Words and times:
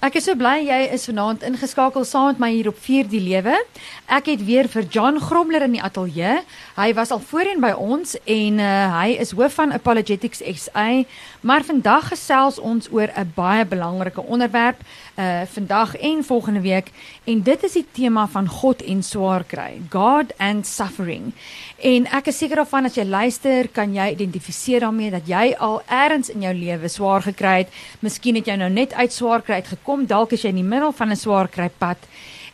Ek 0.00 0.14
is 0.16 0.24
so 0.24 0.32
bly 0.32 0.62
jy 0.64 0.78
is 0.94 1.02
vanaand 1.10 1.42
ingeskakel 1.44 2.06
saam 2.08 2.30
met 2.30 2.38
my 2.40 2.48
hier 2.54 2.70
op 2.70 2.78
Vier 2.80 3.04
die 3.04 3.18
Lewe. 3.20 3.52
Ek 4.08 4.30
het 4.30 4.40
weer 4.48 4.64
vir 4.72 4.86
John 4.88 5.18
Gromler 5.20 5.66
in 5.66 5.74
die 5.76 5.82
ateljee. 5.84 6.38
Hy 6.78 6.86
was 6.96 7.10
al 7.12 7.20
voorheen 7.20 7.60
by 7.60 7.74
ons 7.76 8.14
en 8.24 8.62
uh, 8.64 8.70
hy 8.94 9.18
is 9.20 9.34
hoof 9.36 9.58
van 9.60 9.74
Apologetics 9.76 10.40
SA, 10.40 10.86
maar 11.44 11.66
vandag 11.68 12.08
gesels 12.14 12.56
ons 12.56 12.88
oor 12.88 13.12
'n 13.12 13.32
baie 13.36 13.66
belangrike 13.68 14.24
onderwerp 14.24 14.80
uh 15.20 15.44
vandag 15.44 15.92
en 15.96 16.24
volgende 16.24 16.60
week 16.60 16.88
en 17.24 17.42
dit 17.42 17.62
is 17.64 17.72
die 17.72 17.86
tema 17.92 18.26
van 18.26 18.48
God 18.48 18.80
en 18.82 19.02
swaar 19.02 19.44
kry. 19.44 19.82
God 19.90 20.32
and 20.38 20.66
suffering. 20.66 21.34
En 21.76 22.06
ek 22.06 22.32
is 22.32 22.38
seker 22.38 22.56
daarvan 22.56 22.84
as 22.84 22.96
jy 22.96 23.04
luister, 23.04 23.68
kan 23.68 23.92
jy 23.94 24.10
identifiseer 24.16 24.80
daarmee 24.80 25.10
dat 25.10 25.28
jy 25.28 25.54
al 25.58 25.82
eers 25.90 26.32
in 26.32 26.40
jou 26.40 26.54
lewe 26.54 26.88
swaar 26.88 27.22
gekry 27.22 27.56
het. 27.58 27.68
Miskien 28.00 28.36
het 28.36 28.46
jy 28.46 28.56
nou 28.56 28.70
net 28.70 28.92
uit 28.92 29.12
swaar 29.12 29.42
kry 29.42 29.60
uitgekom 29.60 29.89
kom, 29.90 30.06
dalk 30.06 30.36
is 30.36 30.44
jy 30.46 30.54
in 30.54 30.62
die 30.62 30.72
middel 30.74 30.92
van 30.94 31.10
'n 31.10 31.18
swaar 31.18 31.48
krypad 31.50 31.98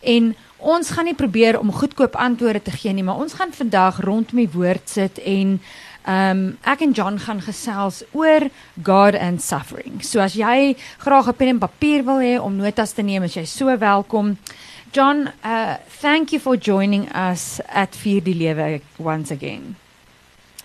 en 0.00 0.34
ons 0.56 0.90
gaan 0.90 1.04
nie 1.04 1.14
probeer 1.14 1.58
om 1.60 1.72
goedkoop 1.72 2.16
antwoorde 2.16 2.62
te 2.62 2.72
gee 2.72 2.92
nie, 2.92 3.04
maar 3.04 3.20
ons 3.20 3.36
gaan 3.36 3.52
vandag 3.52 4.00
rondom 4.00 4.40
die 4.40 4.52
woord 4.52 4.88
sit 4.88 5.20
en 5.20 5.60
ehm 6.06 6.38
um, 6.38 6.58
ek 6.62 6.84
en 6.86 6.92
John 6.94 7.18
gaan 7.18 7.40
gesels 7.42 8.04
oor 8.14 8.46
God 8.82 9.16
and 9.18 9.42
suffering. 9.42 10.02
So 10.02 10.20
as 10.20 10.34
jy 10.38 10.76
graag 11.02 11.28
'n 11.28 11.34
pen 11.34 11.48
en 11.48 11.58
papier 11.58 12.04
wil 12.04 12.20
hê 12.22 12.38
om 12.40 12.56
notas 12.56 12.92
te 12.92 13.02
neem, 13.02 13.24
is 13.24 13.34
jy 13.34 13.44
so 13.44 13.78
welkom. 13.78 14.38
John, 14.92 15.28
uh 15.44 15.76
thank 16.00 16.30
you 16.30 16.40
for 16.40 16.56
joining 16.56 17.08
us 17.12 17.60
at 17.68 17.96
Vier 17.96 18.22
die 18.22 18.34
Lewe 18.34 18.80
once 18.98 19.34
again. 19.34 19.76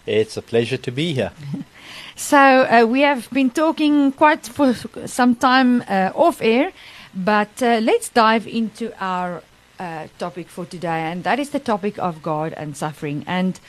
It's 0.06 0.38
a 0.38 0.42
pleasure 0.42 0.78
to 0.78 0.92
be 0.92 1.14
here. 1.14 1.32
So 2.16 2.38
uh, 2.38 2.86
we 2.86 3.02
have 3.02 3.30
been 3.32 3.50
talking 3.50 4.12
quite 4.12 4.46
for 4.46 4.74
some 5.08 5.36
time 5.36 5.82
uh, 5.88 6.12
off 6.14 6.42
air, 6.42 6.72
but 7.16 7.62
uh, 7.62 7.80
let's 7.82 8.10
dive 8.10 8.48
into 8.48 8.92
our 9.00 9.42
uh, 9.80 10.08
topic 10.20 10.48
for 10.48 10.66
today, 10.66 11.12
and 11.12 11.24
that 11.24 11.40
is 11.40 11.50
the 11.50 11.60
topic 11.60 11.98
of 11.98 12.22
God 12.22 12.54
and 12.54 12.76
suffering. 12.76 13.24
And 13.28 13.60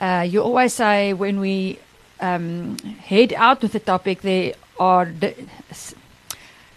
uh, 0.00 0.26
you 0.28 0.42
always 0.42 0.74
say 0.74 1.12
when 1.12 1.40
we 1.40 1.78
um, 2.20 2.76
head 2.78 3.32
out 3.34 3.62
with 3.62 3.72
the 3.72 3.80
topic, 3.80 4.22
there 4.22 4.54
are 4.78 5.04
the, 5.06 5.34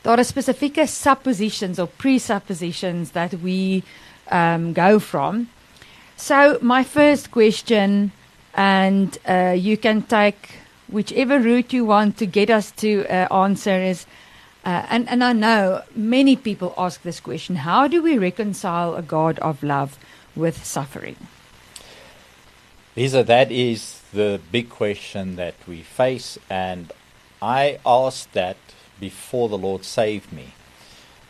there 0.03 0.19
are 0.19 0.23
specific 0.23 0.79
suppositions 0.87 1.79
or 1.79 1.87
presuppositions 1.87 3.11
that 3.11 3.35
we 3.35 3.83
um, 4.29 4.73
go 4.73 4.99
from. 4.99 5.49
So 6.17 6.57
my 6.61 6.83
first 6.83 7.31
question, 7.31 8.11
and 8.55 9.17
uh, 9.27 9.55
you 9.57 9.77
can 9.77 10.01
take 10.01 10.60
whichever 10.91 11.39
route 11.39 11.73
you 11.73 11.85
want 11.85 12.17
to 12.17 12.25
get 12.25 12.49
us 12.49 12.71
to 12.71 13.05
uh, 13.05 13.33
answer 13.33 13.77
is, 13.77 14.05
uh, 14.65 14.85
and, 14.89 15.09
and 15.09 15.23
I 15.23 15.33
know 15.33 15.81
many 15.95 16.35
people 16.35 16.73
ask 16.77 17.01
this 17.01 17.19
question 17.19 17.55
how 17.55 17.87
do 17.87 18.03
we 18.03 18.17
reconcile 18.17 18.95
a 18.95 19.01
God 19.01 19.39
of 19.39 19.63
love 19.63 19.97
with 20.35 20.63
suffering? 20.63 21.15
Lisa, 22.95 23.23
that 23.23 23.51
is 23.51 24.01
the 24.13 24.39
big 24.51 24.69
question 24.69 25.37
that 25.37 25.55
we 25.67 25.81
face, 25.81 26.37
and 26.49 26.91
I 27.41 27.79
asked 27.85 28.33
that 28.33 28.57
before 28.99 29.49
the 29.49 29.57
Lord 29.57 29.85
saved 29.85 30.31
me. 30.31 30.53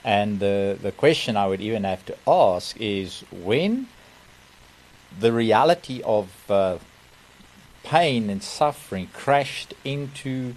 And 0.03 0.39
the, 0.39 0.77
the 0.81 0.91
question 0.91 1.37
I 1.37 1.47
would 1.47 1.61
even 1.61 1.83
have 1.83 2.03
to 2.07 2.17
ask 2.27 2.75
is 2.81 3.23
when 3.31 3.87
the 5.19 5.31
reality 5.31 6.01
of 6.03 6.29
uh, 6.49 6.79
pain 7.83 8.29
and 8.29 8.41
suffering 8.41 9.07
crashed 9.13 9.73
into 9.83 10.55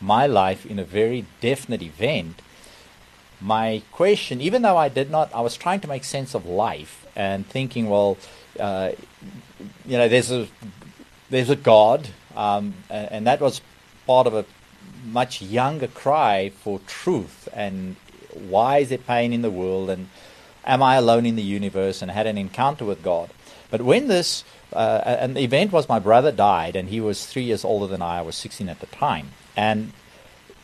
my 0.00 0.26
life 0.26 0.66
in 0.66 0.78
a 0.78 0.84
very 0.84 1.24
definite 1.40 1.82
event, 1.82 2.42
my 3.40 3.82
question, 3.92 4.40
even 4.40 4.62
though 4.62 4.76
I 4.76 4.88
did 4.88 5.10
not, 5.10 5.34
I 5.34 5.40
was 5.40 5.56
trying 5.56 5.80
to 5.80 5.88
make 5.88 6.04
sense 6.04 6.34
of 6.34 6.46
life 6.46 7.06
and 7.14 7.46
thinking, 7.46 7.88
well, 7.88 8.16
uh, 8.58 8.92
you 9.84 9.96
know, 9.98 10.08
there's 10.08 10.30
a 10.30 10.48
there's 11.28 11.50
a 11.50 11.56
God, 11.56 12.08
um, 12.36 12.74
and, 12.88 13.12
and, 13.12 13.26
that 13.26 13.40
was 13.40 13.60
part 14.06 14.26
of 14.26 14.34
a 14.34 14.44
much 15.04 15.42
younger 15.42 15.88
cry 15.88 16.50
for 16.50 16.78
truth 16.86 17.48
and 17.52 17.96
why 18.32 18.78
is 18.78 18.90
there 18.90 18.98
pain 18.98 19.32
in 19.32 19.42
the 19.42 19.50
world 19.50 19.90
and 19.90 20.08
am 20.64 20.82
I 20.82 20.96
alone 20.96 21.26
in 21.26 21.36
the 21.36 21.42
universe 21.42 22.02
and 22.02 22.10
had 22.10 22.26
an 22.26 22.38
encounter 22.38 22.84
with 22.84 23.02
God. 23.02 23.30
But 23.70 23.82
when 23.82 24.08
this 24.08 24.44
uh, 24.72 25.02
and 25.04 25.36
the 25.36 25.40
event 25.40 25.72
was 25.72 25.88
my 25.88 25.98
brother 25.98 26.32
died, 26.32 26.76
and 26.76 26.88
he 26.88 27.00
was 27.00 27.26
three 27.26 27.42
years 27.42 27.64
older 27.64 27.86
than 27.86 28.02
I. 28.02 28.18
I 28.18 28.22
was 28.22 28.36
16 28.36 28.68
at 28.68 28.80
the 28.80 28.86
time. 28.86 29.30
And 29.56 29.92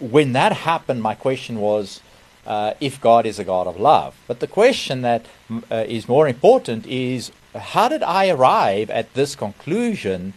when 0.00 0.32
that 0.32 0.52
happened, 0.52 1.02
my 1.02 1.14
question 1.14 1.60
was 1.60 2.00
uh, 2.46 2.74
if 2.80 3.00
God 3.00 3.26
is 3.26 3.38
a 3.38 3.44
God 3.44 3.66
of 3.66 3.78
love. 3.78 4.16
But 4.26 4.40
the 4.40 4.46
question 4.46 5.02
that 5.02 5.26
uh, 5.70 5.84
is 5.88 6.08
more 6.08 6.26
important 6.26 6.86
is 6.86 7.30
how 7.54 7.88
did 7.88 8.02
I 8.02 8.28
arrive 8.28 8.90
at 8.90 9.14
this 9.14 9.36
conclusion 9.36 10.32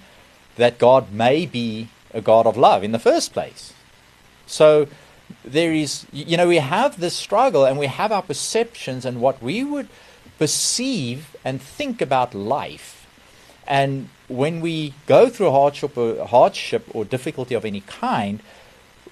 that 0.55 0.77
God 0.77 1.11
may 1.11 1.45
be 1.45 1.89
a 2.13 2.21
God 2.21 2.45
of 2.45 2.57
love 2.57 2.83
in 2.83 2.91
the 2.91 2.99
first 2.99 3.33
place? 3.33 3.73
So 4.45 4.87
there 5.43 5.73
is, 5.73 6.05
you 6.13 6.37
know, 6.37 6.47
we 6.47 6.57
have 6.57 6.99
this 6.99 7.15
struggle 7.15 7.65
and 7.65 7.79
we 7.79 7.87
have 7.87 8.11
our 8.11 8.21
perceptions 8.21 9.05
and 9.05 9.19
what 9.19 9.41
we 9.41 9.63
would 9.63 9.87
perceive 10.37 11.35
and 11.43 11.61
think 11.61 12.01
about 12.01 12.35
life 12.35 13.04
and 13.67 14.09
when 14.27 14.61
we 14.61 14.93
go 15.05 15.29
through 15.29 15.51
hardship 15.51 15.97
or, 15.97 16.25
hardship 16.25 16.87
or 16.93 17.05
difficulty 17.05 17.55
of 17.55 17.65
any 17.65 17.81
kind, 17.81 18.41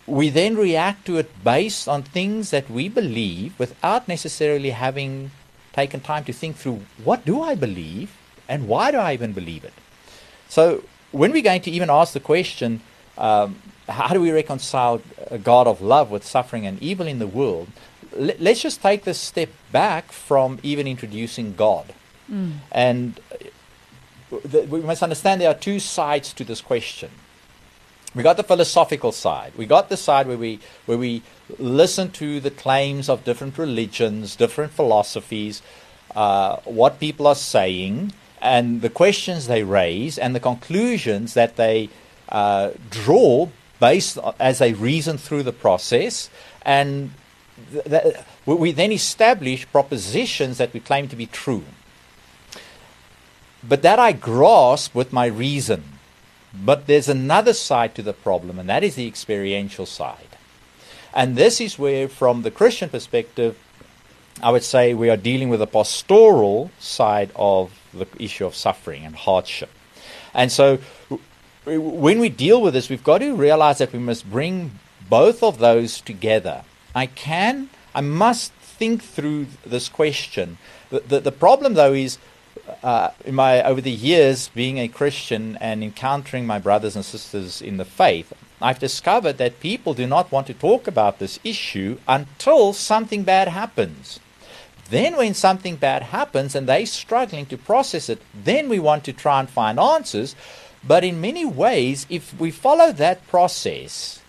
we 0.06 0.30
then 0.30 0.56
react 0.56 1.06
to 1.06 1.18
it 1.18 1.44
based 1.44 1.88
on 1.88 2.04
things 2.04 2.52
that 2.52 2.70
we 2.70 2.90
believe 2.90 3.58
without 3.60 4.08
necessarily 4.08 4.72
having 4.72 5.32
taken 5.72 6.00
time 6.00 6.24
to 6.26 6.34
think 6.34 6.56
through 6.56 6.82
what 7.04 7.26
do 7.26 7.42
I 7.42 7.56
believe 7.56 8.16
and 8.50 8.68
why 8.68 8.92
do 8.92 8.98
I 8.98 9.14
even 9.14 9.34
believe 9.34 9.64
it. 9.64 9.74
So 10.50 10.84
when 11.12 11.32
we're 11.32 11.42
going 11.42 11.62
to 11.62 11.72
even 11.72 11.90
ask 11.90 12.14
the 12.14 12.20
question, 12.20 12.82
um, 13.18 13.62
how 13.88 14.14
do 14.14 14.22
we 14.22 14.32
reconcile 14.32 15.02
a 15.32 15.38
God 15.38 15.68
of 15.68 15.82
love 15.82 16.12
with 16.12 16.26
suffering 16.26 16.66
and 16.66 16.82
evil 16.82 17.08
in 17.08 17.20
the 17.20 17.28
world? 17.28 17.70
let's 18.16 18.62
just 18.62 18.82
take 18.82 19.04
this 19.04 19.20
step 19.20 19.50
back 19.72 20.12
from 20.12 20.60
even 20.64 20.88
introducing 20.88 21.56
God. 21.56 21.94
Mm. 22.32 22.54
And 22.72 23.20
we 24.70 24.82
must 24.82 25.04
understand 25.04 25.42
there 25.42 25.50
are 25.50 25.54
two 25.54 25.80
sides 25.80 26.34
to 26.34 26.44
this 26.44 26.62
question. 26.62 27.10
We 28.16 28.22
got 28.22 28.38
the 28.38 28.44
philosophical 28.44 29.12
side. 29.12 29.54
We 29.58 29.66
got 29.66 29.90
the 29.90 29.98
side 29.98 30.28
where 30.28 30.38
we 30.38 30.60
where 30.86 30.98
we 30.98 31.24
listen 31.58 32.12
to 32.12 32.40
the 32.40 32.52
claims 32.52 33.10
of 33.10 33.24
different 33.24 33.58
religions, 33.58 34.36
different 34.36 34.72
philosophies, 34.72 35.62
uh, 36.16 36.58
what 36.64 37.00
people 37.00 37.26
are 37.26 37.36
saying, 37.36 38.14
and 38.42 38.82
the 38.82 38.90
questions 38.90 39.48
they 39.48 39.64
raise, 39.64 40.20
and 40.20 40.36
the 40.36 40.40
conclusions 40.40 41.34
that 41.34 41.56
they 41.56 41.90
uh, 42.30 42.72
draw 42.90 43.50
based 43.80 44.18
as 44.40 44.60
they 44.60 44.74
reason 44.74 45.18
through 45.18 45.44
the 45.44 45.52
process, 45.52 46.30
and 46.62 47.12
th- 47.72 48.16
we 48.46 48.72
then 48.72 48.92
establish 48.92 49.68
propositions 49.72 50.58
that 50.58 50.72
we 50.74 50.80
claim 50.80 51.08
to 51.08 51.16
be 51.16 51.26
true. 51.26 51.64
But 53.68 53.82
that 53.82 54.00
I 54.00 54.12
grasp 54.12 54.94
with 54.94 55.14
my 55.14 55.26
reason. 55.26 55.84
But 56.54 56.86
there's 56.86 57.10
another 57.10 57.54
side 57.54 57.96
to 57.96 58.04
the 58.04 58.14
problem, 58.14 58.60
and 58.60 58.70
that 58.70 58.84
is 58.84 58.96
the 58.96 59.08
experiential 59.08 59.86
side. 59.86 60.38
And 61.14 61.36
this 61.36 61.60
is 61.60 61.80
where, 61.80 62.08
from 62.08 62.44
the 62.44 62.52
Christian 62.52 62.90
perspective, 62.90 63.58
I 64.42 64.52
would 64.52 64.64
say 64.64 64.94
we 64.94 65.10
are 65.10 65.18
dealing 65.18 65.50
with 65.50 65.60
the 65.60 65.68
pastoral 65.68 66.72
side 66.80 67.32
of 67.36 67.72
the 67.94 68.08
issue 68.20 68.46
of 68.46 68.56
suffering 68.56 69.06
and 69.06 69.16
hardship. 69.16 69.70
And 70.34 70.52
so, 70.52 70.80
when 71.66 72.20
we 72.20 72.30
deal 72.30 72.62
with 72.62 72.74
this, 72.74 72.90
we've 72.90 73.04
got 73.04 73.20
to 73.20 73.36
realize 73.36 73.78
that 73.78 73.94
we 73.94 74.00
must 74.00 74.30
bring 74.30 74.80
both 75.10 75.44
of 75.44 75.60
those 75.60 76.02
together. 76.02 76.64
I 76.94 77.06
can, 77.06 77.70
I 77.96 78.02
must 78.02 78.52
think 78.54 79.04
through 79.04 79.48
this 79.66 79.90
question. 79.90 80.58
The, 80.90 81.00
the, 81.00 81.20
the 81.20 81.32
problem, 81.32 81.76
though, 81.76 81.94
is 81.94 82.18
uh, 82.84 83.10
in 83.26 83.36
my 83.36 83.62
over 83.64 83.82
the 83.82 83.92
years 83.92 84.50
being 84.50 84.78
a 84.78 84.88
Christian 84.88 85.58
and 85.60 85.84
encountering 85.84 86.48
my 86.48 86.60
brothers 86.60 86.96
and 86.96 87.04
sisters 87.04 87.62
in 87.62 87.78
the 87.78 87.86
faith, 87.86 88.34
I've 88.62 88.80
discovered 88.80 89.38
that 89.38 89.60
people 89.60 89.94
do 89.94 90.08
not 90.08 90.32
want 90.32 90.48
to 90.48 90.54
talk 90.54 90.88
about 90.88 91.20
this 91.20 91.40
issue 91.44 92.00
until 92.08 92.74
something 92.74 93.24
bad 93.24 93.50
happens. 93.50 94.20
Then, 94.90 95.18
when 95.18 95.34
something 95.34 95.76
bad 95.76 96.04
happens 96.04 96.56
and 96.56 96.68
they're 96.68 96.86
struggling 96.86 97.46
to 97.48 97.58
process 97.58 98.10
it, 98.10 98.22
then 98.34 98.70
we 98.70 98.80
want 98.80 99.04
to 99.06 99.14
try 99.14 99.40
and 99.40 99.50
find 99.50 99.80
answers. 99.80 100.36
But 100.86 101.04
in 101.04 101.22
many 101.22 101.46
ways, 101.46 102.06
if 102.10 102.38
we 102.40 102.52
follow 102.52 102.92
that 102.94 103.26
process, 103.28 104.22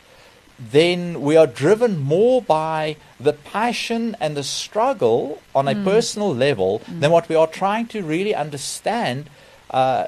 then 0.59 1.21
we 1.21 1.37
are 1.37 1.47
driven 1.47 1.99
more 1.99 2.41
by 2.41 2.97
the 3.19 3.33
passion 3.33 4.17
and 4.21 4.37
the 4.37 4.43
struggle 4.43 5.43
on 5.55 5.67
a 5.67 5.75
mm. 5.75 5.85
personal 5.85 6.35
level 6.35 6.81
mm. 6.81 7.01
than 7.01 7.11
what 7.11 7.29
we 7.29 7.35
are 7.35 7.47
trying 7.47 7.87
to 7.87 8.03
really 8.03 8.35
understand 8.35 9.29
uh, 9.71 10.07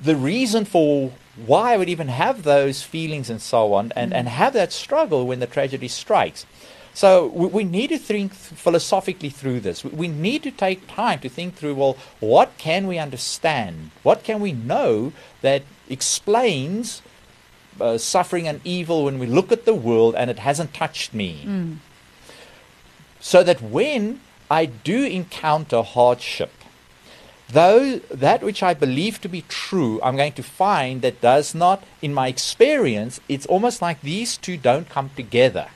the 0.00 0.16
reason 0.16 0.64
for 0.64 1.12
why 1.44 1.74
I 1.74 1.76
would 1.76 1.90
even 1.90 2.08
have 2.08 2.44
those 2.44 2.82
feelings 2.82 3.28
and 3.28 3.40
so 3.42 3.74
on 3.74 3.92
and, 3.94 4.12
mm. 4.12 4.16
and 4.16 4.28
have 4.28 4.54
that 4.54 4.72
struggle 4.72 5.26
when 5.26 5.40
the 5.40 5.46
tragedy 5.46 5.88
strikes. 5.88 6.46
So 6.94 7.26
we, 7.26 7.46
we 7.48 7.64
need 7.64 7.88
to 7.88 7.98
think 7.98 8.32
philosophically 8.32 9.28
through 9.28 9.60
this. 9.60 9.84
We, 9.84 9.90
we 9.90 10.08
need 10.08 10.42
to 10.44 10.50
take 10.50 10.86
time 10.86 11.18
to 11.20 11.28
think 11.28 11.54
through 11.54 11.74
well, 11.74 11.98
what 12.20 12.56
can 12.56 12.86
we 12.86 12.98
understand? 12.98 13.90
What 14.02 14.24
can 14.24 14.40
we 14.40 14.52
know 14.52 15.12
that 15.42 15.62
explains 15.90 17.02
uh, 17.80 17.98
suffering 17.98 18.48
and 18.48 18.60
evil 18.64 19.04
when 19.04 19.18
we 19.18 19.26
look 19.26 19.52
at 19.52 19.64
the 19.64 19.74
world 19.74 20.14
and 20.14 20.30
it 20.30 20.38
hasn't 20.40 20.74
touched 20.74 21.14
me? 21.14 21.44
Mm. 21.44 21.76
So 23.20 23.42
that 23.42 23.60
when 23.62 24.20
I 24.50 24.66
do 24.66 25.04
encounter 25.04 25.82
hardship, 25.82 26.52
though 27.48 27.98
that 27.98 28.42
which 28.42 28.62
I 28.62 28.74
believe 28.74 29.20
to 29.20 29.28
be 29.28 29.44
true, 29.48 30.00
I'm 30.02 30.16
going 30.16 30.32
to 30.34 30.42
find 30.42 31.02
that 31.02 31.20
does 31.20 31.54
not, 31.54 31.84
in 32.02 32.14
my 32.14 32.28
experience, 32.28 33.20
it's 33.28 33.46
almost 33.46 33.82
like 33.82 34.00
these 34.00 34.36
two 34.36 34.56
don't 34.56 34.88
come 34.88 35.10
together. 35.16 35.68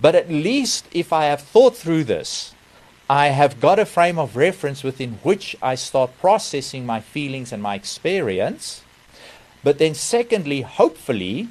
But 0.00 0.14
at 0.14 0.30
least 0.30 0.86
if 0.92 1.12
I 1.12 1.26
have 1.26 1.40
thought 1.40 1.76
through 1.76 2.04
this, 2.04 2.54
I 3.08 3.28
have 3.28 3.60
got 3.60 3.78
a 3.78 3.84
frame 3.84 4.18
of 4.18 4.36
reference 4.36 4.82
within 4.82 5.18
which 5.22 5.54
I 5.60 5.74
start 5.74 6.18
processing 6.20 6.86
my 6.86 7.00
feelings 7.00 7.52
and 7.52 7.62
my 7.62 7.74
experience. 7.74 8.82
But 9.64 9.78
then, 9.78 9.94
secondly, 9.94 10.60
hopefully, 10.60 11.48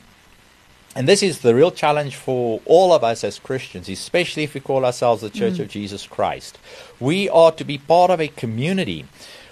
and 0.95 1.10
this 1.10 1.24
is 1.24 1.39
the 1.39 1.56
real 1.56 1.71
challenge 1.71 2.15
for 2.15 2.62
all 2.65 2.94
of 2.94 3.04
us 3.04 3.24
as 3.24 3.39
Christians, 3.39 3.89
especially 3.89 4.44
if 4.44 4.54
we 4.54 4.60
call 4.60 4.86
ourselves 4.86 5.24
the 5.24 5.31
Church 5.31 5.57
of 5.57 5.68
Jesus 5.68 6.06
Christ. 6.06 6.60
We 7.00 7.27
are 7.30 7.51
to 7.54 7.63
be 7.63 7.80
part 7.80 8.12
of 8.12 8.21
a 8.21 8.27
community 8.27 9.06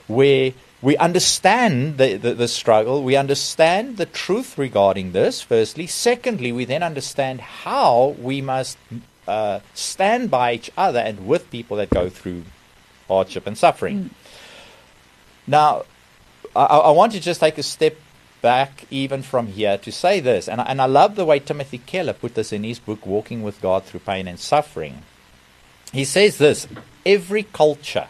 where 0.08 0.54
we 0.84 0.98
understand 0.98 1.98
the, 1.98 2.18
the, 2.18 2.34
the 2.36 2.48
struggle, 2.48 3.04
we 3.04 3.16
understand 3.16 3.98
the 3.98 4.06
truth 4.06 4.58
regarding 4.58 5.12
this, 5.12 5.42
firstly. 5.42 5.88
Secondly, 5.88 6.52
we 6.52 6.66
then 6.66 6.84
understand 6.84 7.42
how 7.42 8.16
we 8.20 8.42
must 8.42 8.78
uh, 9.28 9.60
stand 9.74 10.30
by 10.30 10.54
each 10.54 10.72
other 10.78 11.00
and 11.00 11.28
with 11.28 11.50
people 11.52 11.78
that 11.78 11.90
go 11.90 12.10
through 12.10 12.44
hardship 13.08 13.46
and 13.48 13.58
suffering. 13.58 14.12
Now, 15.48 15.84
I, 16.56 16.66
I 16.66 16.92
want 16.92 17.14
to 17.14 17.20
just 17.20 17.40
take 17.40 17.58
a 17.58 17.64
step 17.64 17.96
back 18.42 18.86
even 18.90 19.22
from 19.22 19.48
here 19.48 19.78
to 19.78 19.92
say 19.92 20.20
this, 20.20 20.48
and, 20.48 20.62
I- 20.62 20.66
and 20.66 20.82
I 20.82 20.86
love 20.86 21.16
the 21.16 21.26
way 21.26 21.40
Timothy 21.40 21.78
Keller 21.80 22.14
put 22.14 22.36
this 22.36 22.52
in 22.52 22.64
his 22.64 22.80
book, 22.80 23.06
Walking 23.06 23.44
with 23.44 23.62
God 23.62 23.84
Through 23.84 24.02
Pain 24.02 24.28
and 24.28 24.40
Suffering. 24.40 25.04
He 25.94 26.06
says 26.06 26.38
this 26.38 26.68
every 27.06 27.44
culture 27.44 28.08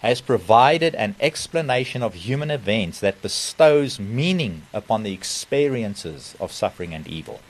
has 0.00 0.20
provided 0.20 0.94
an 0.96 1.14
explanation 1.20 2.02
of 2.02 2.14
human 2.14 2.50
events 2.50 3.00
that 3.00 3.22
bestows 3.22 4.00
meaning 4.00 4.62
upon 4.72 5.04
the 5.04 5.12
experiences 5.12 6.34
of 6.40 6.50
suffering 6.50 6.92
and 6.92 7.06
evil. 7.06 7.40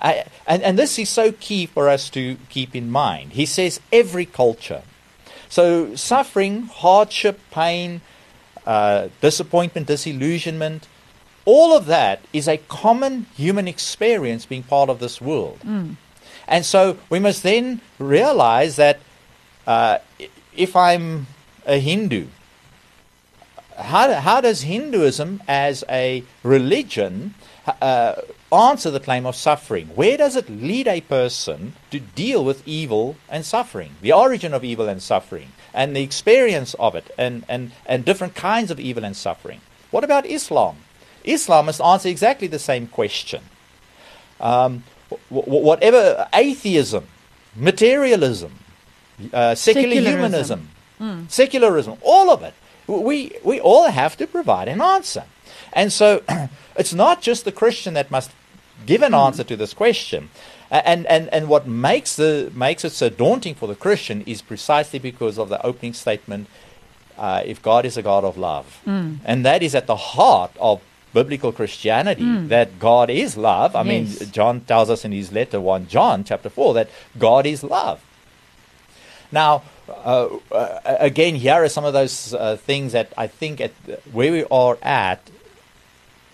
I, 0.00 0.24
and, 0.46 0.62
and 0.62 0.78
this 0.78 0.98
is 0.98 1.08
so 1.10 1.32
key 1.32 1.66
for 1.66 1.88
us 1.88 2.08
to 2.10 2.36
keep 2.48 2.74
in 2.74 2.90
mind. 2.90 3.32
He 3.32 3.46
says 3.46 3.80
every 3.92 4.26
culture. 4.26 4.82
So, 5.48 5.94
suffering, 5.94 6.62
hardship, 6.62 7.38
pain, 7.50 8.00
uh, 8.66 9.08
disappointment, 9.20 9.86
disillusionment, 9.86 10.88
all 11.44 11.76
of 11.76 11.86
that 11.86 12.20
is 12.32 12.48
a 12.48 12.56
common 12.56 13.26
human 13.36 13.68
experience 13.68 14.46
being 14.46 14.62
part 14.62 14.88
of 14.88 14.98
this 14.98 15.20
world. 15.20 15.58
And 16.46 16.64
so 16.64 16.98
we 17.10 17.18
must 17.18 17.42
then 17.42 17.80
realize 17.98 18.76
that 18.76 19.00
uh, 19.66 19.98
if 20.56 20.76
I'm 20.76 21.26
a 21.66 21.78
Hindu, 21.78 22.26
how, 23.78 24.12
how 24.12 24.40
does 24.40 24.62
Hinduism 24.62 25.42
as 25.48 25.84
a 25.88 26.22
religion 26.42 27.34
uh, 27.80 28.14
answer 28.52 28.90
the 28.90 29.00
claim 29.00 29.26
of 29.26 29.34
suffering? 29.34 29.88
Where 29.94 30.16
does 30.16 30.36
it 30.36 30.48
lead 30.48 30.86
a 30.86 31.00
person 31.00 31.72
to 31.90 31.98
deal 31.98 32.44
with 32.44 32.66
evil 32.68 33.16
and 33.28 33.44
suffering, 33.44 33.96
the 34.00 34.12
origin 34.12 34.54
of 34.54 34.64
evil 34.64 34.88
and 34.88 35.02
suffering, 35.02 35.48
and 35.72 35.96
the 35.96 36.02
experience 36.02 36.74
of 36.74 36.94
it, 36.94 37.10
and, 37.18 37.44
and, 37.48 37.72
and 37.86 38.04
different 38.04 38.34
kinds 38.34 38.70
of 38.70 38.78
evil 38.78 39.04
and 39.04 39.16
suffering? 39.16 39.60
What 39.90 40.04
about 40.04 40.26
Islam? 40.26 40.76
Islam 41.24 41.66
must 41.66 41.80
answer 41.80 42.08
exactly 42.08 42.48
the 42.48 42.58
same 42.58 42.86
question. 42.86 43.42
Um, 44.40 44.84
wh- 45.10 45.14
wh- 45.28 45.48
whatever 45.48 46.28
atheism, 46.34 47.06
materialism, 47.56 48.52
uh, 49.32 49.54
secular 49.54 49.94
Secularism. 49.94 50.68
humanism, 51.00 51.26
secularism, 51.28 51.98
all 52.02 52.30
of 52.30 52.42
it. 52.42 52.54
We, 52.86 53.32
we 53.42 53.60
all 53.60 53.88
have 53.90 54.16
to 54.18 54.26
provide 54.26 54.68
an 54.68 54.80
answer. 54.80 55.24
And 55.72 55.92
so 55.92 56.22
it's 56.76 56.92
not 56.92 57.22
just 57.22 57.44
the 57.44 57.52
Christian 57.52 57.94
that 57.94 58.10
must 58.10 58.30
give 58.86 59.02
an 59.02 59.14
answer 59.14 59.44
to 59.44 59.56
this 59.56 59.72
question. 59.72 60.28
And, 60.70 61.06
and, 61.06 61.28
and 61.32 61.48
what 61.48 61.66
makes, 61.66 62.16
the, 62.16 62.50
makes 62.54 62.84
it 62.84 62.90
so 62.90 63.08
daunting 63.08 63.54
for 63.54 63.66
the 63.68 63.74
Christian 63.76 64.22
is 64.22 64.42
precisely 64.42 64.98
because 64.98 65.38
of 65.38 65.48
the 65.48 65.64
opening 65.64 65.92
statement 65.94 66.48
uh, 67.16 67.42
if 67.46 67.62
God 67.62 67.84
is 67.86 67.96
a 67.96 68.02
God 68.02 68.24
of 68.24 68.36
love. 68.36 68.80
And 68.86 69.44
that 69.46 69.62
is 69.62 69.74
at 69.74 69.86
the 69.86 69.96
heart 69.96 70.50
of 70.58 70.80
biblical 71.14 71.52
Christianity, 71.52 72.24
that 72.48 72.78
God 72.78 73.08
is 73.08 73.36
love. 73.36 73.74
I 73.76 73.82
Yes. 73.82 74.20
mean, 74.20 74.30
John 74.32 74.60
tells 74.60 74.90
us 74.90 75.04
in 75.04 75.12
his 75.12 75.32
letter, 75.32 75.60
1 75.60 75.86
John 75.88 76.24
chapter 76.24 76.50
4, 76.50 76.74
that 76.74 76.88
God 77.18 77.46
is 77.46 77.62
love. 77.62 78.00
Now, 79.32 79.62
uh, 79.88 80.28
uh, 80.52 80.80
again, 80.84 81.36
here 81.36 81.54
are 81.64 81.68
some 81.68 81.84
of 81.84 81.92
those 81.92 82.34
uh, 82.34 82.56
things 82.56 82.92
that 82.92 83.12
I 83.16 83.26
think 83.26 83.60
at 83.60 83.72
where 84.12 84.32
we 84.32 84.44
are 84.50 84.76
at 84.82 85.20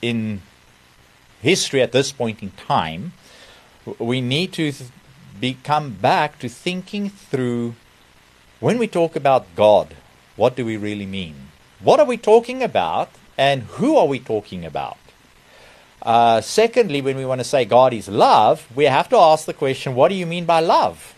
in 0.02 0.40
history 1.42 1.80
at 1.82 1.92
this 1.92 2.12
point 2.12 2.42
in 2.42 2.50
time, 2.66 3.12
we 3.98 4.20
need 4.20 4.52
to 4.54 4.72
th- 4.72 4.90
become 5.40 5.90
back 5.92 6.38
to 6.40 6.48
thinking 6.48 7.08
through 7.10 7.74
when 8.60 8.78
we 8.78 8.86
talk 8.86 9.16
about 9.16 9.46
God, 9.56 9.96
what 10.36 10.54
do 10.56 10.64
we 10.66 10.76
really 10.76 11.06
mean? 11.06 11.34
What 11.80 11.98
are 11.98 12.06
we 12.06 12.18
talking 12.18 12.62
about, 12.62 13.08
and 13.40 13.62
who 13.62 13.96
are 13.96 14.06
we 14.06 14.18
talking 14.18 14.66
about? 14.66 14.98
Uh, 16.02 16.42
secondly, 16.42 17.00
when 17.00 17.16
we 17.16 17.24
want 17.24 17.40
to 17.40 17.44
say 17.44 17.64
God 17.64 17.94
is 17.94 18.06
love, 18.06 18.68
we 18.76 18.84
have 18.84 19.08
to 19.08 19.16
ask 19.16 19.46
the 19.46 19.54
question, 19.54 19.94
what 19.94 20.08
do 20.08 20.14
you 20.14 20.26
mean 20.26 20.44
by 20.44 20.60
love? 20.60 21.14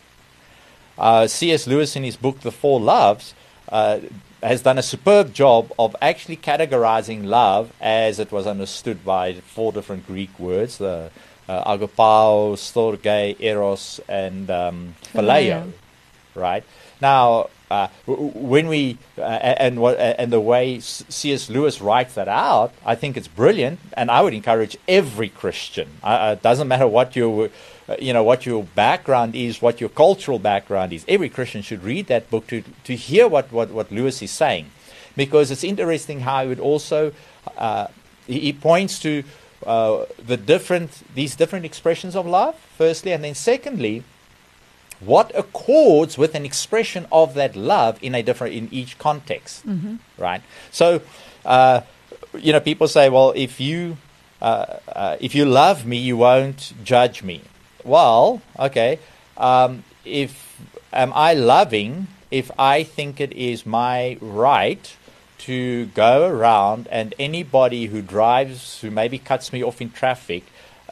Uh, 0.97 1.27
C.S. 1.27 1.67
Lewis, 1.67 1.97
in 1.97 2.05
his 2.05 2.17
book 2.17 2.39
The 2.41 2.53
Four 2.53 2.79
Loves, 2.79 3.35
uh, 3.69 3.99
has 4.41 4.63
done 4.63 4.79
a 4.79 4.85
superb 4.85 5.35
job 5.35 5.73
of 5.81 5.97
actually 6.01 6.37
categorizing 6.37 7.25
love 7.25 7.73
as 7.81 8.21
it 8.21 8.31
was 8.31 8.47
understood 8.47 9.05
by 9.05 9.35
four 9.35 9.73
different 9.73 10.07
Greek 10.07 10.39
words: 10.39 10.79
the 10.79 11.11
uh, 11.49 11.77
agapao, 11.77 12.55
storge, 12.55 13.37
eros, 13.41 14.01
and 14.09 14.49
um, 14.49 14.95
phileo. 15.13 15.65
Phileo. 15.65 15.73
Right 16.35 16.65
now, 17.01 17.51
uh, 17.73 17.89
when 18.07 18.69
we 18.69 18.99
uh, 19.17 19.23
and 19.23 19.81
what 19.81 19.99
and 19.99 20.31
the 20.31 20.41
way 20.41 20.79
C.S. 20.79 21.49
Lewis 21.49 21.81
writes 21.81 22.15
that 22.15 22.29
out, 22.29 22.75
I 22.85 22.95
think 22.95 23.17
it's 23.17 23.29
brilliant, 23.29 23.81
and 23.97 24.11
I 24.11 24.21
would 24.21 24.35
encourage 24.35 24.77
every 24.87 25.31
Christian. 25.31 25.89
Uh, 26.05 26.07
uh, 26.07 26.35
it 26.37 26.43
doesn't 26.43 26.69
matter 26.69 26.87
what 26.87 27.17
your 27.17 27.49
uh, 27.89 27.97
you 27.99 28.13
know 28.13 28.23
what 28.23 28.45
your 28.45 28.65
background 28.75 29.35
is, 29.35 29.63
what 29.63 29.81
your 29.81 29.89
cultural 29.89 30.39
background 30.39 30.93
is. 30.93 31.07
Every 31.09 31.31
Christian 31.31 31.63
should 31.63 31.83
read 31.83 32.09
that 32.09 32.29
book 32.29 32.47
to 32.49 32.63
to 32.85 32.95
hear 32.95 33.27
what 33.27 33.51
what, 33.51 33.71
what 33.71 33.91
Lewis 33.91 34.21
is 34.21 34.31
saying, 34.31 34.67
because 35.17 35.51
it's 35.51 35.65
interesting 35.65 36.21
how 36.21 36.43
he 36.43 36.49
would 36.49 36.61
also 36.61 37.13
he, 38.27 38.53
points 38.53 38.99
to 39.01 39.25
the 39.65 40.37
different 40.37 40.91
these 41.15 41.35
different 41.37 41.65
expressions 41.65 42.15
of 42.15 42.27
love. 42.27 42.55
Firstly, 42.77 43.13
and 43.13 43.25
then 43.25 43.35
secondly, 43.35 44.05
what 45.05 45.31
accords 45.35 46.17
with 46.19 46.35
an 46.35 46.45
expression 46.45 47.07
of 47.11 47.35
that 47.35 47.57
love 47.57 47.99
in 48.03 48.15
a 48.15 48.23
different 48.23 48.55
in 48.55 48.69
each 48.71 48.99
context 48.99 49.65
right? 50.19 50.43
So 50.71 51.01
uh, 51.45 51.81
you 52.39 52.53
know 52.53 52.61
people 52.61 52.89
say 52.89 53.09
well 53.09 53.33
if 53.35 53.61
you 53.61 53.97
uh, 54.41 54.79
uh, 54.89 55.17
if 55.21 55.35
you 55.35 55.45
love 55.45 55.87
me 55.87 55.97
you 55.97 56.17
won't 56.17 56.73
judge 56.85 57.23
me. 57.23 57.43
Well 57.85 58.43
okay 58.59 58.99
um, 59.37 59.85
if 60.05 60.61
am 60.93 61.13
i 61.15 61.33
loving 61.33 62.07
if 62.31 62.51
i 62.59 62.83
think 62.83 63.21
it 63.21 63.33
is 63.33 63.65
my 63.65 64.17
right 64.21 64.97
to 65.39 65.87
go 65.87 66.29
around 66.29 66.87
and 66.91 67.15
anybody 67.19 67.87
who 67.87 68.01
drives 68.03 68.81
who 68.81 68.91
maybe 68.91 69.19
cuts 69.19 69.53
me 69.53 69.63
off 69.63 69.81
in 69.81 69.91
traffic 69.91 70.45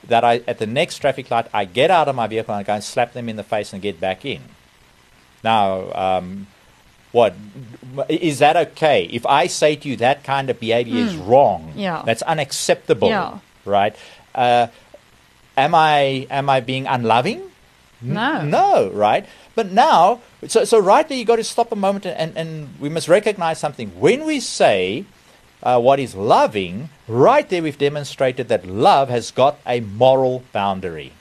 that 0.09 0.25
I 0.25 0.37
at 0.47 0.59
the 0.59 0.67
next 0.67 0.99
traffic 0.99 1.31
light 1.31 1.47
I 1.53 1.65
get 1.65 1.91
out 1.91 2.09
of 2.09 2.15
my 2.17 2.27
vehicle 2.27 2.55
and 2.55 2.61
I 2.61 2.63
go 2.65 2.75
and 2.75 2.85
slap 2.85 3.13
them 3.13 3.29
in 3.29 3.37
the 3.37 3.45
face 3.45 3.73
and 3.73 3.81
get 3.83 4.01
back 4.01 4.25
in. 4.25 4.41
Now, 5.43 5.93
um, 5.93 6.47
what 7.13 7.35
is 8.09 8.39
that 8.39 8.57
okay? 8.57 9.05
If 9.11 9.27
I 9.27 9.47
say 9.47 9.77
to 9.77 9.89
you 9.89 9.97
that 9.97 10.23
kind 10.25 10.51
of 10.51 10.61
behavior 10.61 10.97
is 11.05 11.17
wrong, 11.17 11.73
Yeah. 11.77 12.03
that's 12.05 12.23
unacceptable, 12.23 13.09
Yeah. 13.09 13.39
right? 13.65 13.97
Uh, 14.35 14.69
am 15.57 15.75
I 15.75 16.27
am 16.31 16.49
I 16.51 16.61
being 16.61 16.87
unloving? 16.87 17.43
No. 18.03 18.43
No, 18.43 18.91
right? 18.95 19.27
But 19.55 19.73
now, 19.73 20.21
so, 20.47 20.65
so 20.65 20.79
right 20.79 21.07
there, 21.07 21.19
you 21.19 21.25
got 21.27 21.37
to 21.37 21.45
stop 21.45 21.71
a 21.71 21.77
moment 21.77 22.07
and, 22.07 22.17
and, 22.17 22.37
and 22.39 22.81
we 22.81 22.89
must 22.89 23.09
recognize 23.09 23.59
something. 23.59 23.89
When 24.01 24.25
we 24.25 24.41
say 24.41 25.05
uh, 25.63 25.81
what 25.81 25.99
is 26.01 26.15
loving, 26.15 26.89
right 27.09 27.49
there 27.49 27.63
we've 27.63 27.79
demonstrated 27.79 28.49
that 28.49 28.67
love 28.67 29.09
has 29.09 29.31
got 29.31 29.59
a 29.67 29.81
moral 29.81 30.43
boundary. 30.53 31.13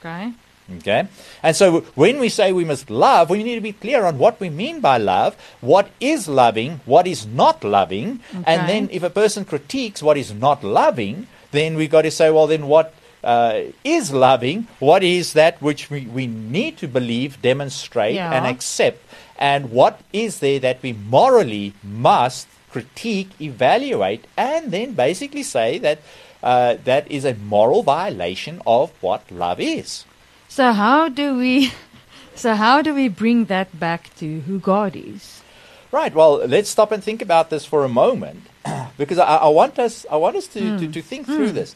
Okay. 0.00 0.32
Okay? 0.78 1.08
And 1.42 1.56
so 1.56 1.80
when 1.94 2.18
we 2.18 2.28
say 2.28 2.52
we 2.52 2.64
must 2.64 2.90
love, 2.90 3.30
we 3.30 3.42
need 3.42 3.54
to 3.54 3.60
be 3.60 3.72
clear 3.72 4.04
on 4.04 4.18
what 4.18 4.38
we 4.38 4.50
mean 4.50 4.80
by 4.80 4.98
love, 4.98 5.34
what 5.60 5.90
is 5.98 6.28
loving, 6.28 6.80
what 6.84 7.06
is 7.06 7.26
not 7.26 7.64
loving. 7.64 8.20
Okay. 8.30 8.44
And 8.46 8.68
then 8.68 8.88
if 8.92 9.02
a 9.02 9.10
person 9.10 9.44
critiques 9.44 10.02
what 10.02 10.18
is 10.18 10.32
not 10.34 10.62
loving, 10.62 11.26
then 11.52 11.74
we've 11.76 11.90
got 11.90 12.02
to 12.02 12.10
say, 12.10 12.30
well, 12.30 12.46
then 12.46 12.66
what 12.68 12.94
uh, 13.24 13.62
is 13.82 14.12
loving? 14.12 14.68
What 14.78 15.02
is 15.02 15.32
that 15.32 15.60
which 15.62 15.90
we, 15.90 16.02
we 16.02 16.26
need 16.26 16.76
to 16.78 16.86
believe, 16.86 17.40
demonstrate, 17.40 18.14
Yeah. 18.14 18.32
and 18.32 18.46
accept? 18.46 19.02
And 19.38 19.70
what 19.70 20.00
is 20.12 20.40
there 20.40 20.58
that 20.60 20.82
we 20.82 20.92
morally 20.92 21.72
must 21.82 22.46
critique, 22.70 23.30
evaluate, 23.40 24.26
and 24.36 24.70
then 24.70 24.92
basically 24.92 25.42
say 25.42 25.78
that 25.78 26.00
uh, 26.42 26.76
that 26.84 27.10
is 27.10 27.24
a 27.24 27.34
moral 27.34 27.82
violation 27.82 28.62
of 28.66 28.90
what 29.02 29.30
love 29.30 29.60
is? 29.60 30.04
So 30.48 30.72
how 30.72 31.08
do 31.08 31.36
we 31.36 31.72
so 32.34 32.54
how 32.54 32.82
do 32.82 32.94
we 32.94 33.08
bring 33.08 33.46
that 33.46 33.78
back 33.78 34.14
to 34.16 34.40
who 34.40 34.58
God 34.58 34.94
is? 34.96 35.42
Right. 35.90 36.14
Well, 36.14 36.46
let's 36.46 36.68
stop 36.68 36.92
and 36.92 37.02
think 37.02 37.22
about 37.22 37.48
this 37.48 37.64
for 37.64 37.82
a 37.84 37.88
moment, 37.88 38.46
because 38.98 39.18
I, 39.18 39.36
I 39.36 39.48
want 39.48 39.78
us, 39.78 40.04
I 40.10 40.16
want 40.16 40.36
us 40.36 40.46
to, 40.48 40.78
to, 40.78 40.92
to 40.92 41.02
think 41.02 41.26
through 41.26 41.52
this. 41.52 41.74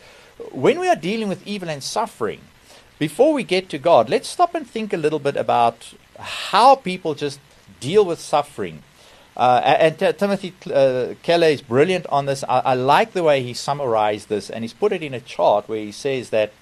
When 0.50 0.78
we 0.78 0.88
are 0.88 0.96
dealing 0.96 1.28
with 1.28 1.46
evil 1.46 1.70
and 1.70 1.82
suffering, 1.82 2.40
before 2.98 3.32
we 3.32 3.42
get 3.42 3.70
to 3.70 3.78
God, 3.78 4.10
let's 4.10 4.28
stop 4.28 4.54
and 4.54 4.68
think 4.68 4.92
a 4.92 4.98
little 4.98 5.18
bit 5.18 5.36
about 5.36 5.94
how 6.18 6.74
people 6.74 7.14
just 7.14 7.40
deal 7.80 8.04
with 8.04 8.20
suffering. 8.20 8.82
Uh, 9.36 9.60
and 9.64 9.98
T- 9.98 10.12
Timothy 10.12 10.54
uh, 10.72 11.14
Keller 11.22 11.46
is 11.46 11.62
brilliant 11.62 12.06
on 12.08 12.26
this. 12.26 12.44
I, 12.44 12.58
I 12.60 12.74
like 12.74 13.12
the 13.12 13.22
way 13.22 13.42
he 13.42 13.54
summarized 13.54 14.28
this, 14.28 14.50
and 14.50 14.62
he's 14.62 14.74
put 14.74 14.92
it 14.92 15.02
in 15.02 15.14
a 15.14 15.20
chart 15.20 15.68
where 15.68 15.80
he 15.80 15.92
says 15.92 16.30
that 16.30 16.52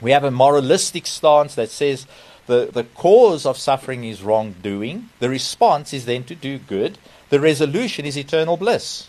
we 0.00 0.12
have 0.12 0.24
a 0.24 0.30
moralistic 0.30 1.06
stance 1.06 1.56
that 1.56 1.70
says 1.70 2.06
the, 2.46 2.70
the 2.72 2.84
cause 2.84 3.44
of 3.44 3.58
suffering 3.58 4.04
is 4.04 4.22
wrongdoing. 4.22 5.08
The 5.18 5.28
response 5.28 5.92
is 5.92 6.06
then 6.06 6.24
to 6.24 6.34
do 6.34 6.58
good. 6.58 6.98
The 7.30 7.40
resolution 7.40 8.06
is 8.06 8.16
eternal 8.16 8.56
bliss. 8.56 9.08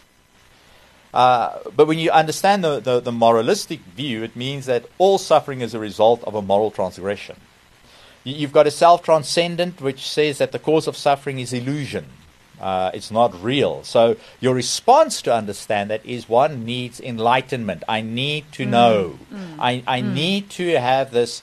Uh, 1.14 1.60
but 1.76 1.88
when 1.88 2.00
you 2.00 2.12
understand 2.12 2.64
the, 2.64 2.80
the, 2.80 3.00
the 3.00 3.12
moralistic 3.12 3.80
view, 3.96 4.24
it 4.24 4.36
means 4.36 4.66
that 4.66 4.86
all 4.98 5.18
suffering 5.18 5.62
is 5.62 5.74
a 5.74 5.80
result 5.80 6.24
of 6.24 6.36
a 6.36 6.42
moral 6.42 6.70
transgression. 6.70 7.36
You've 8.24 8.52
got 8.52 8.68
a 8.68 8.72
self 8.72 9.04
transcendent 9.04 9.80
which 9.80 10.08
says 10.08 10.38
that 10.40 10.52
the 10.52 10.60
cause 10.60 10.88
of 10.88 10.98
suffering 10.98 11.40
is 11.40 11.54
illusion. 11.54 12.06
Uh, 12.60 12.92
it's 12.94 13.12
not 13.12 13.42
real. 13.42 13.84
So 13.84 14.18
your 14.40 14.54
response 14.54 15.22
to 15.24 15.34
understand 15.34 15.90
that 15.90 16.06
is 16.06 16.28
one 16.28 16.66
needs 16.66 17.00
enlightenment. 17.00 17.84
I 17.88 18.02
need 18.02 18.52
to 18.54 18.66
mm. 18.66 18.70
know. 18.70 19.20
Mm. 19.32 19.56
I, 19.60 19.84
I 19.88 20.02
mm. 20.02 20.14
need 20.14 20.50
to 20.52 20.80
have 20.80 21.12
this 21.12 21.42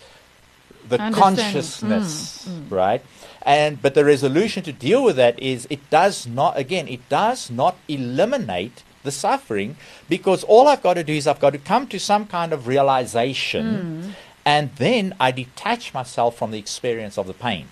the 0.89 0.99
consciousness, 0.99 2.49
right? 2.69 3.03
And 3.43 3.81
but 3.81 3.95
the 3.95 4.05
resolution 4.05 4.63
to 4.65 4.73
deal 4.73 5.03
with 5.05 5.17
that 5.17 5.39
is 5.41 5.67
it 5.71 5.89
does 5.91 6.27
not 6.27 6.59
again 6.59 6.89
it 6.89 7.09
does 7.09 7.51
not 7.51 7.77
eliminate 7.89 8.83
the 9.03 9.13
suffering 9.13 9.77
because 10.09 10.45
all 10.45 10.69
I've 10.69 10.83
got 10.83 10.95
to 10.95 11.05
do 11.05 11.13
is 11.15 11.27
I've 11.27 11.41
got 11.41 11.51
to 11.51 11.59
come 11.59 11.87
to 11.89 11.99
some 11.99 12.27
kind 12.27 12.53
of 12.53 12.67
realization 12.67 14.15
and 14.45 14.71
then 14.77 15.15
I 15.19 15.33
detach 15.33 15.93
myself 15.93 16.37
from 16.37 16.53
the 16.53 16.59
experience 16.59 17.19
of 17.19 17.27
the 17.27 17.35
pain. 17.35 17.67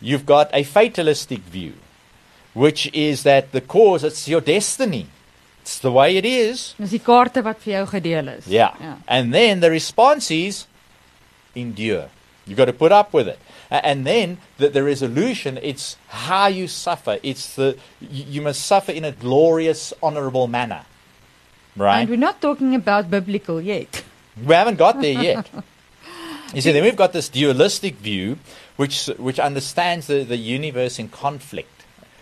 You've 0.00 0.26
got 0.26 0.50
a 0.52 0.62
fatalistic 0.62 1.40
view, 1.40 1.74
which 2.54 2.92
is 2.92 3.22
that 3.24 3.52
the 3.52 3.60
cause, 3.60 4.04
it's 4.04 4.26
your 4.28 4.40
destiny. 4.40 5.06
It's 5.62 5.78
the 5.78 5.92
way 5.92 6.16
it 6.16 6.24
is. 6.24 6.74
Dis 6.78 6.90
die 6.96 7.02
kaarte 7.04 7.42
wat 7.44 7.60
vir 7.60 7.74
jou 7.74 7.86
gedeel 7.92 8.32
is. 8.38 8.46
Yeah. 8.48 8.74
Ja. 8.80 8.96
And 9.06 9.34
then 9.34 9.60
the 9.60 9.70
response 9.70 10.30
is 10.30 10.66
endure. 11.54 12.08
You've 12.46 12.56
got 12.56 12.64
to 12.64 12.72
put 12.72 12.92
up 12.92 13.12
with 13.12 13.28
it. 13.28 13.38
And 13.70 14.04
then 14.06 14.38
the, 14.56 14.68
the 14.68 14.82
resolution, 14.82 15.58
it's 15.62 15.96
how 16.08 16.48
you 16.48 16.66
suffer. 16.66 17.18
It's 17.22 17.54
the 17.54 17.76
you, 18.00 18.24
you 18.28 18.42
must 18.42 18.66
suffer 18.66 18.90
in 18.90 19.04
a 19.04 19.12
glorious, 19.12 19.92
honorable 20.02 20.48
manner. 20.48 20.86
Right? 21.76 22.00
And 22.00 22.10
we're 22.10 22.16
not 22.16 22.40
talking 22.40 22.74
about 22.74 23.10
biblical 23.10 23.60
yet. 23.60 24.02
We 24.44 24.54
haven't 24.54 24.76
got 24.76 25.00
there 25.00 25.22
yet. 25.22 25.48
you 26.54 26.60
see, 26.60 26.72
then 26.72 26.82
we've 26.82 26.96
got 26.96 27.12
this 27.12 27.28
dualistic 27.28 27.96
view, 27.96 28.38
which 28.76 29.06
which 29.18 29.38
understands 29.38 30.06
the, 30.06 30.24
the 30.24 30.36
universe 30.36 30.98
in 30.98 31.08
conflict. 31.08 31.68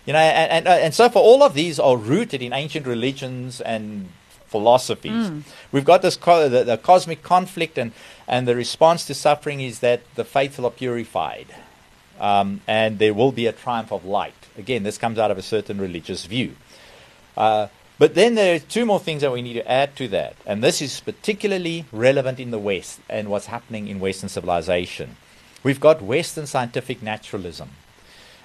You 0.05 0.13
know, 0.13 0.19
and, 0.19 0.65
and 0.65 0.67
and 0.67 0.93
so 0.93 1.09
for 1.09 1.19
all 1.19 1.43
of 1.43 1.53
these 1.53 1.79
are 1.79 1.97
rooted 1.97 2.41
in 2.41 2.53
ancient 2.53 2.87
religions 2.87 3.61
and 3.61 4.09
philosophies. 4.47 5.31
We've 5.71 5.85
got 5.85 6.01
this 6.01 6.15
co- 6.15 6.49
the, 6.49 6.63
the 6.63 6.77
cosmic 6.77 7.21
conflict, 7.23 7.77
and 7.77 7.91
and 8.27 8.47
the 8.47 8.55
response 8.55 9.05
to 9.05 9.13
suffering 9.13 9.61
is 9.61 9.79
that 9.79 10.01
the 10.15 10.23
faithful 10.23 10.65
are 10.65 10.71
purified, 10.71 11.47
um, 12.19 12.61
and 12.67 12.99
there 12.99 13.13
will 13.13 13.31
be 13.31 13.45
a 13.45 13.51
triumph 13.51 13.91
of 13.91 14.05
light. 14.05 14.33
Again, 14.57 14.83
this 14.83 14.97
comes 14.97 15.17
out 15.19 15.31
of 15.31 15.37
a 15.37 15.43
certain 15.43 15.79
religious 15.79 16.25
view. 16.25 16.55
Uh, 17.37 17.67
but 17.99 18.15
then 18.15 18.35
there 18.35 18.55
are 18.55 18.59
two 18.59 18.85
more 18.85 18.99
things 18.99 19.21
that 19.21 19.31
we 19.31 19.41
need 19.41 19.53
to 19.53 19.71
add 19.71 19.95
to 19.97 20.07
that, 20.07 20.35
and 20.45 20.63
this 20.63 20.81
is 20.81 21.01
particularly 21.01 21.85
relevant 21.91 22.39
in 22.39 22.49
the 22.49 22.57
West 22.57 23.01
and 23.09 23.29
what's 23.29 23.47
happening 23.47 23.87
in 23.87 23.99
Western 23.99 24.29
civilization. 24.29 25.17
We've 25.61 25.79
got 25.79 26.01
Western 26.01 26.47
scientific 26.47 27.03
naturalism. 27.03 27.71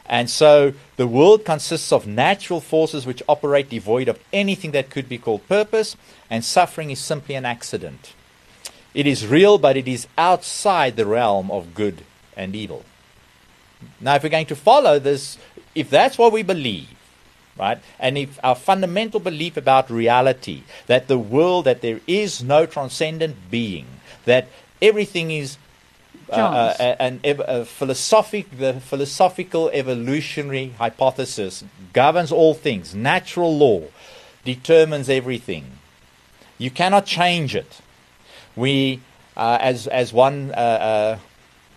And 0.06 0.28
so 0.28 0.74
the 0.96 1.06
world 1.06 1.44
consists 1.44 1.92
of 1.92 2.06
natural 2.06 2.60
forces 2.60 3.06
which 3.06 3.22
operate 3.28 3.70
devoid 3.70 4.08
of 4.08 4.18
anything 4.32 4.72
that 4.72 4.90
could 4.90 5.08
be 5.08 5.18
called 5.18 5.48
purpose, 5.48 5.96
and 6.28 6.44
suffering 6.44 6.90
is 6.90 6.98
simply 6.98 7.36
an 7.36 7.46
accident. 7.46 8.12
It 8.92 9.06
is 9.06 9.26
real, 9.26 9.58
but 9.58 9.76
it 9.76 9.88
is 9.88 10.06
outside 10.18 10.96
the 10.96 11.06
realm 11.06 11.50
of 11.50 11.74
good 11.74 12.02
and 12.36 12.54
evil. 12.54 12.84
Now, 14.00 14.16
if 14.16 14.22
we're 14.22 14.28
going 14.28 14.46
to 14.46 14.56
follow 14.56 14.98
this, 14.98 15.38
if 15.74 15.90
that's 15.90 16.18
what 16.18 16.32
we 16.32 16.42
believe, 16.42 16.88
right, 17.58 17.78
and 17.98 18.18
if 18.18 18.38
our 18.42 18.54
fundamental 18.54 19.20
belief 19.20 19.56
about 19.56 19.90
reality, 19.90 20.62
that 20.86 21.08
the 21.08 21.18
world, 21.18 21.64
that 21.66 21.80
there 21.80 22.00
is 22.06 22.42
no 22.42 22.66
transcendent 22.66 23.36
being, 23.50 23.86
that 24.24 24.48
everything 24.82 25.30
is 25.30 25.56
uh, 26.30 26.36
uh, 26.36 26.74
a- 26.80 27.02
an 27.02 27.20
ev- 27.22 27.42
a 27.46 27.64
philosophic, 27.64 28.50
the 28.58 28.74
philosophical 28.80 29.70
evolutionary 29.72 30.68
hypothesis 30.78 31.62
governs 31.92 32.32
all 32.32 32.54
things. 32.54 32.94
Natural 32.94 33.54
law 33.56 33.82
determines 34.44 35.08
everything. 35.08 35.64
You 36.58 36.70
cannot 36.70 37.04
change 37.06 37.54
it. 37.54 37.80
We, 38.56 39.00
uh, 39.36 39.58
as 39.60 39.86
as 39.86 40.12
one 40.12 40.52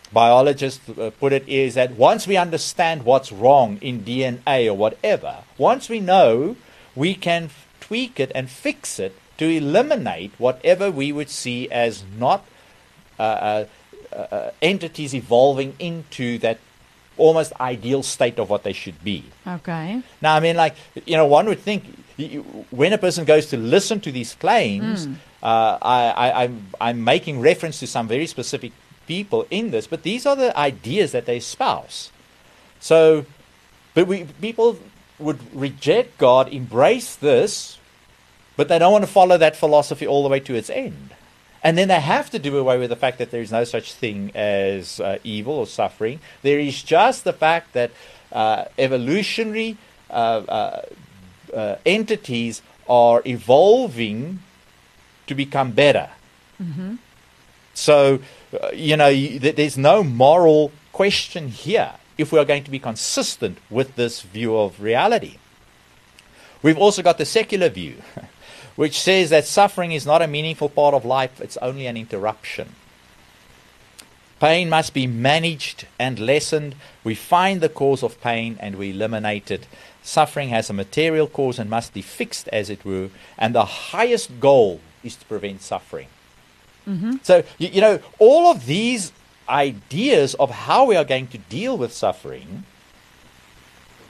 uh, 0.07 0.11
uh, 0.11 0.13
biologist 0.13 0.81
uh, 0.89 1.09
put 1.19 1.33
it, 1.33 1.47
is 1.47 1.75
that 1.75 1.91
once 1.91 2.27
we 2.27 2.37
understand 2.37 3.05
what's 3.05 3.31
wrong 3.31 3.77
in 3.81 4.01
DNA 4.01 4.67
or 4.67 4.73
whatever, 4.73 5.37
once 5.57 5.89
we 5.89 5.99
know, 5.99 6.55
we 6.95 7.15
can 7.15 7.49
tweak 7.79 8.19
it 8.19 8.31
and 8.35 8.49
fix 8.49 8.99
it 8.99 9.13
to 9.37 9.47
eliminate 9.47 10.31
whatever 10.37 10.89
we 10.91 11.11
would 11.11 11.29
see 11.29 11.69
as 11.71 12.03
not 12.17 12.45
uh, 13.19 13.23
uh, 13.23 13.65
uh, 14.15 14.51
entities 14.61 15.13
evolving 15.13 15.75
into 15.79 16.37
that 16.39 16.59
almost 17.17 17.53
ideal 17.59 18.03
state 18.03 18.39
of 18.39 18.49
what 18.49 18.63
they 18.63 18.73
should 18.73 19.03
be. 19.03 19.23
Okay. 19.47 20.01
Now, 20.21 20.35
I 20.35 20.39
mean, 20.39 20.55
like, 20.55 20.75
you 21.05 21.17
know, 21.17 21.25
one 21.25 21.47
would 21.47 21.59
think 21.59 21.83
when 22.71 22.93
a 22.93 22.97
person 22.97 23.25
goes 23.25 23.47
to 23.47 23.57
listen 23.57 23.99
to 24.01 24.11
these 24.11 24.35
claims, 24.35 25.07
uh, 25.43 25.77
I, 25.81 26.09
I, 26.09 26.43
I'm, 26.43 26.67
I'm 26.81 27.03
making 27.03 27.41
reference 27.41 27.79
to 27.79 27.87
some 27.87 28.07
very 28.07 28.27
specific 28.27 28.71
people 29.07 29.47
in 29.49 29.71
this, 29.71 29.87
but 29.87 30.03
these 30.03 30.25
are 30.25 30.35
the 30.35 30.57
ideas 30.57 31.11
that 31.13 31.25
they 31.25 31.37
espouse. 31.37 32.11
So, 32.79 33.25
but 33.93 34.07
we, 34.07 34.25
people 34.41 34.77
would 35.17 35.39
reject 35.55 36.17
God, 36.17 36.49
embrace 36.53 37.15
this, 37.15 37.79
but 38.55 38.67
they 38.67 38.77
don't 38.79 38.91
want 38.91 39.03
to 39.03 39.11
follow 39.11 39.37
that 39.37 39.55
philosophy 39.55 40.05
all 40.05 40.23
the 40.23 40.29
way 40.29 40.39
to 40.41 40.55
its 40.55 40.69
end. 40.69 41.11
And 41.63 41.77
then 41.77 41.87
they 41.87 41.99
have 41.99 42.29
to 42.29 42.39
do 42.39 42.57
away 42.57 42.77
with 42.77 42.89
the 42.89 42.95
fact 42.95 43.17
that 43.17 43.31
there 43.31 43.41
is 43.41 43.51
no 43.51 43.63
such 43.63 43.93
thing 43.93 44.31
as 44.35 44.99
uh, 44.99 45.17
evil 45.23 45.55
or 45.55 45.67
suffering. 45.67 46.19
There 46.43 46.59
is 46.59 46.83
just 46.83 47.23
the 47.23 47.33
fact 47.33 47.73
that 47.73 47.91
uh, 48.31 48.65
evolutionary 48.77 49.77
uh, 50.09 50.13
uh, 50.13 50.81
uh, 51.53 51.75
entities 51.85 52.61
are 52.87 53.21
evolving 53.25 54.39
to 55.25 55.35
become 55.35 55.71
better. 55.71 56.09
So, 57.73 58.15
uh, 58.15 58.19
Uh, 58.53 58.69
you 58.73 58.95
know, 58.95 59.13
there's 59.13 59.77
no 59.77 60.03
moral 60.03 60.71
question 60.93 61.49
here 61.49 61.91
if 62.17 62.31
we 62.31 62.39
are 62.39 62.45
going 62.45 62.63
to 62.63 62.71
be 62.71 62.79
consistent 62.79 63.57
with 63.69 63.95
this 63.95 64.21
view 64.21 64.57
of 64.57 64.81
reality. 64.81 65.37
We've 66.63 66.77
also 66.77 67.03
got 67.03 67.17
the 67.17 67.25
secular 67.25 67.69
view, 67.69 68.01
which 68.75 68.99
says 68.99 69.29
that 69.29 69.45
suffering 69.45 69.91
is 69.91 70.05
not 70.05 70.21
a 70.21 70.27
meaningful 70.27 70.69
part 70.69 70.93
of 70.93 71.05
life, 71.05 71.39
it's 71.41 71.57
only 71.57 71.87
an 71.87 71.97
interruption. 71.97 72.75
Pain 74.39 74.69
must 74.69 74.93
be 74.93 75.07
managed 75.07 75.87
and 75.97 76.19
lessened. 76.19 76.75
We 77.03 77.15
find 77.15 77.59
the 77.59 77.69
cause 77.69 78.03
of 78.03 78.21
pain 78.21 78.57
and 78.59 78.75
we 78.75 78.91
eliminate 78.91 79.49
it. 79.49 79.67
Suffering 80.03 80.49
has 80.49 80.69
a 80.69 80.73
material 80.73 81.27
cause 81.27 81.57
and 81.57 81.69
must 81.69 81.93
be 81.93 82.03
fixed, 82.03 82.47
as 82.49 82.69
it 82.69 82.85
were, 82.85 83.09
and 83.37 83.53
the 83.55 83.65
highest 83.65 84.39
goal 84.39 84.79
is 85.03 85.15
to 85.15 85.25
prevent 85.25 85.63
suffering. 85.63 86.07
Mm-hmm. 86.87 87.17
So, 87.23 87.43
you, 87.57 87.67
you 87.69 87.81
know, 87.81 87.99
all 88.19 88.49
of 88.51 88.65
these 88.65 89.11
ideas 89.49 90.33
of 90.35 90.49
how 90.51 90.85
we 90.85 90.95
are 90.95 91.05
going 91.05 91.27
to 91.27 91.37
deal 91.37 91.77
with 91.77 91.93
suffering, 91.93 92.63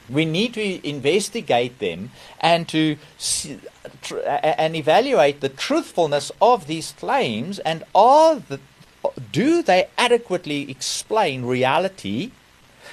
we 0.08 0.24
need 0.24 0.54
to 0.54 0.88
investigate 0.88 1.78
them 1.80 2.10
and 2.40 2.68
to 2.68 2.96
see, 3.18 3.60
tr- 4.02 4.20
and 4.24 4.74
evaluate 4.74 5.40
the 5.40 5.48
truthfulness 5.48 6.32
of 6.40 6.66
these 6.66 6.92
claims 6.92 7.58
and 7.60 7.84
are 7.94 8.36
the, 8.36 8.60
do 9.32 9.62
they 9.62 9.88
adequately 9.98 10.70
explain 10.70 11.44
reality? 11.44 12.30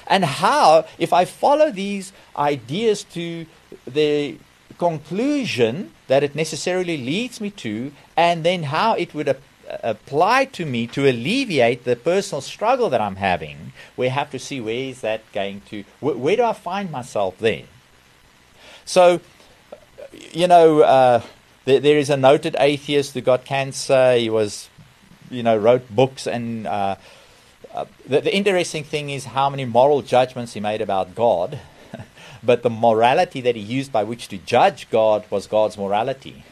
And 0.07 0.25
how 0.25 0.85
if 0.99 1.13
I 1.13 1.25
follow 1.25 1.71
these 1.71 2.11
ideas 2.35 3.03
to 3.13 3.45
the 3.87 4.37
conclusion 4.77 5.91
that 6.07 6.21
it 6.21 6.35
necessarily 6.35 6.97
leads 6.97 7.39
me 7.39 7.49
to 7.49 7.91
and 8.17 8.43
then 8.43 8.63
how 8.63 8.93
it 8.95 9.13
would 9.13 9.29
ap- 9.29 9.41
apply 9.83 10.45
to 10.45 10.65
me 10.65 10.87
to 10.87 11.09
alleviate 11.09 11.83
the 11.83 11.95
personal 11.95 12.41
struggle 12.41 12.89
that 12.89 13.01
I'm 13.01 13.17
having, 13.17 13.73
we 13.97 14.09
have 14.09 14.31
to 14.31 14.39
see 14.39 14.61
where 14.61 14.73
is 14.73 15.01
that 15.01 15.21
going 15.33 15.61
to, 15.69 15.83
wh- 15.99 16.19
where 16.19 16.35
do 16.35 16.43
I 16.43 16.53
find 16.53 16.91
myself 16.91 17.37
then? 17.39 17.63
So, 18.85 19.19
you 20.31 20.47
know, 20.47 20.81
uh, 20.81 21.21
there, 21.65 21.79
there 21.79 21.97
is 21.97 22.09
a 22.09 22.17
noted 22.17 22.55
atheist 22.59 23.13
who 23.13 23.21
got 23.21 23.45
cancer. 23.45 24.15
He 24.15 24.29
was, 24.29 24.69
you 25.29 25.43
know, 25.43 25.57
wrote 25.57 25.89
books 25.89 26.27
and. 26.27 26.67
Uh, 26.67 26.95
uh, 27.75 27.83
the, 28.07 28.21
the 28.21 28.33
interesting 28.33 28.85
thing 28.85 29.09
is 29.09 29.25
how 29.25 29.49
many 29.49 29.65
moral 29.65 30.01
judgments 30.01 30.53
he 30.53 30.61
made 30.61 30.79
about 30.79 31.13
God, 31.13 31.59
but 32.43 32.63
the 32.63 32.69
morality 32.69 33.41
that 33.41 33.57
he 33.57 33.61
used 33.61 33.91
by 33.91 34.01
which 34.01 34.29
to 34.29 34.37
judge 34.37 34.89
God 34.89 35.25
was 35.29 35.45
God's 35.45 35.77
morality. 35.77 36.45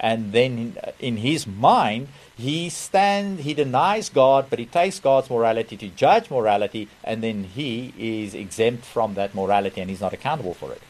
And 0.00 0.32
then 0.32 0.58
in, 0.58 0.78
in 0.98 1.16
his 1.18 1.46
mind, 1.46 2.08
he 2.38 2.70
stand, 2.70 3.40
he 3.40 3.52
denies 3.52 4.08
God, 4.08 4.46
but 4.48 4.60
he 4.60 4.66
takes 4.66 5.00
God's 5.00 5.28
morality 5.28 5.76
to 5.76 5.88
judge 5.88 6.30
morality, 6.30 6.88
and 7.02 7.20
then 7.22 7.42
he 7.42 7.92
is 7.98 8.32
exempt 8.32 8.84
from 8.84 9.14
that 9.14 9.34
morality 9.34 9.80
and 9.80 9.90
he's 9.90 10.00
not 10.00 10.12
accountable 10.12 10.54
for 10.54 10.70
it. 10.72 10.80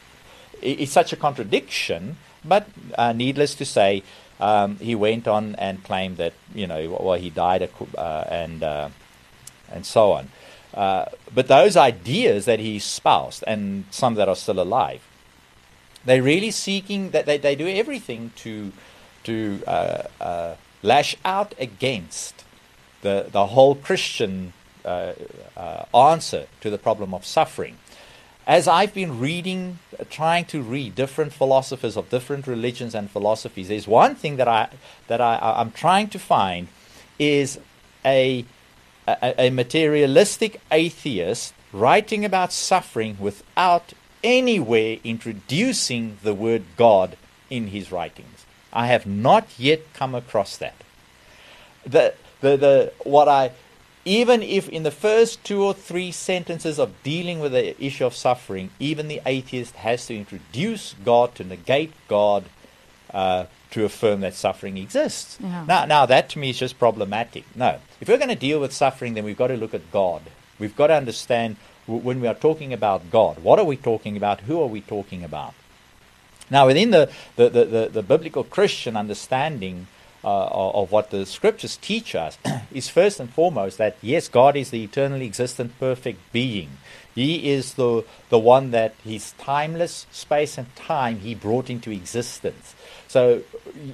It- 0.61 0.79
It's 0.81 0.91
such 0.91 1.11
a 1.11 1.15
contradiction, 1.15 2.17
but 2.45 2.67
uh, 2.97 3.13
needless 3.13 3.55
to 3.55 3.65
say, 3.65 4.03
um, 4.39 4.77
he 4.77 4.93
went 4.95 5.27
on 5.27 5.55
and 5.55 5.83
claimed 5.83 6.17
that 6.17 6.33
you 6.53 6.67
know, 6.67 6.97
well, 7.01 7.19
he 7.19 7.29
died, 7.31 7.67
uh, 7.97 8.23
and 8.29 8.63
uh, 8.63 8.89
and 9.71 9.85
so 9.85 10.11
on. 10.13 10.29
Uh, 10.73 11.05
but 11.33 11.47
those 11.47 11.75
ideas 11.75 12.45
that 12.45 12.59
he 12.59 12.77
espoused, 12.77 13.43
and 13.47 13.85
some 13.91 14.13
that 14.15 14.29
are 14.29 14.35
still 14.35 14.59
alive, 14.61 15.01
they're 16.05 16.21
really 16.23 16.51
seeking 16.51 17.09
that 17.09 17.25
they, 17.25 17.37
they 17.37 17.55
do 17.55 17.67
everything 17.67 18.31
to 18.37 18.71
to 19.23 19.61
uh, 19.67 20.03
uh, 20.21 20.55
lash 20.81 21.15
out 21.25 21.53
against 21.59 22.43
the 23.01 23.27
the 23.31 23.47
whole 23.47 23.75
Christian 23.75 24.53
uh, 24.85 25.13
uh, 25.57 25.85
answer 25.95 26.47
to 26.61 26.69
the 26.69 26.77
problem 26.77 27.13
of 27.13 27.25
suffering. 27.25 27.77
As 28.47 28.67
I've 28.67 28.93
been 28.95 29.19
reading, 29.19 29.77
trying 30.09 30.45
to 30.45 30.61
read 30.63 30.95
different 30.95 31.33
philosophers 31.33 31.95
of 31.95 32.09
different 32.09 32.47
religions 32.47 32.95
and 32.95 33.09
philosophies, 33.11 33.67
there's 33.67 33.87
one 33.87 34.15
thing 34.15 34.37
that 34.37 34.47
I 34.47 34.69
that 35.07 35.21
I, 35.21 35.35
I- 35.35 35.59
I'm 35.61 35.71
trying 35.71 36.07
to 36.09 36.19
find 36.19 36.67
is 37.19 37.59
a 38.05 38.45
a, 39.07 39.47
a 39.47 39.49
materialistic 39.49 40.61
atheist 40.71 41.53
writing 41.71 42.25
about 42.25 42.51
suffering 42.51 43.17
without 43.19 43.93
anywhere 44.23 44.97
introducing 45.03 46.17
the 46.23 46.33
word 46.33 46.63
God 46.75 47.17
in 47.49 47.67
his 47.67 47.91
writings. 47.91 48.45
I 48.71 48.87
have 48.87 49.05
not 49.05 49.47
yet 49.57 49.81
come 49.93 50.13
across 50.15 50.57
that. 50.57 50.75
The, 51.85 52.13
the, 52.41 52.57
the, 52.57 52.93
what 53.03 53.27
I, 53.27 53.51
even 54.05 54.41
if 54.41 54.69
in 54.69 54.83
the 54.83 54.91
first 54.91 55.43
two 55.43 55.63
or 55.63 55.73
three 55.73 56.11
sentences 56.11 56.79
of 56.79 56.91
dealing 57.03 57.39
with 57.39 57.51
the 57.51 57.81
issue 57.83 58.05
of 58.05 58.15
suffering, 58.15 58.69
even 58.79 59.07
the 59.07 59.21
atheist 59.25 59.75
has 59.77 60.05
to 60.07 60.15
introduce 60.15 60.95
God 61.03 61.35
to 61.35 61.43
negate 61.43 61.93
God 62.07 62.45
uh, 63.13 63.45
to 63.71 63.85
affirm 63.85 64.21
that 64.21 64.33
suffering 64.33 64.77
exists. 64.77 65.37
Yeah. 65.39 65.65
Now, 65.67 65.85
now 65.85 66.05
that 66.05 66.29
to 66.29 66.39
me 66.39 66.49
is 66.49 66.59
just 66.59 66.79
problematic. 66.79 67.43
No, 67.55 67.79
if 68.01 68.07
we're 68.07 68.17
going 68.17 68.29
to 68.29 68.35
deal 68.35 68.59
with 68.59 68.73
suffering, 68.73 69.13
then 69.13 69.23
we've 69.25 69.37
got 69.37 69.47
to 69.47 69.57
look 69.57 69.73
at 69.73 69.91
God. 69.91 70.23
We've 70.57 70.75
got 70.75 70.87
to 70.87 70.95
understand 70.95 71.57
w- 71.87 72.03
when 72.03 72.21
we 72.21 72.27
are 72.27 72.33
talking 72.33 72.73
about 72.73 73.11
God, 73.11 73.39
what 73.39 73.59
are 73.59 73.65
we 73.65 73.77
talking 73.77 74.17
about? 74.17 74.41
Who 74.41 74.61
are 74.61 74.67
we 74.67 74.81
talking 74.81 75.23
about? 75.23 75.53
Now, 76.49 76.67
within 76.67 76.91
the, 76.91 77.09
the, 77.35 77.49
the, 77.49 77.65
the, 77.65 77.89
the 77.93 78.03
biblical 78.03 78.43
Christian 78.43 78.95
understanding 78.95 79.87
uh, 80.23 80.47
of, 80.47 80.91
what 80.91 81.11
the 81.11 81.25
scriptures 81.25 81.77
teach 81.77 82.15
us 82.15 82.37
is 82.73 82.89
first 82.89 83.19
and 83.19 83.29
foremost 83.29 83.77
that, 83.77 83.97
yes, 84.01 84.27
God 84.27 84.55
is 84.55 84.69
the 84.69 84.83
eternally 84.83 85.25
existent, 85.25 85.77
perfect 85.79 86.19
being. 86.31 86.71
He 87.15 87.51
is 87.51 87.73
the, 87.75 88.03
the 88.29 88.39
one 88.39 88.71
that 88.71 88.95
His 89.03 89.33
timeless 89.33 90.07
space 90.11 90.57
and 90.57 90.73
time 90.75 91.19
He 91.19 91.35
brought 91.35 91.69
into 91.69 91.91
existence. 91.91 92.75
So, 93.07 93.41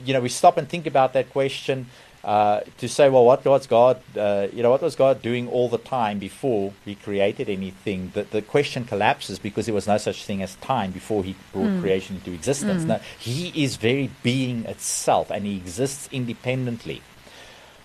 you 0.04 0.14
know, 0.14 0.22
we 0.22 0.30
stop 0.30 0.58
and 0.58 0.68
think 0.68 0.86
about 0.86 1.14
that 1.14 1.30
question 1.30 1.88
uh, 2.26 2.62
to 2.80 2.90
say, 2.90 3.08
well, 3.08 3.24
what 3.24 3.46
was 3.46 3.68
God, 3.68 4.02
uh, 4.18 4.48
you 4.52 4.64
know, 4.64 4.72
what 4.72 4.82
was 4.82 4.96
God 4.96 5.22
doing 5.22 5.48
all 5.48 5.70
the 5.70 5.78
time 5.78 6.18
before 6.18 6.74
He 6.84 6.96
created 6.96 7.50
anything? 7.50 8.12
The, 8.16 8.24
the 8.24 8.42
question 8.42 8.84
collapses 8.84 9.38
because 9.38 9.68
there 9.68 9.76
was 9.76 9.86
no 9.86 10.00
such 10.00 10.26
thing 10.26 10.42
as 10.42 10.56
time 10.56 10.90
before 10.90 11.24
He 11.24 11.36
brought 11.54 11.80
creation 11.82 12.16
into 12.16 12.32
existence. 12.34 12.84
No, 12.84 13.00
He 13.20 13.54
is 13.64 13.76
very 13.78 14.10
being 14.24 14.66
itself, 14.66 15.30
and 15.30 15.46
He 15.46 15.56
exists 15.56 16.10
independently 16.12 17.04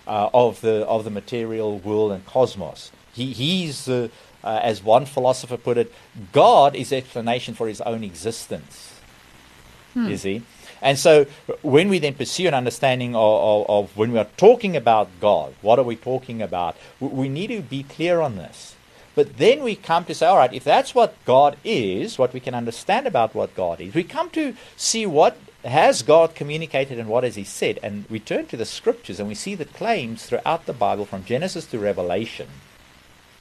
uh, 0.07 0.31
of 0.33 0.61
the 0.61 0.87
of 0.87 1.03
the 1.03 1.11
material 1.11 1.77
world 1.77 2.11
and 2.11 2.25
cosmos. 2.25 2.91
He 3.13 3.33
he's 3.33 3.87
uh, 3.87 4.07
uh, 4.43 4.59
as 4.63 4.83
one 4.83 5.05
philosopher 5.05 5.57
put 5.57 5.77
it, 5.77 5.93
God 6.31 6.75
is 6.75 6.91
explanation 6.91 7.53
for 7.53 7.67
His 7.67 7.79
own 7.81 8.03
existence. 8.03 8.99
You 10.09 10.17
see. 10.17 10.41
And 10.81 10.97
so, 10.97 11.25
when 11.61 11.89
we 11.89 11.99
then 11.99 12.15
pursue 12.15 12.47
an 12.47 12.53
understanding 12.53 13.15
of, 13.15 13.21
of, 13.21 13.69
of 13.69 13.97
when 13.97 14.11
we 14.11 14.19
are 14.19 14.27
talking 14.37 14.75
about 14.75 15.09
God, 15.19 15.53
what 15.61 15.77
are 15.77 15.83
we 15.83 15.95
talking 15.95 16.41
about? 16.41 16.75
We, 16.99 17.29
need 17.29 17.47
to 17.47 17.61
be 17.61 17.83
clear 17.83 18.19
on 18.19 18.35
this. 18.35 18.75
But 19.13 19.37
then 19.37 19.61
we 19.61 19.75
come 19.75 20.05
to 20.05 20.15
say, 20.15 20.25
all 20.25 20.37
right, 20.37 20.53
if 20.53 20.63
that's 20.63 20.95
what 20.95 21.15
God 21.25 21.57
is, 21.63 22.17
what 22.17 22.33
we 22.33 22.39
can 22.39 22.55
understand 22.55 23.05
about 23.05 23.35
what 23.35 23.55
God 23.55 23.81
is, 23.81 23.93
we 23.93 24.03
come 24.03 24.29
to 24.31 24.55
see 24.77 25.05
what 25.05 25.37
has 25.65 26.01
God 26.01 26.33
communicated 26.33 26.97
and 26.97 27.09
what 27.09 27.23
has 27.23 27.35
He 27.35 27.43
said. 27.43 27.79
And 27.83 28.05
we 28.09 28.19
turn 28.19 28.47
to 28.47 28.57
the 28.57 28.65
scriptures 28.65 29.19
and 29.19 29.27
we 29.27 29.35
see 29.35 29.53
the 29.53 29.65
claims 29.65 30.25
throughout 30.25 30.65
the 30.65 30.73
Bible, 30.73 31.05
from 31.05 31.25
Genesis 31.25 31.65
to 31.67 31.79
Revelation, 31.79 32.47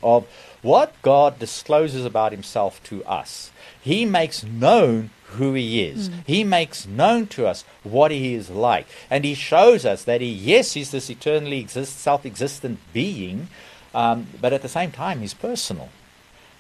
of 0.03 0.27
what 0.63 0.95
God 1.03 1.39
discloses 1.39 2.05
about 2.05 2.33
Himself 2.33 2.83
to 2.85 3.05
us. 3.05 3.51
He 3.81 4.05
makes 4.05 4.43
known 4.45 5.11
who 5.33 5.55
He 5.55 5.83
is. 5.85 6.11
He 6.27 6.45
makes 6.45 6.87
known 6.87 7.27
to 7.29 7.47
us 7.47 7.65
what 7.83 8.11
He 8.11 8.35
is 8.35 8.51
like. 8.51 8.87
And 9.09 9.25
He 9.25 9.35
shows 9.35 9.87
us 9.87 10.05
that 10.05 10.21
He, 10.21 10.29
yes, 10.29 10.73
He's 10.73 10.91
this 10.91 11.11
eternally 11.11 11.61
exist, 11.61 11.99
self 11.99 12.27
existent 12.27 12.79
being, 12.93 13.49
um, 13.95 14.27
but 14.41 14.53
at 14.53 14.63
the 14.63 14.69
same 14.69 14.91
time, 14.93 15.21
He's 15.21 15.35
personal. 15.35 15.89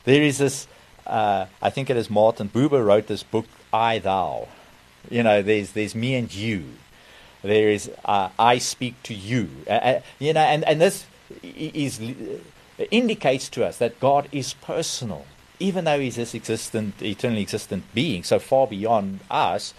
There 0.04 0.22
is 0.22 0.38
this, 0.38 0.66
uh, 1.06 1.46
I 1.60 1.70
think 1.70 1.90
it 1.90 1.96
is 1.96 2.08
Martin 2.08 2.48
Buber 2.48 2.84
wrote 2.84 3.06
this 3.06 3.22
book, 3.22 3.46
I 3.72 3.98
Thou. 3.98 4.48
You 5.10 5.22
know, 5.22 5.42
there's, 5.42 5.72
there's 5.72 5.94
me 5.94 6.14
and 6.14 6.32
you. 6.32 6.64
There 7.42 7.70
is 7.70 7.90
uh, 8.04 8.28
I 8.38 8.58
speak 8.58 9.02
to 9.04 9.14
you. 9.14 9.48
Uh, 9.68 10.00
you 10.18 10.32
know, 10.32 10.40
and, 10.40 10.64
and 10.64 10.80
this 10.80 11.06
is 11.42 12.00
indicates 12.90 13.48
to 13.50 13.66
us 13.66 13.78
that 13.78 14.00
God 14.00 14.28
is 14.32 14.54
personal, 14.54 15.26
even 15.58 15.84
though 15.84 16.00
He's 16.00 16.16
this 16.16 16.34
existent, 16.34 17.02
eternally 17.02 17.42
existent 17.42 17.84
being, 17.94 18.22
so 18.22 18.38
far 18.38 18.66
beyond 18.66 19.20
us. 19.30 19.74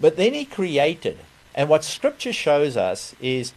But 0.00 0.16
then 0.16 0.34
He 0.34 0.44
created, 0.44 1.18
and 1.54 1.68
what 1.68 1.84
Scripture 1.84 2.32
shows 2.32 2.76
us 2.76 3.14
is 3.20 3.52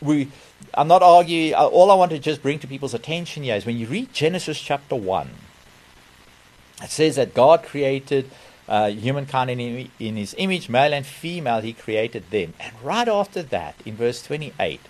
we. 0.00 0.28
I'm 0.74 0.88
not 0.88 1.02
arguing. 1.02 1.54
uh, 1.54 1.66
All 1.66 1.90
I 1.90 1.94
want 1.94 2.10
to 2.12 2.18
just 2.18 2.42
bring 2.42 2.58
to 2.60 2.66
people's 2.66 2.94
attention 2.94 3.42
here 3.42 3.56
is 3.56 3.66
when 3.66 3.78
you 3.78 3.86
read 3.86 4.12
Genesis 4.12 4.60
chapter 4.60 4.94
one. 4.94 5.30
It 6.82 6.90
says 6.90 7.16
that 7.16 7.34
God 7.34 7.62
created 7.62 8.30
uh, 8.70 8.88
humankind 8.88 9.50
in, 9.50 9.90
in 9.98 10.16
his 10.16 10.34
image, 10.38 10.68
male 10.68 10.94
and 10.94 11.04
female, 11.04 11.60
he 11.60 11.72
created 11.72 12.30
them. 12.30 12.54
And 12.60 12.72
right 12.82 13.08
after 13.08 13.42
that, 13.42 13.74
in 13.84 13.96
verse 13.96 14.22
28, 14.22 14.80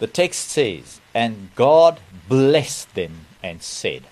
the 0.00 0.06
text 0.06 0.48
says, 0.48 1.00
And 1.14 1.50
God 1.54 2.00
blessed 2.28 2.94
them 2.94 3.26
and 3.42 3.62
said. 3.62 4.02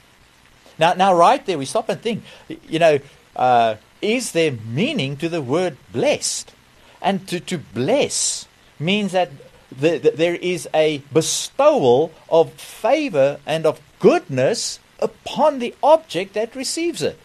Now, 0.79 0.95
now 0.95 1.13
right 1.13 1.45
there, 1.45 1.59
we 1.59 1.65
stop 1.65 1.89
and 1.89 2.01
think, 2.01 2.23
you 2.69 2.79
know, 2.79 3.01
uh, 3.35 3.77
is 4.01 4.33
there 4.33 4.53
meaning 4.53 5.17
to 5.17 5.29
the 5.29 5.43
word 5.43 5.77
blessed? 5.93 6.55
And 7.03 7.27
to, 7.29 7.41
to 7.41 7.59
bless 7.59 8.47
means 8.79 9.13
that 9.13 9.31
the, 9.71 9.99
the, 9.99 10.11
there 10.13 10.37
is 10.37 10.69
a 10.73 11.03
bestowal 11.13 12.13
of 12.29 12.53
favor 12.53 13.41
and 13.47 13.67
of 13.67 13.81
goodness 13.99 14.79
upon 15.01 15.59
the 15.59 15.75
object 15.83 16.35
that 16.35 16.55
receives 16.55 17.03
it. 17.03 17.19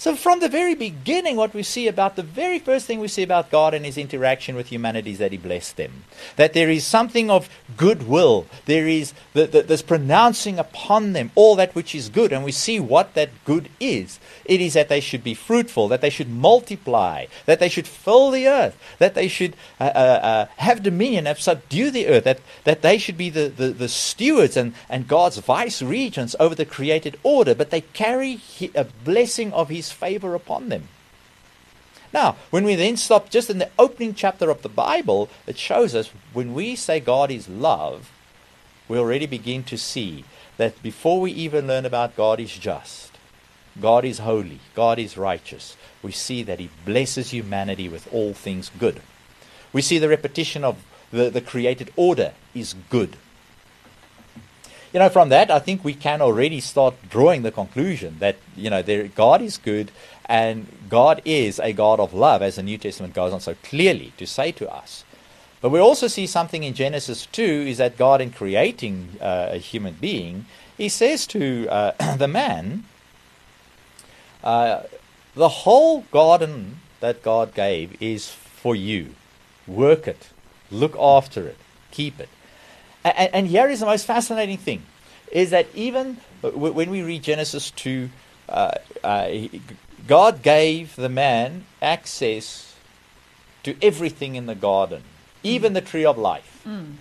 So, 0.00 0.16
from 0.16 0.40
the 0.40 0.48
very 0.48 0.74
beginning, 0.74 1.36
what 1.36 1.52
we 1.52 1.62
see 1.62 1.86
about 1.86 2.16
the 2.16 2.22
very 2.22 2.58
first 2.58 2.86
thing 2.86 3.00
we 3.00 3.08
see 3.08 3.22
about 3.22 3.50
God 3.50 3.74
and 3.74 3.84
his 3.84 3.98
interaction 3.98 4.56
with 4.56 4.68
humanity 4.68 5.10
is 5.10 5.18
that 5.18 5.30
he 5.30 5.36
blessed 5.36 5.76
them. 5.76 6.04
That 6.36 6.54
there 6.54 6.70
is 6.70 6.86
something 6.86 7.30
of 7.30 7.50
goodwill. 7.76 8.46
There 8.64 8.88
is 8.88 9.12
the, 9.34 9.46
the, 9.46 9.60
this 9.60 9.82
pronouncing 9.82 10.58
upon 10.58 11.12
them 11.12 11.30
all 11.34 11.54
that 11.56 11.74
which 11.74 11.94
is 11.94 12.08
good. 12.08 12.32
And 12.32 12.42
we 12.42 12.50
see 12.50 12.80
what 12.80 13.12
that 13.12 13.28
good 13.44 13.68
is. 13.78 14.18
It 14.46 14.62
is 14.62 14.72
that 14.72 14.88
they 14.88 15.00
should 15.00 15.22
be 15.22 15.34
fruitful, 15.34 15.88
that 15.88 16.00
they 16.00 16.08
should 16.08 16.30
multiply, 16.30 17.26
that 17.44 17.60
they 17.60 17.68
should 17.68 17.86
fill 17.86 18.30
the 18.30 18.48
earth, 18.48 18.78
that 19.00 19.14
they 19.14 19.28
should 19.28 19.54
uh, 19.78 19.84
uh, 19.84 20.20
uh, 20.22 20.46
have 20.56 20.82
dominion, 20.82 21.26
have 21.26 21.42
subdue 21.42 21.90
the 21.90 22.06
earth, 22.06 22.24
that, 22.24 22.40
that 22.64 22.80
they 22.80 22.96
should 22.96 23.18
be 23.18 23.28
the, 23.28 23.50
the, 23.50 23.68
the 23.68 23.88
stewards 23.88 24.56
and, 24.56 24.72
and 24.88 25.06
God's 25.06 25.36
vice 25.36 25.82
regents 25.82 26.34
over 26.40 26.54
the 26.54 26.64
created 26.64 27.18
order. 27.22 27.54
But 27.54 27.68
they 27.68 27.82
carry 27.82 28.40
a 28.74 28.84
blessing 28.84 29.52
of 29.52 29.68
his 29.68 29.89
favor 29.92 30.34
upon 30.34 30.68
them. 30.68 30.88
Now, 32.12 32.36
when 32.50 32.64
we 32.64 32.74
then 32.74 32.96
stop 32.96 33.30
just 33.30 33.50
in 33.50 33.58
the 33.58 33.70
opening 33.78 34.14
chapter 34.14 34.50
of 34.50 34.62
the 34.62 34.68
Bible, 34.68 35.28
it 35.46 35.56
shows 35.56 35.94
us 35.94 36.10
when 36.32 36.54
we 36.54 36.74
say 36.74 36.98
God 36.98 37.30
is 37.30 37.48
love, 37.48 38.10
we 38.88 38.98
already 38.98 39.26
begin 39.26 39.62
to 39.64 39.78
see 39.78 40.24
that 40.56 40.82
before 40.82 41.20
we 41.20 41.30
even 41.32 41.68
learn 41.68 41.86
about 41.86 42.16
God 42.16 42.40
is 42.40 42.56
just, 42.56 43.12
God 43.80 44.04
is 44.04 44.18
holy, 44.18 44.58
God 44.74 44.98
is 44.98 45.16
righteous, 45.16 45.76
we 46.02 46.10
see 46.10 46.42
that 46.42 46.58
He 46.58 46.70
blesses 46.84 47.30
humanity 47.30 47.88
with 47.88 48.12
all 48.12 48.34
things 48.34 48.70
good. 48.78 49.00
We 49.72 49.82
see 49.82 49.98
the 49.98 50.08
repetition 50.08 50.64
of 50.64 50.84
the, 51.12 51.30
the 51.30 51.40
created 51.40 51.92
order 51.96 52.32
is 52.54 52.74
good 52.90 53.16
you 54.92 54.98
know, 54.98 55.08
from 55.08 55.28
that, 55.28 55.50
I 55.50 55.58
think 55.58 55.84
we 55.84 55.94
can 55.94 56.20
already 56.20 56.60
start 56.60 56.94
drawing 57.08 57.42
the 57.42 57.52
conclusion 57.52 58.16
that, 58.18 58.36
you 58.56 58.70
know, 58.70 58.82
there, 58.82 59.08
God 59.08 59.40
is 59.40 59.56
good 59.56 59.92
and 60.26 60.66
God 60.88 61.22
is 61.24 61.58
a 61.60 61.72
God 61.72 62.00
of 62.00 62.12
love, 62.12 62.42
as 62.42 62.56
the 62.56 62.62
New 62.62 62.78
Testament 62.78 63.14
goes 63.14 63.32
on 63.32 63.40
so 63.40 63.54
clearly 63.62 64.12
to 64.16 64.26
say 64.26 64.52
to 64.52 64.72
us. 64.72 65.04
But 65.60 65.70
we 65.70 65.78
also 65.78 66.08
see 66.08 66.26
something 66.26 66.62
in 66.62 66.74
Genesis 66.74 67.26
2 67.26 67.42
is 67.42 67.78
that 67.78 67.98
God, 67.98 68.20
in 68.20 68.30
creating 68.30 69.10
uh, 69.20 69.48
a 69.50 69.58
human 69.58 69.94
being, 69.94 70.46
he 70.76 70.88
says 70.88 71.26
to 71.28 71.68
uh, 71.68 72.16
the 72.16 72.28
man, 72.28 72.84
uh, 74.42 74.82
the 75.34 75.48
whole 75.48 76.02
garden 76.10 76.80
that 77.00 77.22
God 77.22 77.54
gave 77.54 78.00
is 78.02 78.30
for 78.30 78.74
you. 78.74 79.14
Work 79.66 80.08
it, 80.08 80.30
look 80.70 80.96
after 80.98 81.46
it, 81.46 81.56
keep 81.90 82.18
it. 82.18 82.28
And, 83.04 83.34
and 83.34 83.46
here 83.46 83.68
is 83.68 83.80
the 83.80 83.86
most 83.86 84.06
fascinating 84.06 84.58
thing 84.58 84.82
is 85.32 85.50
that 85.50 85.66
even 85.74 86.18
when 86.42 86.90
we 86.90 87.02
read 87.02 87.22
Genesis 87.22 87.70
2, 87.72 88.10
uh, 88.48 88.72
uh, 89.04 89.30
God 90.06 90.42
gave 90.42 90.96
the 90.96 91.08
man 91.08 91.64
access 91.80 92.74
to 93.62 93.76
everything 93.82 94.34
in 94.34 94.46
the 94.46 94.54
garden, 94.54 95.02
even 95.42 95.72
mm. 95.72 95.74
the 95.74 95.80
tree 95.80 96.04
of 96.04 96.18
life. 96.18 96.62
Mm. 96.66 96.96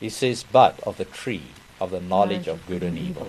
He 0.00 0.08
says, 0.08 0.44
but 0.50 0.80
of 0.80 0.96
the 0.98 1.04
tree 1.04 1.46
of 1.80 1.90
the 1.90 2.00
knowledge 2.00 2.48
of 2.48 2.66
good 2.66 2.82
and 2.82 2.98
evil. 2.98 3.28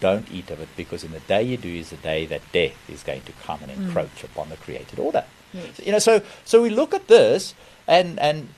Don't 0.00 0.30
eat 0.30 0.50
of 0.50 0.60
it 0.60 0.68
because 0.76 1.02
in 1.02 1.10
the 1.10 1.20
day 1.20 1.42
you 1.42 1.56
do 1.56 1.68
is 1.68 1.90
the 1.90 1.96
day 1.96 2.24
that 2.26 2.40
death 2.52 2.88
is 2.88 3.02
going 3.02 3.22
to 3.22 3.32
come 3.44 3.60
and 3.62 3.72
mm. 3.72 3.86
encroach 3.86 4.14
mm. 4.16 4.24
upon 4.24 4.48
the 4.48 4.56
created 4.56 4.98
order. 4.98 5.24
Yes. 5.52 5.80
You 5.84 5.92
know, 5.92 5.98
so 5.98 6.22
so 6.44 6.62
we 6.62 6.70
look 6.70 6.94
at 6.94 7.08
this 7.08 7.54
and 7.86 8.18
and 8.20 8.48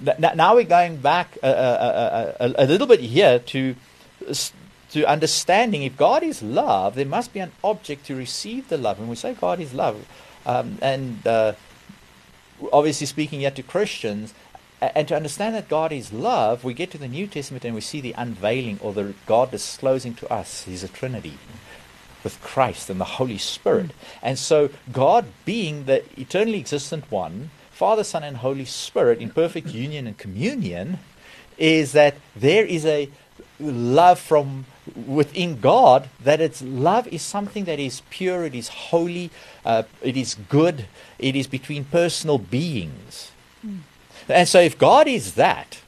now 0.00 0.54
we're 0.54 0.64
going 0.64 0.96
back 0.98 1.36
a, 1.42 1.48
a, 1.48 2.44
a, 2.46 2.64
a, 2.64 2.66
little 2.66 2.86
bit 2.86 3.00
here 3.00 3.38
to 3.38 3.74
to 4.90 5.04
understanding 5.04 5.82
if 5.82 5.96
God 5.96 6.22
is 6.22 6.42
love, 6.42 6.94
there 6.94 7.06
must 7.06 7.32
be 7.32 7.40
an 7.40 7.52
object 7.62 8.06
to 8.06 8.16
receive 8.16 8.68
the 8.68 8.78
love. 8.78 8.98
When 8.98 9.08
we 9.08 9.16
say 9.16 9.34
God 9.34 9.60
is 9.60 9.74
love, 9.74 10.06
um, 10.46 10.78
and 10.80 11.26
uh, 11.26 11.52
obviously 12.72 13.06
speaking 13.06 13.40
yet 13.40 13.54
to 13.56 13.62
Christians, 13.62 14.34
and 14.80 15.08
to 15.08 15.16
understand 15.16 15.54
that 15.56 15.68
God 15.68 15.92
is 15.92 16.12
love, 16.12 16.64
we 16.64 16.72
get 16.72 16.90
to 16.92 16.98
the 16.98 17.08
New 17.08 17.26
Testament 17.26 17.64
and 17.64 17.74
we 17.74 17.80
see 17.80 18.00
the 18.00 18.14
unveiling 18.16 18.78
or 18.80 18.92
the 18.92 19.14
God 19.26 19.50
disclosing 19.50 20.14
to 20.14 20.32
us 20.32 20.64
He's 20.64 20.84
a 20.84 20.88
Trinity 20.88 21.38
with 22.22 22.40
Christ 22.40 22.90
and 22.90 23.00
the 23.00 23.04
Holy 23.04 23.38
Spirit. 23.38 23.88
Mm. 23.88 24.18
And 24.22 24.38
so 24.38 24.70
God 24.92 25.26
being 25.44 25.84
the 25.84 26.04
eternally 26.20 26.58
existent 26.58 27.10
one, 27.10 27.50
Father, 27.78 28.02
Son, 28.02 28.24
and 28.24 28.38
Holy 28.38 28.64
Spirit 28.64 29.20
in 29.20 29.30
perfect 29.30 29.68
union 29.68 30.08
and 30.08 30.18
communion, 30.18 30.98
is 31.58 31.92
that 31.92 32.16
there 32.34 32.66
is 32.66 32.84
a 32.84 33.08
love 33.60 34.18
from 34.18 34.66
within 35.06 35.60
God, 35.60 36.08
that 36.18 36.40
it's 36.40 36.60
love 36.60 37.06
is 37.06 37.22
something 37.22 37.66
that 37.66 37.78
is 37.78 38.02
pure, 38.10 38.42
it 38.44 38.56
is 38.56 38.66
holy, 38.66 39.30
uh, 39.64 39.84
it 40.02 40.16
is 40.16 40.34
good, 40.48 40.86
it 41.20 41.36
is 41.36 41.46
between 41.46 41.84
personal 41.84 42.38
beings. 42.38 43.30
Mm. 43.64 43.82
And 44.28 44.48
so 44.48 44.58
if 44.58 44.76
God 44.76 45.06
is 45.06 45.34
that, 45.34 45.78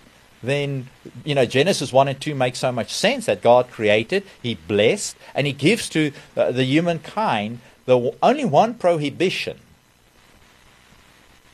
then 0.44 0.86
you 1.24 1.34
know 1.34 1.44
Genesis 1.44 1.92
1 1.92 2.06
and 2.06 2.20
2 2.20 2.36
make 2.36 2.54
so 2.54 2.70
much 2.70 2.94
sense 2.94 3.26
that 3.26 3.42
God 3.42 3.68
created, 3.68 4.22
he 4.40 4.54
blessed, 4.54 5.16
and 5.34 5.44
he 5.44 5.52
gives 5.52 5.88
to 5.88 6.12
uh, 6.36 6.52
the 6.52 6.62
humankind 6.62 7.58
the 7.86 8.14
only 8.22 8.44
one 8.44 8.74
prohibition 8.74 9.58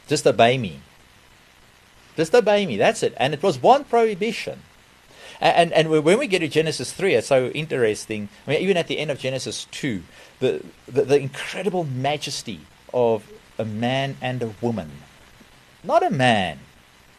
just 0.06 0.26
obey 0.26 0.58
me. 0.58 0.80
Just 2.16 2.34
obey 2.34 2.66
me. 2.66 2.76
That's 2.76 3.02
it. 3.02 3.14
And 3.16 3.34
it 3.34 3.42
was 3.42 3.60
one 3.60 3.84
prohibition. 3.84 4.60
And, 5.40 5.72
and, 5.72 5.90
when 5.90 6.18
we 6.18 6.26
get 6.26 6.38
to 6.38 6.48
Genesis 6.48 6.92
3, 6.92 7.14
it's 7.14 7.26
so 7.26 7.48
interesting. 7.48 8.30
I 8.46 8.52
mean, 8.52 8.60
even 8.62 8.78
at 8.78 8.86
the 8.86 8.98
end 8.98 9.10
of 9.10 9.18
Genesis 9.18 9.66
2, 9.70 10.02
the, 10.40 10.64
the, 10.86 11.02
the 11.02 11.18
incredible 11.18 11.84
majesty 11.84 12.60
of 12.94 13.30
a 13.58 13.64
man 13.64 14.16
and 14.22 14.42
a 14.42 14.54
woman. 14.62 14.90
Not 15.84 16.02
a 16.02 16.10
man, 16.10 16.60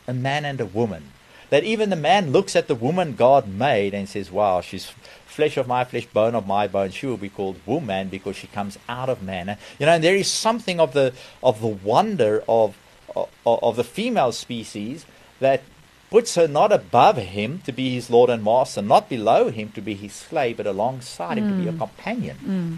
a 0.07 0.13
man 0.13 0.45
and 0.45 0.59
a 0.59 0.65
woman. 0.65 1.11
That 1.49 1.63
even 1.63 1.89
the 1.89 1.95
man 1.95 2.31
looks 2.31 2.55
at 2.55 2.67
the 2.67 2.75
woman 2.75 3.15
God 3.15 3.47
made 3.47 3.93
and 3.93 4.09
says, 4.09 4.31
Wow, 4.31 4.61
she's 4.61 4.91
flesh 5.25 5.55
of 5.55 5.67
my 5.67 5.83
flesh, 5.83 6.05
bone 6.07 6.35
of 6.35 6.47
my 6.47 6.67
bone. 6.67 6.89
She 6.89 7.05
will 7.05 7.17
be 7.17 7.29
called 7.29 7.57
woman 7.65 8.09
because 8.09 8.35
she 8.35 8.47
comes 8.47 8.77
out 8.89 9.07
of 9.07 9.21
man. 9.21 9.57
You 9.79 9.85
know, 9.85 9.93
and 9.93 10.03
there 10.03 10.15
is 10.15 10.29
something 10.29 10.79
of 10.79 10.93
the 10.93 11.13
of 11.41 11.61
the 11.61 11.67
wonder 11.67 12.43
of 12.49 12.77
of, 13.15 13.29
of 13.45 13.75
the 13.75 13.83
female 13.83 14.31
species 14.31 15.05
that 15.39 15.61
puts 16.09 16.35
her 16.35 16.47
not 16.47 16.71
above 16.71 17.17
him 17.17 17.59
to 17.65 17.71
be 17.71 17.93
his 17.93 18.09
lord 18.09 18.29
and 18.29 18.43
master, 18.43 18.81
not 18.81 19.09
below 19.09 19.49
him 19.49 19.69
to 19.73 19.81
be 19.81 19.93
his 19.93 20.13
slave, 20.13 20.57
but 20.57 20.65
alongside 20.65 21.37
mm. 21.37 21.41
him 21.41 21.49
to 21.49 21.63
be 21.63 21.69
a 21.69 21.73
mm. 21.73 21.77
companion. 21.77 22.37
Mm. 22.43 22.77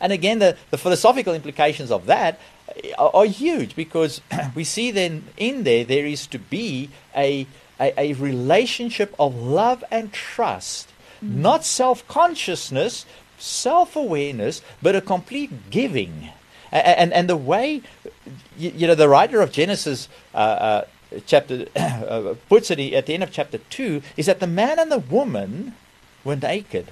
And 0.00 0.12
again, 0.12 0.38
the, 0.38 0.56
the 0.70 0.78
philosophical 0.78 1.34
implications 1.34 1.90
of 1.90 2.06
that 2.06 2.40
are, 2.98 3.10
are 3.14 3.26
huge 3.26 3.76
because 3.76 4.20
we 4.54 4.64
see 4.64 4.90
then 4.90 5.24
in 5.36 5.64
there 5.64 5.84
there 5.84 6.06
is 6.06 6.26
to 6.28 6.38
be 6.38 6.90
a, 7.16 7.46
a, 7.80 7.92
a 7.98 8.12
relationship 8.14 9.14
of 9.18 9.34
love 9.34 9.84
and 9.90 10.12
trust 10.12 10.92
Mm. 11.22 11.36
Not 11.36 11.64
self 11.64 12.06
consciousness, 12.08 13.06
self 13.38 13.96
awareness, 13.96 14.62
but 14.82 14.96
a 14.96 15.00
complete 15.00 15.70
giving. 15.70 16.30
And, 16.72 16.86
and, 16.86 17.12
and 17.12 17.30
the 17.30 17.36
way, 17.36 17.82
you, 18.56 18.72
you, 18.74 18.86
know, 18.86 18.94
the 18.94 19.08
writer 19.08 19.40
of 19.40 19.52
Genesis 19.52 20.08
uh, 20.34 20.38
uh, 20.38 20.84
chapter 21.26 21.66
uh, 21.76 22.34
puts 22.48 22.70
it 22.70 22.80
at 22.92 23.06
the 23.06 23.14
end 23.14 23.22
of 23.22 23.30
chapter 23.30 23.58
2 23.58 24.02
is 24.16 24.26
that 24.26 24.40
the 24.40 24.46
man 24.46 24.78
and 24.78 24.90
the 24.90 24.98
woman 24.98 25.74
were 26.24 26.36
naked 26.36 26.90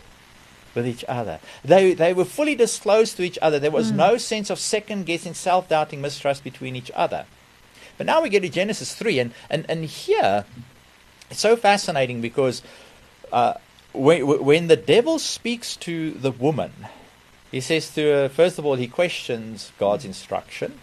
with 0.74 0.86
each 0.86 1.04
other. 1.08 1.40
They, 1.64 1.94
they 1.94 2.12
were 2.12 2.24
fully 2.24 2.54
disclosed 2.54 3.16
to 3.16 3.22
each 3.22 3.38
other. 3.40 3.58
There 3.58 3.70
was 3.70 3.92
mm. 3.92 3.96
no 3.96 4.18
sense 4.18 4.50
of 4.50 4.58
second 4.58 5.06
guessing, 5.06 5.34
self 5.34 5.68
doubting, 5.68 6.00
mistrust 6.00 6.44
between 6.44 6.76
each 6.76 6.90
other. 6.94 7.26
But 7.96 8.06
now 8.06 8.22
we 8.22 8.28
get 8.28 8.40
to 8.40 8.48
Genesis 8.48 8.94
3, 8.94 9.18
and, 9.20 9.34
and, 9.48 9.66
and 9.68 9.84
here 9.84 10.44
it's 11.30 11.40
so 11.40 11.56
fascinating 11.56 12.20
because 12.20 12.62
uh, 13.32 13.54
when, 13.92 14.44
when 14.44 14.66
the 14.66 14.76
devil 14.76 15.18
speaks 15.18 15.76
to 15.78 16.10
the 16.12 16.30
woman, 16.30 16.72
he 17.50 17.60
says 17.60 17.90
to 17.94 18.02
her, 18.02 18.28
first 18.28 18.58
of 18.58 18.66
all, 18.66 18.74
he 18.74 18.88
questions 18.88 19.72
God's 19.78 20.04
instruction, 20.04 20.78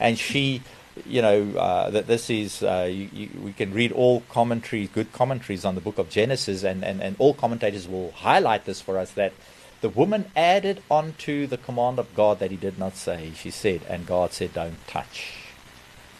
and 0.00 0.18
she, 0.18 0.62
you 1.06 1.22
know, 1.22 1.50
uh, 1.56 1.90
that 1.90 2.06
this 2.06 2.30
is, 2.30 2.62
uh, 2.62 2.88
you, 2.90 3.08
you, 3.12 3.30
we 3.40 3.52
can 3.52 3.72
read 3.72 3.92
all 3.92 4.20
commentaries, 4.28 4.88
good 4.88 5.12
commentaries 5.12 5.64
on 5.64 5.74
the 5.74 5.80
book 5.80 5.98
of 5.98 6.08
Genesis, 6.10 6.62
and, 6.62 6.84
and, 6.84 7.02
and 7.02 7.16
all 7.18 7.34
commentators 7.34 7.88
will 7.88 8.12
highlight 8.12 8.64
this 8.64 8.80
for 8.80 8.98
us 8.98 9.10
that 9.12 9.32
the 9.80 9.88
woman 9.88 10.30
added 10.36 10.82
onto 10.90 11.46
the 11.46 11.56
command 11.56 11.98
of 11.98 12.14
God 12.14 12.38
that 12.40 12.50
he 12.50 12.56
did 12.56 12.78
not 12.78 12.96
say. 12.96 13.32
She 13.36 13.50
said, 13.50 13.82
and 13.88 14.06
God 14.06 14.32
said, 14.32 14.54
don't 14.54 14.84
touch. 14.86 15.34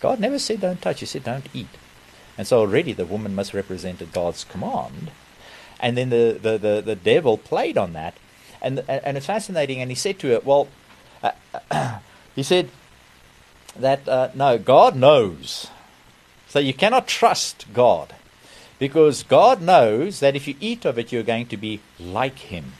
God 0.01 0.21
never 0.21 0.39
said 0.39 0.61
don't 0.61 0.81
touch, 0.81 1.01
he 1.01 1.07
said 1.07 1.25
don't 1.25 1.49
eat. 1.53 1.69
And 2.37 2.47
so 2.47 2.61
already 2.61 2.93
the 2.93 3.07
woman 3.07 3.35
must 3.35 3.53
misrepresented 3.53 4.13
God's 4.13 4.45
command 4.45 5.11
and 5.81 5.97
then 5.97 6.11
the, 6.11 6.39
the, 6.41 6.59
the, 6.59 6.83
the 6.85 6.97
devil 6.97 7.39
played 7.39 7.79
on 7.79 7.93
that. 7.93 8.15
And, 8.61 8.83
and 8.89 9.17
it's 9.17 9.27
fascinating. 9.27 9.81
And 9.81 9.91
he 9.91 9.95
said 9.95 10.19
to 10.21 10.29
her, 10.29 10.41
well, 10.41 10.69
uh, 11.23 11.99
he 12.35 12.43
said 12.43 12.71
that, 13.79 14.09
uh, 14.09 14.31
no, 14.35 14.59
God 14.59 14.97
knows. 14.97 15.69
So 16.49 16.59
you 16.59 16.75
cannot 16.75 17.07
trust 17.07 17.67
God. 17.73 18.15
Because 18.79 19.25
God 19.25 19.61
knows 19.61 20.21
that 20.21 20.37
if 20.37 20.47
you 20.47 20.55
eat 20.61 20.85
of 20.85 20.99
it, 20.99 21.11
you're 21.11 21.25
going 21.25 21.47
to 21.47 21.57
be 21.57 21.81
like 21.99 22.39
Him. 22.39 22.75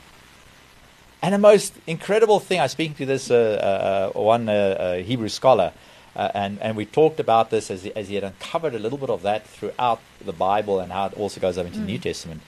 And 1.21 1.35
the 1.35 1.39
most 1.39 1.75
incredible 1.87 2.39
thing, 2.39 2.61
I 2.61 2.65
was 2.65 2.73
speaking 2.73 2.95
to 2.97 3.07
this 3.07 3.31
uh, 3.31 4.13
uh, 4.15 4.19
one 4.19 4.49
uh, 4.49 4.99
Hebrew 4.99 5.29
scholar, 5.29 5.73
uh, 6.15 6.31
and, 6.35 6.61
and 6.61 6.77
we 6.77 6.85
talked 6.85 7.21
about 7.21 7.51
this 7.51 7.71
as, 7.71 7.87
as 7.87 8.09
he 8.09 8.15
had 8.15 8.25
uncovered 8.25 8.75
a 8.75 8.79
little 8.79 8.99
bit 8.99 9.11
of 9.11 9.23
that 9.23 9.47
throughout 9.47 10.01
the 10.25 10.33
Bible 10.33 10.81
and 10.81 10.93
how 10.93 11.07
it 11.07 11.15
also 11.15 11.41
goes 11.41 11.59
up 11.59 11.67
into 11.67 11.79
mm. 11.79 11.83
the 11.83 11.87
New 11.87 11.99
Testament. 11.99 12.41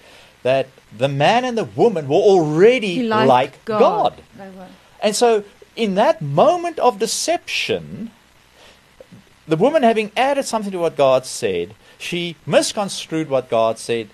That 0.42 0.68
the 0.96 1.08
man 1.08 1.44
and 1.44 1.58
the 1.58 1.64
woman 1.64 2.08
were 2.08 2.16
already 2.16 3.02
like 3.02 3.64
God. 3.64 4.14
God. 4.38 4.68
And 5.02 5.14
so, 5.14 5.44
in 5.76 5.96
that 5.96 6.22
moment 6.22 6.78
of 6.78 6.98
deception, 6.98 8.10
the 9.50 9.56
woman 9.56 9.82
having 9.82 10.12
added 10.16 10.44
something 10.44 10.70
to 10.70 10.78
what 10.78 10.96
God 10.96 11.26
said, 11.26 11.74
she 11.98 12.36
misconstrued 12.46 13.28
what 13.28 13.50
God 13.50 13.78
said, 13.78 14.08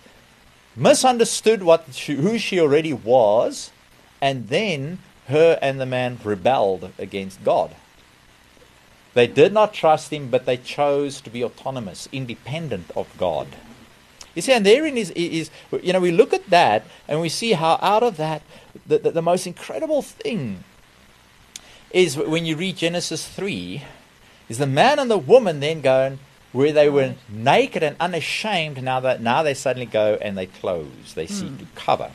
misunderstood 0.74 1.62
what 1.62 1.84
she, 1.92 2.14
who 2.14 2.38
she 2.38 2.58
already 2.58 2.92
was, 2.92 3.70
and 4.20 4.48
then 4.48 4.98
her 5.28 5.58
and 5.60 5.78
the 5.78 5.86
man 5.86 6.18
rebelled 6.24 6.90
against 6.98 7.44
God. 7.44 7.74
They 9.12 9.26
did 9.26 9.52
not 9.52 9.74
trust 9.74 10.12
him, 10.12 10.30
but 10.30 10.46
they 10.46 10.56
chose 10.56 11.20
to 11.20 11.30
be 11.30 11.44
autonomous, 11.44 12.08
independent 12.12 12.90
of 12.96 13.06
God. 13.18 13.48
You 14.34 14.42
see, 14.42 14.52
and 14.52 14.64
therein 14.64 14.96
is, 14.96 15.10
is 15.10 15.50
you 15.82 15.92
know, 15.92 16.00
we 16.00 16.12
look 16.12 16.32
at 16.32 16.48
that 16.50 16.86
and 17.08 17.20
we 17.20 17.28
see 17.28 17.52
how 17.52 17.78
out 17.82 18.02
of 18.02 18.16
that, 18.16 18.42
the, 18.86 18.98
the, 18.98 19.10
the 19.10 19.22
most 19.22 19.46
incredible 19.46 20.02
thing 20.02 20.64
is 21.90 22.16
when 22.16 22.44
you 22.44 22.56
read 22.56 22.76
Genesis 22.76 23.26
3, 23.26 23.82
is 24.48 24.58
the 24.58 24.66
man 24.66 24.98
and 24.98 25.10
the 25.10 25.18
woman 25.18 25.60
then 25.60 25.80
going, 25.80 26.18
where 26.52 26.72
they 26.72 26.88
were 26.88 27.14
naked 27.28 27.82
and 27.82 27.96
unashamed, 28.00 28.82
now 28.82 29.00
that 29.00 29.20
now 29.20 29.42
they 29.42 29.54
suddenly 29.54 29.86
go 29.86 30.18
and 30.22 30.38
they 30.38 30.46
close, 30.46 31.14
they 31.14 31.26
seek 31.26 31.50
mm. 31.50 31.58
to 31.58 31.66
cover. 31.74 32.10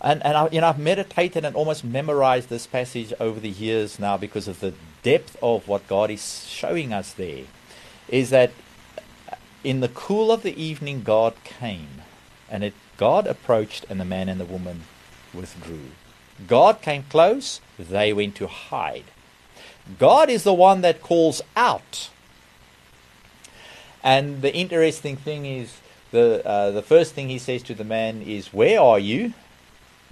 And 0.00 0.24
and 0.24 0.36
I, 0.36 0.48
you 0.50 0.60
know 0.60 0.68
I've 0.68 0.78
meditated 0.78 1.44
and 1.44 1.56
almost 1.56 1.84
memorized 1.84 2.48
this 2.48 2.66
passage 2.66 3.12
over 3.18 3.40
the 3.40 3.50
years 3.50 3.98
now 3.98 4.16
because 4.16 4.48
of 4.48 4.60
the 4.60 4.72
depth 5.02 5.36
of 5.42 5.66
what 5.66 5.86
God 5.88 6.10
is 6.10 6.46
showing 6.46 6.92
us 6.92 7.12
there. 7.12 7.44
Is 8.08 8.30
that 8.30 8.52
in 9.64 9.80
the 9.80 9.88
cool 9.88 10.30
of 10.30 10.42
the 10.42 10.60
evening 10.60 11.02
God 11.02 11.34
came, 11.44 12.02
and 12.48 12.62
it 12.62 12.74
God 12.96 13.26
approached, 13.26 13.84
and 13.90 14.00
the 14.00 14.04
man 14.04 14.28
and 14.28 14.40
the 14.40 14.44
woman 14.44 14.84
withdrew. 15.34 15.90
God 16.46 16.80
came 16.80 17.02
close; 17.10 17.60
they 17.78 18.12
went 18.12 18.36
to 18.36 18.46
hide. 18.46 19.04
God 19.98 20.28
is 20.28 20.44
the 20.44 20.52
one 20.52 20.82
that 20.82 21.02
calls 21.02 21.40
out. 21.56 22.10
And 24.02 24.42
the 24.42 24.54
interesting 24.54 25.16
thing 25.16 25.46
is, 25.46 25.78
the 26.10 26.46
uh, 26.46 26.70
the 26.70 26.82
first 26.82 27.14
thing 27.14 27.28
he 27.28 27.38
says 27.38 27.62
to 27.64 27.74
the 27.74 27.84
man 27.84 28.22
is, 28.22 28.52
"Where 28.52 28.80
are 28.80 28.98
you?" 28.98 29.34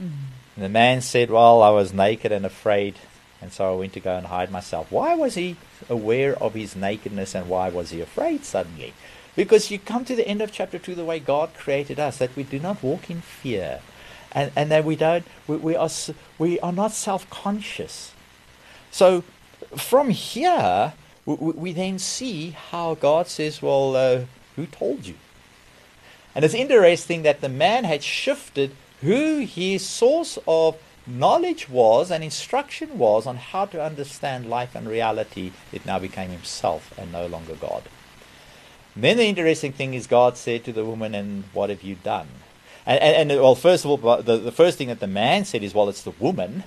Mm-hmm. 0.00 0.60
the 0.60 0.68
man 0.68 1.00
said, 1.00 1.30
"Well, 1.30 1.62
I 1.62 1.70
was 1.70 1.92
naked 1.92 2.32
and 2.32 2.44
afraid, 2.44 2.96
and 3.40 3.52
so 3.52 3.72
I 3.72 3.76
went 3.76 3.92
to 3.94 4.00
go 4.00 4.16
and 4.16 4.26
hide 4.26 4.50
myself." 4.50 4.90
Why 4.90 5.14
was 5.14 5.34
he 5.34 5.56
aware 5.88 6.34
of 6.42 6.54
his 6.54 6.76
nakedness, 6.76 7.34
and 7.34 7.48
why 7.48 7.70
was 7.70 7.90
he 7.90 8.00
afraid 8.00 8.44
suddenly? 8.44 8.92
Because 9.34 9.70
you 9.70 9.78
come 9.78 10.04
to 10.04 10.16
the 10.16 10.26
end 10.26 10.42
of 10.42 10.52
chapter 10.52 10.78
two, 10.78 10.94
the 10.94 11.04
way 11.04 11.18
God 11.18 11.54
created 11.54 11.98
us, 12.00 12.18
that 12.18 12.34
we 12.36 12.42
do 12.42 12.58
not 12.58 12.82
walk 12.82 13.10
in 13.10 13.20
fear, 13.20 13.80
and 14.32 14.50
and 14.56 14.70
that 14.70 14.84
we 14.84 14.96
don't, 14.96 15.24
we, 15.46 15.56
we 15.56 15.76
are 15.76 15.90
we 16.38 16.60
are 16.60 16.72
not 16.72 16.92
self-conscious. 16.92 18.12
So, 18.90 19.24
from 19.76 20.10
here 20.10 20.94
we, 21.26 21.34
we 21.34 21.72
then 21.72 21.98
see 21.98 22.50
how 22.50 22.94
God 22.94 23.26
says, 23.26 23.60
Well, 23.60 23.96
uh, 23.96 24.20
who 24.54 24.66
told 24.66 25.06
you? 25.06 25.14
And 26.34 26.44
it's 26.44 26.54
interesting 26.54 27.22
that 27.22 27.40
the 27.40 27.48
man 27.48 27.84
had 27.84 28.02
shifted 28.02 28.72
who 29.00 29.40
his 29.40 29.86
source 29.86 30.38
of 30.46 30.76
knowledge 31.06 31.68
was 31.68 32.10
and 32.10 32.22
instruction 32.22 32.98
was 32.98 33.26
on 33.26 33.36
how 33.36 33.64
to 33.66 33.82
understand 33.82 34.48
life 34.48 34.74
and 34.74 34.88
reality. 34.88 35.52
It 35.72 35.86
now 35.86 35.98
became 35.98 36.30
himself 36.30 36.96
and 36.98 37.12
no 37.12 37.26
longer 37.26 37.54
God. 37.54 37.84
And 38.94 39.04
then 39.04 39.16
the 39.18 39.26
interesting 39.26 39.72
thing 39.72 39.94
is, 39.94 40.06
God 40.06 40.36
said 40.36 40.64
to 40.64 40.72
the 40.72 40.84
woman, 40.84 41.14
And 41.14 41.44
what 41.52 41.70
have 41.70 41.82
you 41.82 41.96
done? 41.96 42.28
And, 42.86 43.00
and, 43.02 43.30
and, 43.32 43.40
well, 43.40 43.54
first 43.54 43.84
of 43.84 43.90
all, 43.90 44.22
the, 44.22 44.36
the 44.36 44.52
first 44.52 44.78
thing 44.78 44.88
that 44.88 45.00
the 45.00 45.06
man 45.06 45.44
said 45.44 45.62
is, 45.62 45.74
well, 45.74 45.88
it's 45.88 46.02
the 46.02 46.12
woman. 46.12 46.62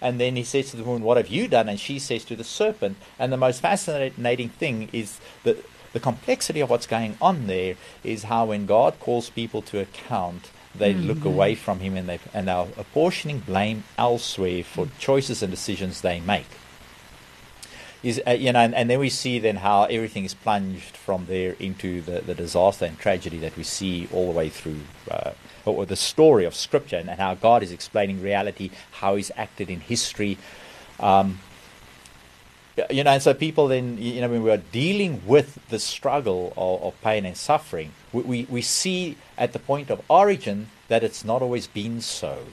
And 0.00 0.20
then 0.20 0.36
he 0.36 0.44
says 0.44 0.70
to 0.70 0.76
the 0.76 0.84
woman, 0.84 1.02
What 1.02 1.16
have 1.16 1.28
you 1.28 1.48
done? 1.48 1.68
And 1.68 1.78
she 1.78 1.98
says 1.98 2.24
to 2.26 2.36
the 2.36 2.44
serpent. 2.44 2.96
And 3.18 3.32
the 3.32 3.36
most 3.36 3.60
fascinating 3.60 4.48
thing 4.48 4.88
is 4.92 5.18
that 5.44 5.64
the 5.94 6.00
complexity 6.00 6.60
of 6.60 6.68
what's 6.68 6.86
going 6.86 7.16
on 7.22 7.46
there 7.46 7.76
is 8.02 8.24
how 8.24 8.46
when 8.46 8.66
God 8.66 8.98
calls 9.00 9.30
people 9.30 9.62
to 9.62 9.80
account, 9.80 10.50
they 10.74 10.92
mm-hmm. 10.92 11.06
look 11.06 11.24
away 11.24 11.54
from 11.54 11.78
Him 11.78 11.96
and, 11.96 12.08
they, 12.08 12.18
and 12.34 12.50
are 12.50 12.66
apportioning 12.76 13.38
blame 13.38 13.84
elsewhere 13.96 14.64
for 14.64 14.88
choices 14.98 15.42
and 15.42 15.50
decisions 15.50 16.00
they 16.00 16.20
make. 16.20 16.46
Is, 18.02 18.20
uh, 18.26 18.32
you 18.32 18.52
know, 18.52 18.58
and, 18.58 18.74
and, 18.74 18.90
then 18.90 18.98
we 18.98 19.08
see 19.08 19.38
then 19.38 19.56
how 19.56 19.84
everything 19.84 20.26
is 20.26 20.34
plunged 20.34 20.94
from 20.94 21.24
there 21.24 21.56
into 21.58 22.02
the, 22.02 22.20
the 22.20 22.34
disaster 22.34 22.84
and 22.84 22.98
tragedy 22.98 23.38
that 23.38 23.56
we 23.56 23.62
see 23.62 24.08
all 24.12 24.26
the 24.26 24.36
way 24.36 24.50
through 24.50 24.80
uh, 25.10 25.30
or 25.72 25.86
the 25.86 25.96
story 25.96 26.44
of 26.44 26.54
Scripture 26.54 26.96
and, 26.96 27.08
and, 27.08 27.20
how 27.20 27.34
God 27.34 27.62
is 27.62 27.72
explaining 27.72 28.22
reality, 28.22 28.70
how 28.92 29.16
He's 29.16 29.30
acted 29.36 29.70
in 29.70 29.80
history. 29.80 30.38
Um, 31.00 31.40
you 32.90 33.04
know, 33.04 33.12
and 33.12 33.22
so 33.22 33.34
people 33.34 33.68
then, 33.68 33.98
you 33.98 34.20
know, 34.20 34.28
when 34.28 34.42
we 34.42 34.50
are 34.50 34.56
dealing 34.56 35.22
with 35.26 35.58
the 35.68 35.78
struggle 35.78 36.52
of, 36.56 36.82
of 36.82 37.00
pain 37.02 37.24
and 37.24 37.36
suffering, 37.36 37.92
we, 38.12 38.22
we, 38.22 38.46
we, 38.50 38.62
see 38.62 39.16
at 39.38 39.52
the 39.52 39.58
point 39.58 39.90
of 39.90 40.02
origin 40.08 40.68
that 40.88 41.04
it's 41.04 41.24
not 41.24 41.40
always 41.40 41.66
been 41.66 42.00
so. 42.00 42.46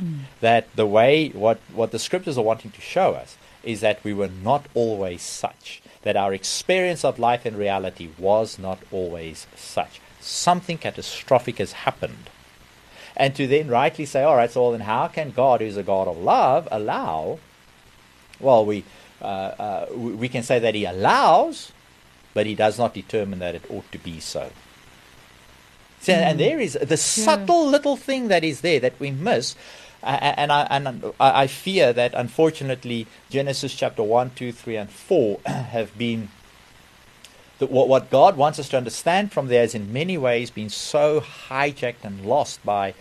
Mm. 0.00 0.20
That 0.40 0.74
the 0.74 0.86
way, 0.86 1.28
what, 1.28 1.60
what 1.72 1.92
the 1.92 1.98
scriptures 1.98 2.36
are 2.36 2.44
wanting 2.44 2.72
to 2.72 2.80
show 2.80 3.14
us 3.14 3.36
is 3.62 3.80
that 3.80 4.02
we 4.02 4.12
were 4.12 4.30
not 4.42 4.66
always 4.74 5.22
such. 5.22 5.82
That 6.02 6.16
our 6.16 6.32
experience 6.32 7.04
of 7.04 7.18
life 7.18 7.44
and 7.44 7.56
reality 7.56 8.08
was 8.18 8.58
not 8.58 8.80
always 8.90 9.46
such. 9.54 10.00
Something 10.20 10.78
catastrophic 10.78 11.58
has 11.58 11.72
happened 11.72 12.30
and 13.20 13.36
to 13.36 13.46
then 13.46 13.68
rightly 13.68 14.06
say, 14.06 14.22
all 14.22 14.34
right, 14.34 14.50
so 14.50 14.72
then 14.72 14.80
how 14.80 15.06
can 15.06 15.30
God, 15.30 15.60
who's 15.60 15.76
a 15.76 15.82
God 15.82 16.08
of 16.08 16.16
love, 16.16 16.66
allow? 16.72 17.38
Well, 18.40 18.64
we 18.64 18.82
uh, 19.20 19.24
uh, 19.24 19.86
we 19.94 20.28
can 20.30 20.42
say 20.42 20.58
that 20.58 20.74
He 20.74 20.86
allows, 20.86 21.72
but 22.32 22.46
He 22.46 22.54
does 22.54 22.78
not 22.78 22.94
determine 22.94 23.38
that 23.40 23.54
it 23.54 23.70
ought 23.70 23.92
to 23.92 23.98
be 23.98 24.20
so. 24.20 24.50
So, 26.00 26.14
mm. 26.14 26.16
and 26.16 26.40
there 26.40 26.58
is 26.58 26.72
the 26.72 26.86
yeah. 26.88 26.96
subtle 26.96 27.68
little 27.68 27.96
thing 27.96 28.28
that 28.28 28.42
is 28.42 28.62
there 28.62 28.80
that 28.80 28.98
we 28.98 29.10
miss. 29.10 29.54
Uh, 30.02 30.32
and 30.38 30.50
I 30.50 30.62
and 30.70 31.12
I 31.20 31.46
fear 31.46 31.92
that 31.92 32.14
unfortunately 32.14 33.06
Genesis 33.28 33.74
chapter 33.74 34.02
one, 34.02 34.30
two, 34.34 34.50
three, 34.50 34.76
and 34.76 34.88
four 34.88 35.40
have 35.46 35.96
been 35.98 36.30
that 37.60 37.70
what, 37.70 37.88
what 37.88 38.10
God 38.10 38.36
wants 38.36 38.58
us 38.58 38.68
to 38.70 38.76
understand 38.76 39.32
from 39.32 39.46
there 39.46 39.62
is 39.62 39.74
in 39.74 39.92
many 39.92 40.18
ways 40.18 40.50
been 40.50 40.70
so 40.70 41.20
hijacked 41.20 42.02
and 42.02 42.24
lost 42.24 42.64
by, 42.64 42.94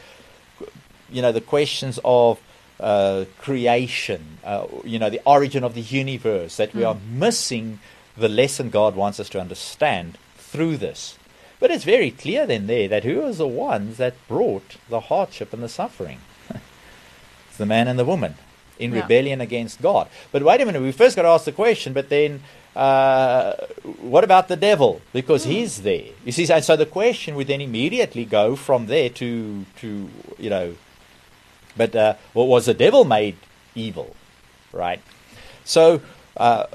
you 1.10 1.22
know, 1.22 1.32
the 1.32 1.42
questions 1.42 1.98
of 2.04 2.40
uh, 2.80 3.26
creation, 3.40 4.38
uh, 4.44 4.68
you 4.84 5.00
know, 5.00 5.10
the 5.10 5.22
origin 5.26 5.64
of 5.64 5.74
the 5.74 5.82
universe, 5.82 6.58
that 6.58 6.76
we 6.76 6.82
mm. 6.82 6.88
are 6.88 6.98
missing 7.10 7.80
the 8.18 8.30
lesson 8.30 8.70
God 8.70 8.96
wants 8.96 9.20
us 9.20 9.30
to 9.30 9.40
understand 9.40 10.18
through 10.36 10.78
this. 10.78 11.18
But 11.60 11.72
it's 11.72 11.86
very 11.86 12.12
clear 12.12 12.46
then 12.46 12.68
there 12.68 12.88
that 12.90 13.04
who 13.06 13.24
are 13.24 13.34
the 13.34 13.48
ones 13.48 13.98
that 13.98 14.16
brought 14.28 14.76
the 14.90 15.00
hardship 15.00 15.54
and 15.54 15.64
the 15.64 15.70
suffering? 15.70 16.20
it's 16.50 17.58
the 17.58 17.66
man 17.66 17.88
and 17.88 17.98
the 17.98 18.06
woman 18.06 18.36
in 18.78 18.94
yeah. 18.94 19.02
rebellion 19.02 19.40
against 19.42 19.82
God. 19.82 20.08
But 20.32 20.44
wait 20.44 20.62
a 20.62 20.66
minute, 20.66 20.82
we 20.82 20.92
first 20.92 21.16
got 21.16 21.24
to 21.24 21.30
ask 21.30 21.46
the 21.46 21.52
question, 21.52 21.94
but 21.94 22.10
then 22.10 22.42
uh, 22.76 23.54
what 24.00 24.24
about 24.24 24.48
the 24.48 24.56
devil? 24.56 25.02
Because 25.12 25.46
he's 25.46 25.82
there. 25.82 26.10
You 26.24 26.32
see, 26.32 26.46
so 26.46 26.76
the 26.76 26.86
question 26.86 27.36
would 27.36 27.48
then 27.48 27.62
immediately 27.62 28.26
go 28.26 28.56
from 28.56 28.86
there 28.86 29.10
to, 29.10 29.66
to 29.78 30.10
you 30.38 30.50
know, 30.50 30.76
but 31.76 31.96
uh, 31.96 32.16
what 32.34 32.48
was 32.48 32.68
the 32.68 32.74
devil 32.74 33.06
made 33.06 33.38
evil, 33.76 34.16
right? 34.72 35.02
So 35.66 36.02
uh, 36.38 36.66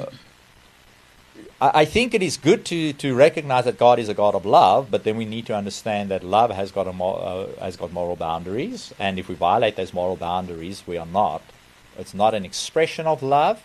I 1.60 1.84
think 1.84 2.12
it 2.14 2.22
is 2.22 2.36
good 2.36 2.64
to, 2.66 2.92
to 2.94 3.14
recognize 3.14 3.64
that 3.64 3.78
God 3.78 3.98
is 3.98 4.08
a 4.08 4.14
God 4.14 4.34
of 4.34 4.44
love, 4.44 4.90
but 4.90 5.04
then 5.04 5.16
we 5.16 5.24
need 5.24 5.46
to 5.46 5.56
understand 5.56 6.10
that 6.10 6.22
love 6.22 6.50
has 6.50 6.70
got, 6.70 6.86
a 6.86 6.90
uh, 6.90 7.48
has 7.60 7.76
got 7.76 7.92
moral 7.92 8.16
boundaries, 8.16 8.92
and 8.98 9.18
if 9.18 9.28
we 9.28 9.34
violate 9.34 9.76
those 9.76 9.94
moral 9.94 10.16
boundaries, 10.16 10.82
we 10.86 10.98
are 10.98 11.06
not. 11.06 11.42
It's 11.96 12.12
not 12.12 12.34
an 12.34 12.44
expression 12.44 13.06
of 13.06 13.22
love, 13.22 13.62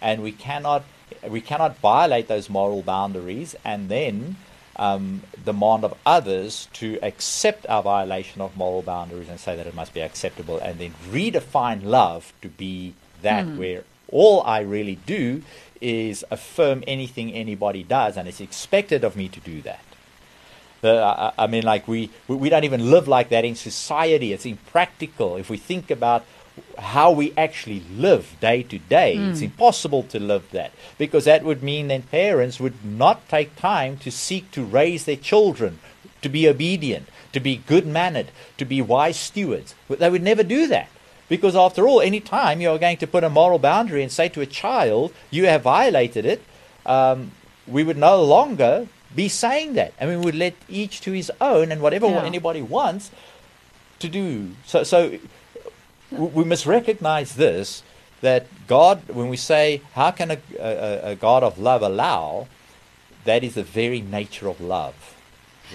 and 0.00 0.22
we 0.22 0.32
cannot 0.32 0.84
we 1.28 1.40
cannot 1.40 1.78
violate 1.78 2.28
those 2.28 2.48
moral 2.50 2.82
boundaries 2.82 3.54
and 3.64 3.88
then 3.88 4.36
um, 4.76 5.22
demand 5.44 5.84
of 5.84 5.94
others 6.04 6.68
to 6.74 6.98
accept 7.02 7.66
our 7.68 7.82
violation 7.82 8.40
of 8.40 8.56
moral 8.56 8.82
boundaries 8.82 9.28
and 9.28 9.38
say 9.38 9.56
that 9.56 9.66
it 9.66 9.74
must 9.74 9.94
be 9.94 10.00
acceptable 10.00 10.58
and 10.58 10.78
then 10.78 10.94
redefine 11.10 11.84
love 11.84 12.32
to 12.42 12.48
be 12.48 12.94
that 13.22 13.46
mm. 13.46 13.56
where 13.56 13.84
all 14.08 14.42
I 14.42 14.60
really 14.60 14.96
do 15.06 15.42
is 15.80 16.24
affirm 16.30 16.82
anything 16.86 17.32
anybody 17.32 17.82
does 17.82 18.16
and 18.16 18.28
it's 18.28 18.40
expected 18.40 19.04
of 19.04 19.16
me 19.16 19.28
to 19.28 19.40
do 19.40 19.62
that. 19.62 19.84
The, 20.80 21.02
I, 21.02 21.32
I 21.38 21.46
mean, 21.46 21.62
like 21.62 21.88
we, 21.88 22.10
we 22.28 22.48
don't 22.48 22.64
even 22.64 22.90
live 22.90 23.08
like 23.08 23.30
that 23.30 23.44
in 23.44 23.54
society. 23.54 24.32
It's 24.32 24.44
impractical. 24.44 25.36
If 25.36 25.48
we 25.48 25.56
think 25.56 25.90
about 25.90 26.24
how 26.78 27.10
we 27.10 27.32
actually 27.36 27.82
live 27.96 28.36
day 28.40 28.62
to 28.64 28.78
day. 28.78 29.16
It's 29.16 29.42
impossible 29.42 30.02
to 30.04 30.18
live 30.20 30.50
that 30.52 30.72
because 30.98 31.24
that 31.24 31.44
would 31.44 31.62
mean 31.62 31.88
that 31.88 32.10
parents 32.10 32.60
would 32.60 32.84
not 32.84 33.28
take 33.28 33.56
time 33.56 33.96
to 33.98 34.10
seek 34.10 34.50
to 34.52 34.64
raise 34.64 35.04
their 35.04 35.16
children 35.16 35.78
to 36.22 36.28
be 36.28 36.48
obedient, 36.48 37.08
to 37.32 37.40
be 37.40 37.56
good 37.56 37.86
mannered, 37.86 38.28
to 38.56 38.64
be 38.64 38.80
wise 38.80 39.18
stewards. 39.18 39.74
They 39.88 40.08
would 40.10 40.22
never 40.22 40.42
do 40.42 40.66
that. 40.68 40.88
Because 41.28 41.56
after 41.56 41.86
all, 41.88 42.00
any 42.00 42.20
time 42.20 42.60
you 42.60 42.70
are 42.70 42.78
going 42.78 42.98
to 42.98 43.06
put 43.06 43.24
a 43.24 43.30
moral 43.30 43.58
boundary 43.58 44.02
and 44.02 44.12
say 44.12 44.28
to 44.30 44.40
a 44.40 44.46
child, 44.46 45.12
you 45.30 45.46
have 45.46 45.62
violated 45.62 46.24
it, 46.26 46.42
um, 46.86 47.32
we 47.66 47.82
would 47.82 47.96
no 47.96 48.22
longer 48.22 48.88
be 49.14 49.28
saying 49.28 49.74
that. 49.74 49.92
And 49.98 50.10
we 50.10 50.16
would 50.16 50.34
let 50.34 50.54
each 50.68 51.00
to 51.02 51.12
his 51.12 51.30
own 51.40 51.72
and 51.72 51.80
whatever 51.80 52.06
Yeah. 52.08 52.24
anybody 52.24 52.62
wants 52.62 53.10
to 54.00 54.08
do. 54.08 54.50
So, 54.66 54.82
so 54.82 55.18
we 56.18 56.44
must 56.44 56.66
recognize 56.66 57.34
this 57.34 57.82
that 58.20 58.46
God, 58.66 59.02
when 59.08 59.28
we 59.28 59.36
say, 59.36 59.82
how 59.94 60.10
can 60.10 60.30
a, 60.30 60.38
a, 60.58 61.10
a 61.12 61.14
God 61.14 61.42
of 61.42 61.58
love 61.58 61.82
allow, 61.82 62.46
that 63.24 63.44
is 63.44 63.54
the 63.54 63.62
very 63.62 64.00
nature 64.00 64.48
of 64.48 64.60
love. 64.60 64.94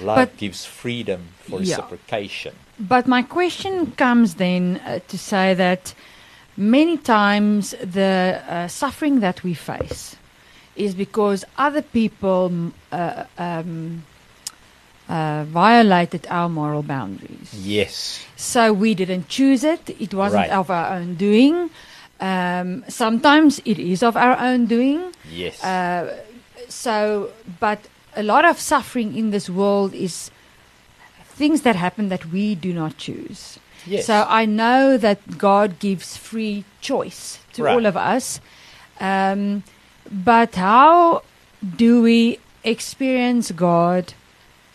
Love 0.01 0.15
But- 0.15 0.37
gives 0.37 0.65
freedom 0.65 1.21
for 1.47 1.61
Yeah. 1.61 1.75
reciprocation. 1.75 2.53
But 2.79 3.07
my 3.07 3.23
question 3.23 3.91
comes 3.97 4.35
then 4.35 4.79
uh, 4.85 4.99
to 5.09 5.17
say 5.17 5.53
that 5.55 5.93
many 6.55 6.97
times 6.97 7.75
the 7.83 8.41
uh, 8.49 8.67
suffering 8.67 9.19
that 9.19 9.43
we 9.43 9.53
face 9.53 10.15
is 10.75 10.95
because 10.95 11.43
other 11.57 11.81
people 11.81 12.71
uh, 12.91 13.25
um, 13.37 14.03
uh, 15.09 15.43
violated 15.49 16.27
our 16.29 16.47
moral 16.47 16.83
boundaries. 16.83 17.51
Yes. 17.53 18.23
So 18.35 18.71
we 18.71 18.93
didn't 18.93 19.27
choose 19.27 19.63
it. 19.63 19.89
It 19.99 20.13
wasn't 20.13 20.47
Right. 20.47 20.51
of 20.59 20.69
our 20.69 20.93
own 20.93 21.15
doing. 21.15 21.69
Um, 22.21 22.83
sometimes 22.87 23.59
it 23.65 23.79
is 23.79 24.03
of 24.03 24.15
our 24.15 24.37
own 24.37 24.67
doing. 24.67 25.01
Yes. 25.31 25.63
Uh, 25.63 26.15
so, 26.67 27.29
but 27.59 27.79
a 28.15 28.21
lot 28.23 28.45
of 28.45 28.59
suffering 28.59 29.15
in 29.17 29.31
this 29.31 29.49
world 29.49 29.93
is 29.93 30.29
things 31.35 31.61
that 31.61 31.75
happen 31.75 32.09
that 32.09 32.25
we 32.31 32.53
do 32.55 32.73
not 32.73 32.97
choose. 32.97 33.57
yes. 33.87 34.05
So 34.05 34.25
I 34.27 34.45
know 34.45 34.97
that 34.97 35.37
God 35.37 35.79
gives 35.79 36.17
free 36.17 36.65
choice 36.81 37.39
to 37.53 37.63
Right. 37.63 37.73
all 37.73 37.85
of 37.85 37.95
us. 37.95 38.41
Um, 38.99 39.63
but 40.11 40.55
how 40.55 41.23
do 41.77 42.01
we 42.01 42.39
experience 42.63 43.51
God 43.55 44.13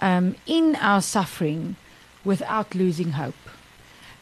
um, 0.05 0.37
in 0.47 0.77
our 0.77 1.03
suffering 1.03 1.77
without 2.25 2.75
losing 2.75 3.13
hope? 3.13 3.43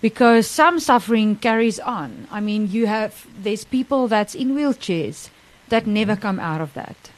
Because 0.00 0.46
some 0.46 0.80
suffering 0.80 1.36
carries 1.36 1.78
on. 1.78 2.26
I 2.30 2.40
mean, 2.40 2.70
you 2.70 2.86
have 2.86 3.26
there's 3.44 3.64
people 3.64 4.08
that's 4.08 4.34
in 4.34 4.48
wheelchairs 4.56 5.30
that 5.68 5.86
never 5.86 6.16
come 6.16 6.40
out 6.40 6.60
of 6.60 6.74
that. 6.74 7.10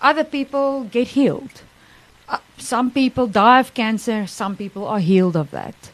Other 0.00 0.24
people 0.24 0.84
get 0.84 1.08
healed. 1.18 1.62
Uh, 2.28 2.38
some 2.56 2.90
people 2.90 3.26
die 3.26 3.60
of 3.60 3.74
cancer. 3.74 4.26
Some 4.26 4.54
people 4.56 4.86
are 4.86 5.00
healed 5.00 5.36
of 5.36 5.50
that. 5.50 5.90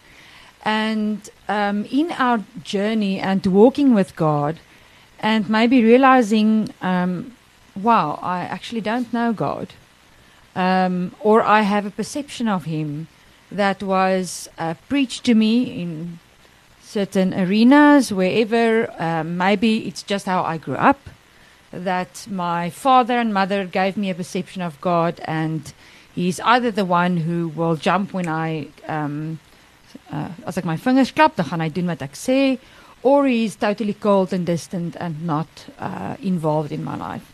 And 0.65 1.19
um, 1.49 1.85
in 1.91 2.13
our 2.13 2.39
journey 2.63 3.21
and 3.21 3.45
walking 3.47 3.95
with 3.95 4.17
God, 4.17 4.59
and 5.21 5.49
maybe 5.49 5.83
realizing, 5.83 6.69
um, 6.83 7.35
wow, 7.75 8.19
I 8.23 8.41
actually 8.41 8.83
don't 8.83 9.11
know 9.13 9.33
God, 9.33 9.69
um, 10.55 11.15
or 11.21 11.43
I 11.43 11.63
have 11.63 11.87
a 11.87 11.91
perception 11.91 12.49
of 12.49 12.65
Him 12.65 13.09
that 13.51 13.83
was 13.83 14.49
uh, 14.59 14.75
preached 14.89 15.25
to 15.25 15.35
me 15.35 15.81
in 15.81 16.19
certain 16.83 17.35
arenas, 17.35 18.13
wherever 18.13 18.91
um, 19.03 19.37
maybe 19.37 19.87
it's 19.87 20.03
just 20.03 20.27
how 20.27 20.43
I 20.43 20.59
grew 20.59 20.77
up, 20.77 21.01
that 21.73 22.27
my 22.31 22.71
father 22.71 23.19
and 23.19 23.35
mother 23.35 23.65
gave 23.65 23.97
me 23.97 24.11
a 24.11 24.15
perception 24.15 24.63
of 24.63 24.81
God, 24.81 25.21
and 25.25 25.73
He's 26.15 26.39
either 26.41 26.71
the 26.71 26.85
one 26.85 27.17
who 27.17 27.49
will 27.49 27.75
jump 27.75 28.13
when 28.13 28.29
I 28.29 28.69
um, 28.87 29.41
uh, 30.11 30.29
as 30.47 30.59
ek 30.59 30.65
my 30.65 30.77
vingers 30.77 31.13
klap, 31.13 31.37
dan 31.37 31.47
gaan 31.47 31.61
hy 31.61 31.69
doen 31.69 31.91
wat 31.91 32.03
ek 32.03 32.15
or 33.05 33.27
he's 33.27 33.57
totally 33.57 33.93
cold 33.93 34.33
and 34.33 34.47
distant 34.47 34.97
and 34.97 35.27
not 35.27 35.67
uh, 35.79 36.17
involved 36.23 36.73
in 36.73 36.83
my 36.83 36.97
life. 36.97 37.31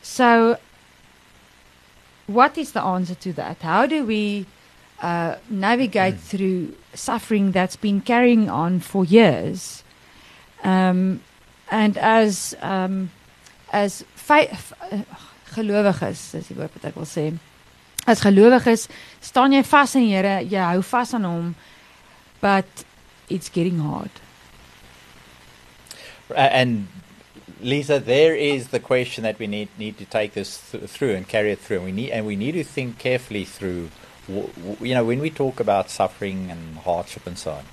So, 0.00 0.58
what 2.26 2.58
is 2.58 2.72
the 2.72 2.82
answer 2.82 3.14
to 3.14 3.32
that? 3.34 3.62
How 3.62 3.86
do 3.86 4.04
we 4.04 4.46
uh, 5.00 5.36
navigate 5.48 6.18
through 6.18 6.74
suffering 6.94 7.52
that's 7.52 7.76
been 7.76 8.00
carrying 8.00 8.50
on 8.50 8.80
for 8.80 9.04
years? 9.04 9.84
Um, 10.64 11.20
and 11.70 11.96
as 11.98 12.56
um, 12.62 13.10
as 13.72 14.04
uh, 14.28 14.46
gelowiges, 15.54 16.34
is 16.34 16.48
die 16.48 16.56
woord 16.56 16.74
wat 16.74 16.88
ek 16.90 16.98
wil 16.98 17.08
sê. 17.08 17.30
As 18.06 18.22
gelowiges 18.22 18.86
staan 19.22 19.54
jy 19.54 19.62
vas 19.66 19.94
in 19.98 20.06
die 20.06 20.14
Here, 20.14 20.36
jy 20.46 20.62
hou 20.72 20.82
vas 20.86 21.14
aan 21.14 21.26
hom, 21.26 21.54
but 22.40 22.84
it's 23.28 23.48
getting 23.48 23.78
hard. 23.82 24.10
And 26.34 26.86
Lisa, 27.60 27.98
there 27.98 28.34
is 28.34 28.68
the 28.68 28.80
question 28.80 29.24
that 29.24 29.38
we 29.38 29.46
need 29.46 29.68
need 29.78 29.96
to 29.98 30.04
take 30.04 30.34
this 30.34 30.70
th- 30.70 30.84
through 30.84 31.14
and 31.14 31.26
carry 31.26 31.52
it 31.52 31.58
through. 31.58 31.80
We 31.80 31.92
need 31.92 32.10
and 32.10 32.26
we 32.26 32.36
need 32.36 32.52
to 32.52 32.64
think 32.64 32.98
carefully 32.98 33.44
through. 33.44 33.90
W- 34.28 34.48
w- 34.48 34.76
you 34.80 34.94
know, 34.94 35.04
when 35.04 35.20
we 35.20 35.30
talk 35.30 35.60
about 35.60 35.88
suffering 35.88 36.50
and 36.50 36.76
hardship 36.78 37.26
and 37.26 37.38
so 37.38 37.52
on, 37.52 37.64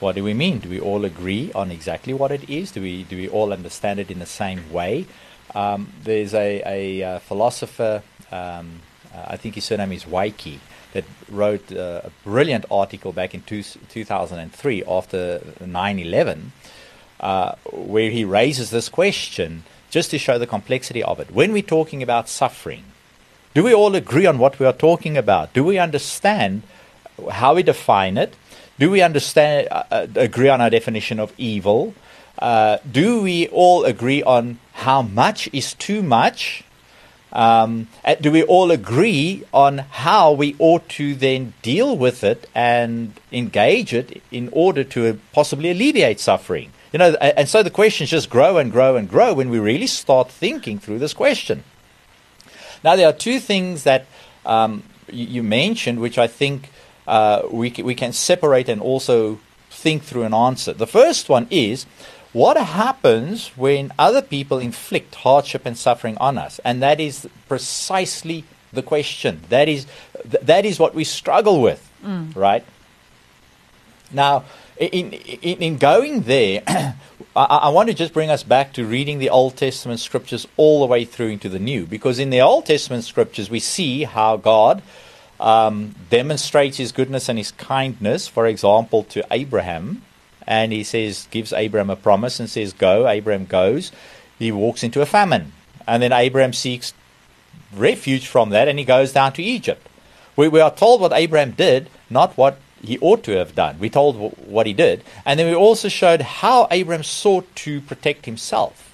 what 0.00 0.14
do 0.14 0.24
we 0.24 0.32
mean? 0.32 0.58
Do 0.58 0.68
we 0.70 0.80
all 0.80 1.04
agree 1.04 1.52
on 1.54 1.70
exactly 1.70 2.14
what 2.14 2.30
it 2.30 2.48
is? 2.48 2.70
Do 2.72 2.80
we 2.80 3.02
do 3.04 3.16
we 3.16 3.28
all 3.28 3.52
understand 3.52 4.00
it 4.00 4.10
in 4.10 4.20
the 4.20 4.26
same 4.26 4.72
way? 4.72 5.06
Um, 5.54 5.92
there's 6.02 6.32
a, 6.34 6.62
a, 6.66 7.02
uh 7.02 7.18
philosopher, 7.18 8.02
um, 8.32 8.80
uh, 9.14 9.24
I 9.28 9.36
think 9.36 9.54
his 9.56 9.64
surname 9.64 9.92
is 9.92 10.06
Waiki, 10.06 10.60
that 10.94 11.04
wrote 11.28 11.70
uh, 11.70 12.00
a 12.04 12.10
brilliant 12.24 12.64
article 12.70 13.12
back 13.12 13.34
in 13.34 13.42
two, 13.42 13.62
2003 13.62 14.84
after 14.84 15.40
9 15.60 15.98
11 15.98 16.52
uh, 17.20 17.54
where 17.72 18.10
he 18.10 18.24
raises 18.24 18.70
this 18.70 18.88
question 18.88 19.64
just 19.90 20.10
to 20.10 20.18
show 20.18 20.38
the 20.38 20.46
complexity 20.46 21.02
of 21.02 21.20
it. 21.20 21.30
When 21.30 21.52
we're 21.52 21.62
talking 21.62 22.02
about 22.02 22.28
suffering, 22.28 22.84
do 23.54 23.62
we 23.62 23.72
all 23.72 23.94
agree 23.94 24.26
on 24.26 24.38
what 24.38 24.58
we 24.58 24.66
are 24.66 24.72
talking 24.72 25.16
about? 25.16 25.52
Do 25.52 25.62
we 25.62 25.78
understand 25.78 26.62
how 27.30 27.54
we 27.54 27.62
define 27.62 28.18
it? 28.18 28.34
Do 28.78 28.90
we 28.90 29.02
understand 29.02 29.68
uh, 29.70 29.84
uh, 29.90 30.06
agree 30.16 30.48
on 30.48 30.60
our 30.60 30.70
definition 30.70 31.20
of 31.20 31.32
evil? 31.38 31.94
Uh, 32.38 32.78
do 32.90 33.22
we 33.22 33.46
all 33.48 33.84
agree 33.84 34.22
on 34.22 34.58
how 34.72 35.02
much 35.02 35.48
is 35.52 35.74
too 35.74 36.02
much? 36.02 36.64
Um, 37.32 37.88
uh, 38.04 38.14
do 38.16 38.30
we 38.30 38.42
all 38.42 38.70
agree 38.70 39.44
on 39.52 39.78
how 39.78 40.32
we 40.32 40.56
ought 40.58 40.88
to 40.90 41.14
then 41.14 41.54
deal 41.62 41.96
with 41.96 42.24
it 42.24 42.48
and 42.54 43.12
engage 43.32 43.92
it 43.94 44.22
in 44.30 44.48
order 44.52 44.84
to 44.84 45.20
possibly 45.32 45.70
alleviate 45.70 46.20
suffering? 46.20 46.72
You 46.94 46.98
know, 46.98 47.14
and 47.14 47.48
so 47.48 47.64
the 47.64 47.72
questions 47.72 48.08
just 48.08 48.30
grow 48.30 48.56
and 48.56 48.70
grow 48.70 48.94
and 48.94 49.08
grow 49.08 49.34
when 49.34 49.50
we 49.50 49.58
really 49.58 49.88
start 49.88 50.30
thinking 50.30 50.78
through 50.78 51.00
this 51.00 51.12
question. 51.12 51.64
Now, 52.84 52.94
there 52.94 53.08
are 53.08 53.12
two 53.12 53.40
things 53.40 53.82
that 53.82 54.06
um, 54.46 54.84
you, 55.10 55.42
mentioned, 55.42 55.98
which 55.98 56.18
I 56.18 56.28
think 56.28 56.70
uh, 57.08 57.48
we, 57.50 57.70
we 57.82 57.96
can 57.96 58.12
separate 58.12 58.68
and 58.68 58.80
also 58.80 59.40
think 59.70 60.04
through 60.04 60.22
and 60.22 60.32
answer. 60.32 60.72
The 60.72 60.86
first 60.86 61.28
one 61.28 61.48
is 61.50 61.84
what 62.32 62.56
happens 62.56 63.48
when 63.56 63.90
other 63.98 64.22
people 64.22 64.60
inflict 64.60 65.16
hardship 65.16 65.66
and 65.66 65.76
suffering 65.76 66.16
on 66.18 66.38
us? 66.38 66.60
And 66.64 66.80
that 66.84 67.00
is 67.00 67.28
precisely 67.48 68.44
the 68.72 68.82
question. 68.82 69.40
That 69.48 69.68
is, 69.68 69.88
th- 70.30 70.44
that 70.44 70.64
is 70.64 70.78
what 70.78 70.94
we 70.94 71.02
struggle 71.02 71.60
with, 71.60 71.90
right? 72.36 72.64
Now, 74.12 74.44
in, 74.76 75.12
in, 75.12 75.58
in 75.58 75.78
going 75.78 76.22
there, 76.22 76.62
I, 77.36 77.44
I 77.44 77.68
want 77.70 77.88
to 77.88 77.94
just 77.94 78.12
bring 78.12 78.30
us 78.30 78.42
back 78.42 78.72
to 78.74 78.84
reading 78.84 79.18
the 79.18 79.30
Old 79.30 79.56
Testament 79.56 80.00
scriptures 80.00 80.46
all 80.56 80.80
the 80.80 80.86
way 80.86 81.04
through 81.04 81.28
into 81.28 81.48
the 81.48 81.58
New. 81.58 81.86
Because 81.86 82.18
in 82.18 82.30
the 82.30 82.40
Old 82.40 82.66
Testament 82.66 83.04
scriptures, 83.04 83.50
we 83.50 83.60
see 83.60 84.04
how 84.04 84.36
God 84.36 84.82
um, 85.40 85.94
demonstrates 86.10 86.76
his 86.76 86.92
goodness 86.92 87.28
and 87.28 87.38
his 87.38 87.52
kindness, 87.52 88.28
for 88.28 88.46
example, 88.46 89.04
to 89.04 89.24
Abraham. 89.30 90.02
And 90.46 90.72
he 90.72 90.84
says, 90.84 91.26
gives 91.30 91.52
Abraham 91.52 91.90
a 91.90 91.96
promise 91.96 92.38
and 92.38 92.50
says, 92.50 92.72
Go. 92.72 93.08
Abraham 93.08 93.46
goes. 93.46 93.92
He 94.38 94.52
walks 94.52 94.82
into 94.82 95.00
a 95.00 95.06
famine. 95.06 95.52
And 95.86 96.02
then 96.02 96.12
Abraham 96.12 96.52
seeks 96.52 96.92
refuge 97.74 98.26
from 98.26 98.50
that 98.50 98.68
and 98.68 98.78
he 98.78 98.84
goes 98.84 99.12
down 99.12 99.32
to 99.34 99.42
Egypt. 99.42 99.88
We, 100.36 100.48
we 100.48 100.60
are 100.60 100.74
told 100.74 101.00
what 101.00 101.12
Abraham 101.12 101.52
did, 101.52 101.88
not 102.10 102.36
what 102.36 102.58
he 102.84 102.98
ought 103.00 103.22
to 103.24 103.32
have 103.32 103.54
done. 103.54 103.78
We're 103.78 103.90
told 103.90 104.16
wh- 104.16 104.48
what 104.48 104.66
he 104.66 104.72
did. 104.72 105.02
And 105.24 105.38
then 105.38 105.46
we 105.48 105.54
also 105.54 105.88
showed 105.88 106.20
how 106.22 106.68
Abraham 106.70 107.02
sought 107.02 107.46
to 107.56 107.80
protect 107.80 108.26
himself. 108.26 108.90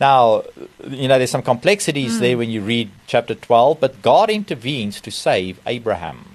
Now, 0.00 0.42
you 0.88 1.06
know, 1.06 1.16
there's 1.18 1.30
some 1.30 1.42
complexities 1.42 2.18
there 2.18 2.36
when 2.36 2.50
you 2.50 2.60
read 2.60 2.90
chapter 3.06 3.34
12, 3.36 3.78
but 3.78 4.02
God 4.02 4.30
intervenes 4.30 5.00
to 5.00 5.10
save 5.12 5.60
Abraham. 5.66 6.26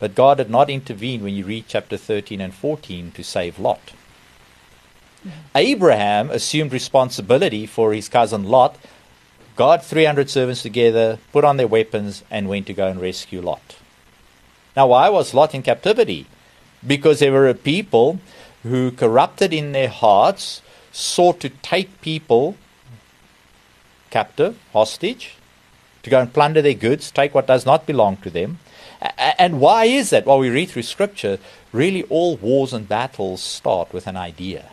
But 0.00 0.14
God 0.14 0.38
did 0.38 0.50
not 0.50 0.68
intervene 0.70 1.22
when 1.22 1.34
you 1.34 1.44
read 1.44 1.64
chapter 1.68 1.96
13 1.96 2.40
and 2.40 2.52
14 2.52 3.12
to 3.12 3.22
save 3.22 3.58
Lot. 3.58 3.92
Abraham 5.54 6.30
assumed 6.30 6.72
responsibility 6.72 7.66
for 7.66 7.92
his 7.92 8.08
cousin 8.08 8.44
Lot, 8.44 8.76
got 9.56 9.84
300 9.84 10.30
servants 10.30 10.62
together, 10.62 11.18
put 11.32 11.44
on 11.44 11.56
their 11.56 11.66
weapons, 11.66 12.22
and 12.30 12.48
went 12.48 12.66
to 12.66 12.74
go 12.74 12.88
and 12.88 13.00
rescue 13.00 13.40
Lot. 13.40 13.76
Now, 14.78 14.86
why 14.86 15.08
was 15.08 15.34
Lot 15.34 15.56
in 15.56 15.62
captivity? 15.62 16.28
Because 16.86 17.18
there 17.18 17.32
were 17.32 17.48
a 17.48 17.54
people 17.54 18.20
who, 18.62 18.92
corrupted 18.92 19.52
in 19.52 19.72
their 19.72 19.88
hearts, 19.88 20.62
sought 20.92 21.40
to 21.40 21.48
take 21.48 22.00
people 22.00 22.54
captive, 24.10 24.56
hostage, 24.72 25.34
to 26.04 26.10
go 26.10 26.20
and 26.20 26.32
plunder 26.32 26.62
their 26.62 26.74
goods, 26.74 27.10
take 27.10 27.34
what 27.34 27.48
does 27.48 27.66
not 27.66 27.86
belong 27.86 28.18
to 28.18 28.30
them. 28.30 28.60
And 29.18 29.58
why 29.58 29.86
is 29.86 30.10
that? 30.10 30.26
Well, 30.26 30.38
we 30.38 30.48
read 30.48 30.68
through 30.68 30.82
Scripture, 30.82 31.40
really 31.72 32.04
all 32.04 32.36
wars 32.36 32.72
and 32.72 32.88
battles 32.88 33.42
start 33.42 33.92
with 33.92 34.06
an 34.06 34.16
idea. 34.16 34.66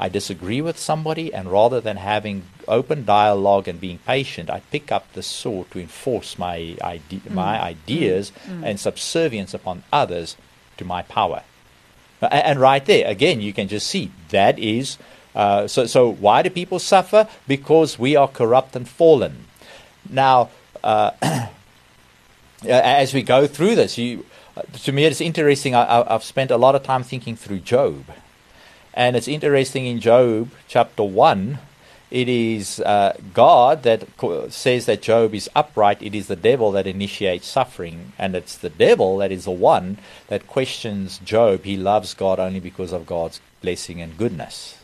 I 0.00 0.08
disagree 0.08 0.60
with 0.60 0.80
somebody, 0.80 1.32
and 1.32 1.48
rather 1.48 1.80
than 1.80 1.98
having 1.98 2.42
open 2.68 3.04
dialogue 3.04 3.68
and 3.68 3.80
being 3.80 3.98
patient, 3.98 4.50
I 4.50 4.60
pick 4.70 4.92
up 4.92 5.12
the 5.12 5.22
sword 5.22 5.70
to 5.72 5.80
enforce 5.80 6.38
my, 6.38 6.76
ide- 6.82 7.02
mm. 7.10 7.30
my 7.32 7.60
ideas 7.60 8.32
mm. 8.46 8.62
and 8.64 8.78
subservience 8.78 9.54
upon 9.54 9.82
others 9.92 10.36
to 10.76 10.84
my 10.84 11.02
power. 11.02 11.42
And 12.20 12.60
right 12.60 12.84
there, 12.84 13.06
again, 13.08 13.40
you 13.40 13.52
can 13.52 13.68
just 13.68 13.86
see 13.86 14.10
that 14.30 14.58
is. 14.58 14.98
Uh, 15.34 15.68
so, 15.68 15.86
so 15.86 16.10
why 16.10 16.42
do 16.42 16.50
people 16.50 16.78
suffer? 16.78 17.28
Because 17.46 17.98
we 17.98 18.16
are 18.16 18.26
corrupt 18.26 18.74
and 18.74 18.88
fallen. 18.88 19.44
Now, 20.08 20.50
uh, 20.82 21.12
as 22.68 23.14
we 23.14 23.22
go 23.22 23.46
through 23.46 23.76
this, 23.76 23.98
you, 23.98 24.26
to 24.82 24.92
me 24.92 25.04
it's 25.04 25.20
interesting. 25.20 25.74
I, 25.74 26.04
have 26.10 26.24
spent 26.24 26.50
a 26.50 26.56
lot 26.56 26.74
of 26.74 26.82
time 26.82 27.04
thinking 27.04 27.36
through 27.36 27.60
Job. 27.60 28.04
And 28.94 29.14
it's 29.14 29.28
interesting 29.28 29.86
in 29.86 30.00
Job 30.00 30.50
chapter 30.66 31.04
1, 31.04 31.58
it 32.10 32.28
is 32.28 32.80
uh, 32.80 33.16
God 33.34 33.82
that 33.82 34.06
says 34.50 34.86
that 34.86 35.02
Job 35.02 35.34
is 35.34 35.50
upright. 35.54 36.02
It 36.02 36.14
is 36.14 36.28
the 36.28 36.36
devil 36.36 36.72
that 36.72 36.86
initiates 36.86 37.46
suffering. 37.46 38.12
And 38.18 38.34
it's 38.34 38.56
the 38.56 38.70
devil 38.70 39.18
that 39.18 39.30
is 39.30 39.44
the 39.44 39.50
one 39.50 39.98
that 40.28 40.46
questions 40.46 41.18
Job. 41.18 41.64
He 41.64 41.76
loves 41.76 42.14
God 42.14 42.38
only 42.38 42.60
because 42.60 42.92
of 42.92 43.06
God's 43.06 43.40
blessing 43.60 44.00
and 44.00 44.16
goodness. 44.16 44.78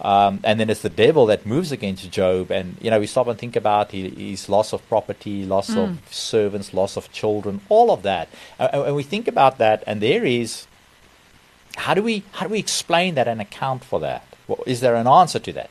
Um, 0.00 0.40
and 0.42 0.58
then 0.58 0.68
it's 0.68 0.82
the 0.82 0.88
devil 0.88 1.26
that 1.26 1.46
moves 1.46 1.70
against 1.70 2.10
Job. 2.10 2.50
And, 2.50 2.76
you 2.80 2.90
know, 2.90 2.98
we 2.98 3.06
stop 3.06 3.28
and 3.28 3.38
think 3.38 3.54
about 3.54 3.92
his 3.92 4.48
loss 4.48 4.72
of 4.72 4.86
property, 4.88 5.44
loss 5.44 5.70
mm. 5.70 5.76
of 5.76 6.12
servants, 6.12 6.74
loss 6.74 6.96
of 6.96 7.12
children, 7.12 7.60
all 7.68 7.92
of 7.92 8.02
that. 8.02 8.28
And, 8.58 8.74
and 8.74 8.96
we 8.96 9.04
think 9.04 9.28
about 9.28 9.58
that, 9.58 9.84
and 9.86 10.00
there 10.00 10.24
is 10.24 10.66
how 11.76 11.94
do 11.94 12.02
we 12.02 12.22
how 12.32 12.46
do 12.46 12.52
we 12.52 12.58
explain 12.58 13.14
that 13.14 13.28
and 13.28 13.40
account 13.40 13.84
for 13.84 14.00
that? 14.00 14.26
Is 14.66 14.80
there 14.80 14.96
an 14.96 15.06
answer 15.06 15.38
to 15.38 15.52
that? 15.52 15.70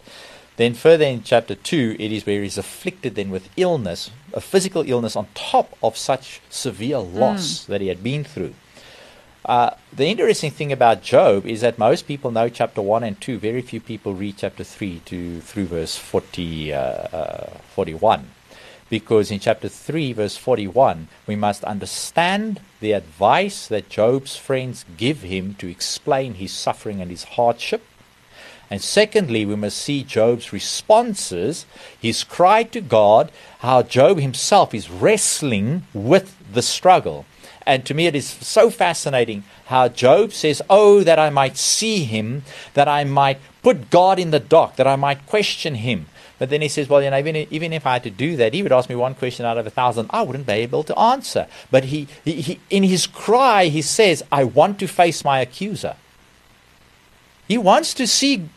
Then 0.57 0.73
further 0.73 1.05
in 1.05 1.23
chapter 1.23 1.55
two, 1.55 1.95
it 1.97 2.11
is 2.11 2.25
where 2.25 2.43
he's 2.43 2.57
afflicted 2.57 3.15
then 3.15 3.29
with 3.29 3.49
illness, 3.57 4.11
a 4.33 4.41
physical 4.41 4.83
illness 4.87 5.15
on 5.15 5.27
top 5.33 5.77
of 5.81 5.97
such 5.97 6.41
severe 6.49 6.99
loss 6.99 7.63
mm. 7.63 7.65
that 7.67 7.81
he 7.81 7.87
had 7.87 8.03
been 8.03 8.23
through. 8.23 8.53
Uh, 9.43 9.71
the 9.91 10.05
interesting 10.05 10.51
thing 10.51 10.71
about 10.71 11.01
Job 11.01 11.47
is 11.47 11.61
that 11.61 11.79
most 11.79 12.07
people 12.07 12.29
know 12.29 12.47
chapter 12.47 12.81
1 12.81 13.03
and 13.03 13.19
2. 13.19 13.39
Very 13.39 13.61
few 13.61 13.81
people 13.81 14.13
read 14.13 14.37
chapter 14.37 14.63
3 14.63 15.01
to 15.05 15.41
through 15.41 15.65
verse 15.65 15.97
40, 15.97 16.73
uh, 16.73 16.77
uh, 16.77 17.49
41. 17.73 18.29
Because 18.89 19.31
in 19.31 19.39
chapter 19.39 19.69
3, 19.69 20.13
verse 20.13 20.37
41, 20.37 21.07
we 21.25 21.35
must 21.35 21.63
understand 21.63 22.59
the 22.81 22.91
advice 22.91 23.67
that 23.67 23.89
Job's 23.89 24.35
friends 24.35 24.85
give 24.97 25.21
him 25.21 25.55
to 25.55 25.67
explain 25.71 26.35
his 26.35 26.51
suffering 26.51 27.01
and 27.01 27.09
his 27.09 27.23
hardship. 27.23 27.83
And 28.71 28.81
secondly, 28.81 29.45
we 29.45 29.57
must 29.57 29.77
see 29.77 30.01
Job's 30.01 30.53
responses, 30.53 31.65
his 31.99 32.23
cry 32.23 32.63
to 32.63 32.79
God, 32.79 33.29
how 33.59 33.83
Job 33.83 34.17
himself 34.17 34.73
is 34.73 34.89
wrestling 34.89 35.85
with 35.93 36.33
the 36.53 36.61
struggle. 36.61 37.25
And 37.65 37.85
to 37.85 37.93
me, 37.93 38.07
it 38.07 38.15
is 38.15 38.29
so 38.29 38.69
fascinating 38.69 39.43
how 39.65 39.89
Job 39.89 40.31
says, 40.31 40.61
Oh, 40.69 41.03
that 41.03 41.19
I 41.19 41.29
might 41.29 41.57
see 41.57 42.05
him, 42.05 42.43
that 42.73 42.87
I 42.87 43.03
might 43.03 43.39
put 43.61 43.89
God 43.89 44.17
in 44.17 44.31
the 44.31 44.39
dock, 44.39 44.77
that 44.77 44.87
I 44.87 44.95
might 44.95 45.27
question 45.27 45.75
him. 45.75 46.05
But 46.39 46.49
then 46.49 46.61
he 46.61 46.69
says, 46.69 46.87
Well, 46.87 47.03
you 47.03 47.09
know, 47.09 47.19
even, 47.19 47.35
even 47.35 47.73
if 47.73 47.85
I 47.85 47.93
had 47.93 48.03
to 48.03 48.09
do 48.09 48.37
that, 48.37 48.53
he 48.53 48.63
would 48.63 48.71
ask 48.71 48.87
me 48.87 48.95
one 48.95 49.15
question 49.15 49.45
out 49.45 49.57
of 49.57 49.67
a 49.67 49.69
thousand, 49.69 50.07
I 50.11 50.21
wouldn't 50.21 50.47
be 50.47 50.53
able 50.53 50.83
to 50.83 50.97
answer. 50.97 51.47
But 51.69 51.83
he, 51.85 52.07
he, 52.23 52.41
he 52.41 52.59
in 52.69 52.83
his 52.83 53.05
cry, 53.05 53.65
he 53.65 53.81
says, 53.81 54.23
I 54.31 54.45
want 54.45 54.79
to 54.79 54.87
face 54.87 55.25
my 55.25 55.41
accuser. 55.41 55.97
He 57.49 57.57
wants 57.57 57.93
to 57.95 58.07
see 58.07 58.47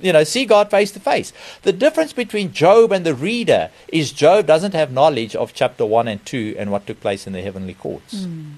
you 0.00 0.12
know, 0.12 0.24
see 0.24 0.44
God 0.44 0.70
face 0.70 0.90
to 0.92 1.00
face. 1.00 1.32
The 1.62 1.72
difference 1.72 2.12
between 2.12 2.52
Job 2.52 2.92
and 2.92 3.04
the 3.04 3.14
reader 3.14 3.70
is 3.88 4.12
Job 4.12 4.46
doesn't 4.46 4.74
have 4.74 4.92
knowledge 4.92 5.36
of 5.36 5.54
chapter 5.54 5.84
1 5.84 6.08
and 6.08 6.24
2 6.24 6.56
and 6.58 6.70
what 6.70 6.86
took 6.86 7.00
place 7.00 7.26
in 7.26 7.32
the 7.32 7.42
heavenly 7.42 7.74
courts. 7.74 8.14
Mm. 8.14 8.54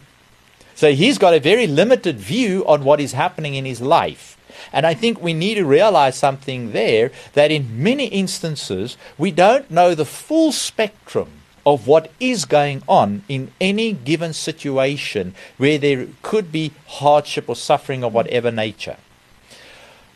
So 0.75 0.93
he's 0.93 1.19
got 1.19 1.35
a 1.35 1.41
very 1.41 1.67
limited 1.67 2.19
view 2.19 2.65
on 2.67 2.85
what 2.85 3.01
is 3.01 3.13
happening 3.13 3.55
in 3.55 3.65
his 3.65 3.81
life. 3.81 4.37
And 4.73 4.87
I 4.87 4.95
think 4.95 5.21
we 5.21 5.35
need 5.35 5.55
to 5.55 5.65
realize 5.65 6.17
something 6.17 6.73
there 6.73 7.11
that 7.35 7.51
in 7.51 7.83
many 7.83 8.07
instances 8.07 8.97
we 9.17 9.31
don't 9.31 9.71
know 9.71 9.95
the 9.95 10.05
full 10.05 10.53
spectrum 10.53 11.31
of 11.67 11.87
what 11.87 12.11
is 12.19 12.45
going 12.45 12.83
on 12.89 13.23
in 13.29 13.51
any 13.61 13.93
given 13.93 14.33
situation 14.33 15.35
where 15.59 15.79
there 15.79 16.07
could 16.23 16.51
be 16.51 16.73
hardship 16.87 17.49
or 17.49 17.57
suffering 17.57 18.03
of 18.03 18.15
whatever 18.15 18.51
nature. 18.51 18.97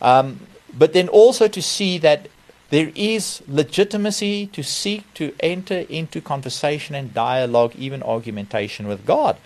Um, 0.00 0.46
but 0.76 0.92
then 0.92 1.08
also 1.08 1.48
to 1.48 1.62
see 1.62 1.98
that 1.98 2.28
there 2.70 2.90
is 2.94 3.42
legitimacy 3.46 4.46
to 4.46 4.62
seek 4.62 5.12
to 5.14 5.34
enter 5.40 5.80
into 5.90 6.22
conversation 6.22 6.94
and 6.94 7.12
dialogue, 7.12 7.74
even 7.76 8.02
argumentation 8.02 8.88
with 8.88 9.04
God. 9.04 9.36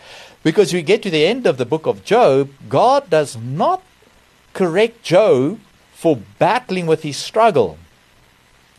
Because 0.45 0.73
we 0.73 0.83
get 0.83 1.03
to 1.03 1.11
the 1.11 1.27
end 1.27 1.45
of 1.45 1.59
the 1.59 1.67
book 1.67 1.87
of 1.87 2.05
Job, 2.05 2.51
God 2.69 3.11
does 3.11 3.37
not 3.37 3.83
correct 4.53 5.03
Job 5.03 5.59
for 5.93 6.21
battling 6.39 6.87
with 6.87 7.03
his 7.03 7.17
struggle. 7.17 7.79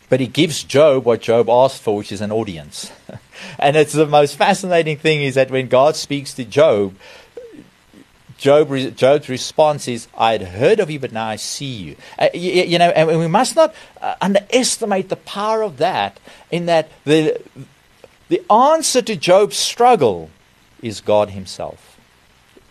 But 0.08 0.20
he 0.20 0.26
gives 0.26 0.64
Job 0.64 1.04
what 1.04 1.20
Job 1.20 1.50
asked 1.50 1.82
for, 1.82 1.98
which 1.98 2.10
is 2.10 2.22
an 2.22 2.32
audience. 2.32 2.90
and 3.58 3.76
it's 3.76 3.92
the 3.92 4.06
most 4.06 4.36
fascinating 4.36 4.96
thing 4.96 5.22
is 5.22 5.34
that 5.34 5.50
when 5.50 5.68
God 5.68 5.94
speaks 5.94 6.32
to 6.34 6.44
Job, 6.46 6.94
Job, 8.38 8.72
Job's 8.96 9.28
response 9.28 9.88
is, 9.88 10.06
I 10.16 10.32
had 10.32 10.42
heard 10.42 10.78
of 10.78 10.90
you, 10.90 11.00
but 11.00 11.12
now 11.12 11.26
I 11.26 11.36
see 11.36 11.74
you. 11.74 11.96
Uh, 12.18 12.28
you, 12.32 12.62
you, 12.62 12.78
know, 12.78 12.90
and 12.90 13.18
we 13.18 13.26
must 13.26 13.56
not 13.56 13.74
uh, 14.00 14.14
underestimate 14.20 15.08
the 15.08 15.16
power 15.16 15.62
of 15.62 15.78
that, 15.78 16.20
in 16.50 16.66
that 16.66 16.88
the, 17.04 17.42
the 18.28 18.40
answer 18.50 19.02
to 19.02 19.16
Job's 19.16 19.56
struggle 19.56 20.30
is 20.80 21.00
God 21.00 21.30
Himself. 21.30 21.98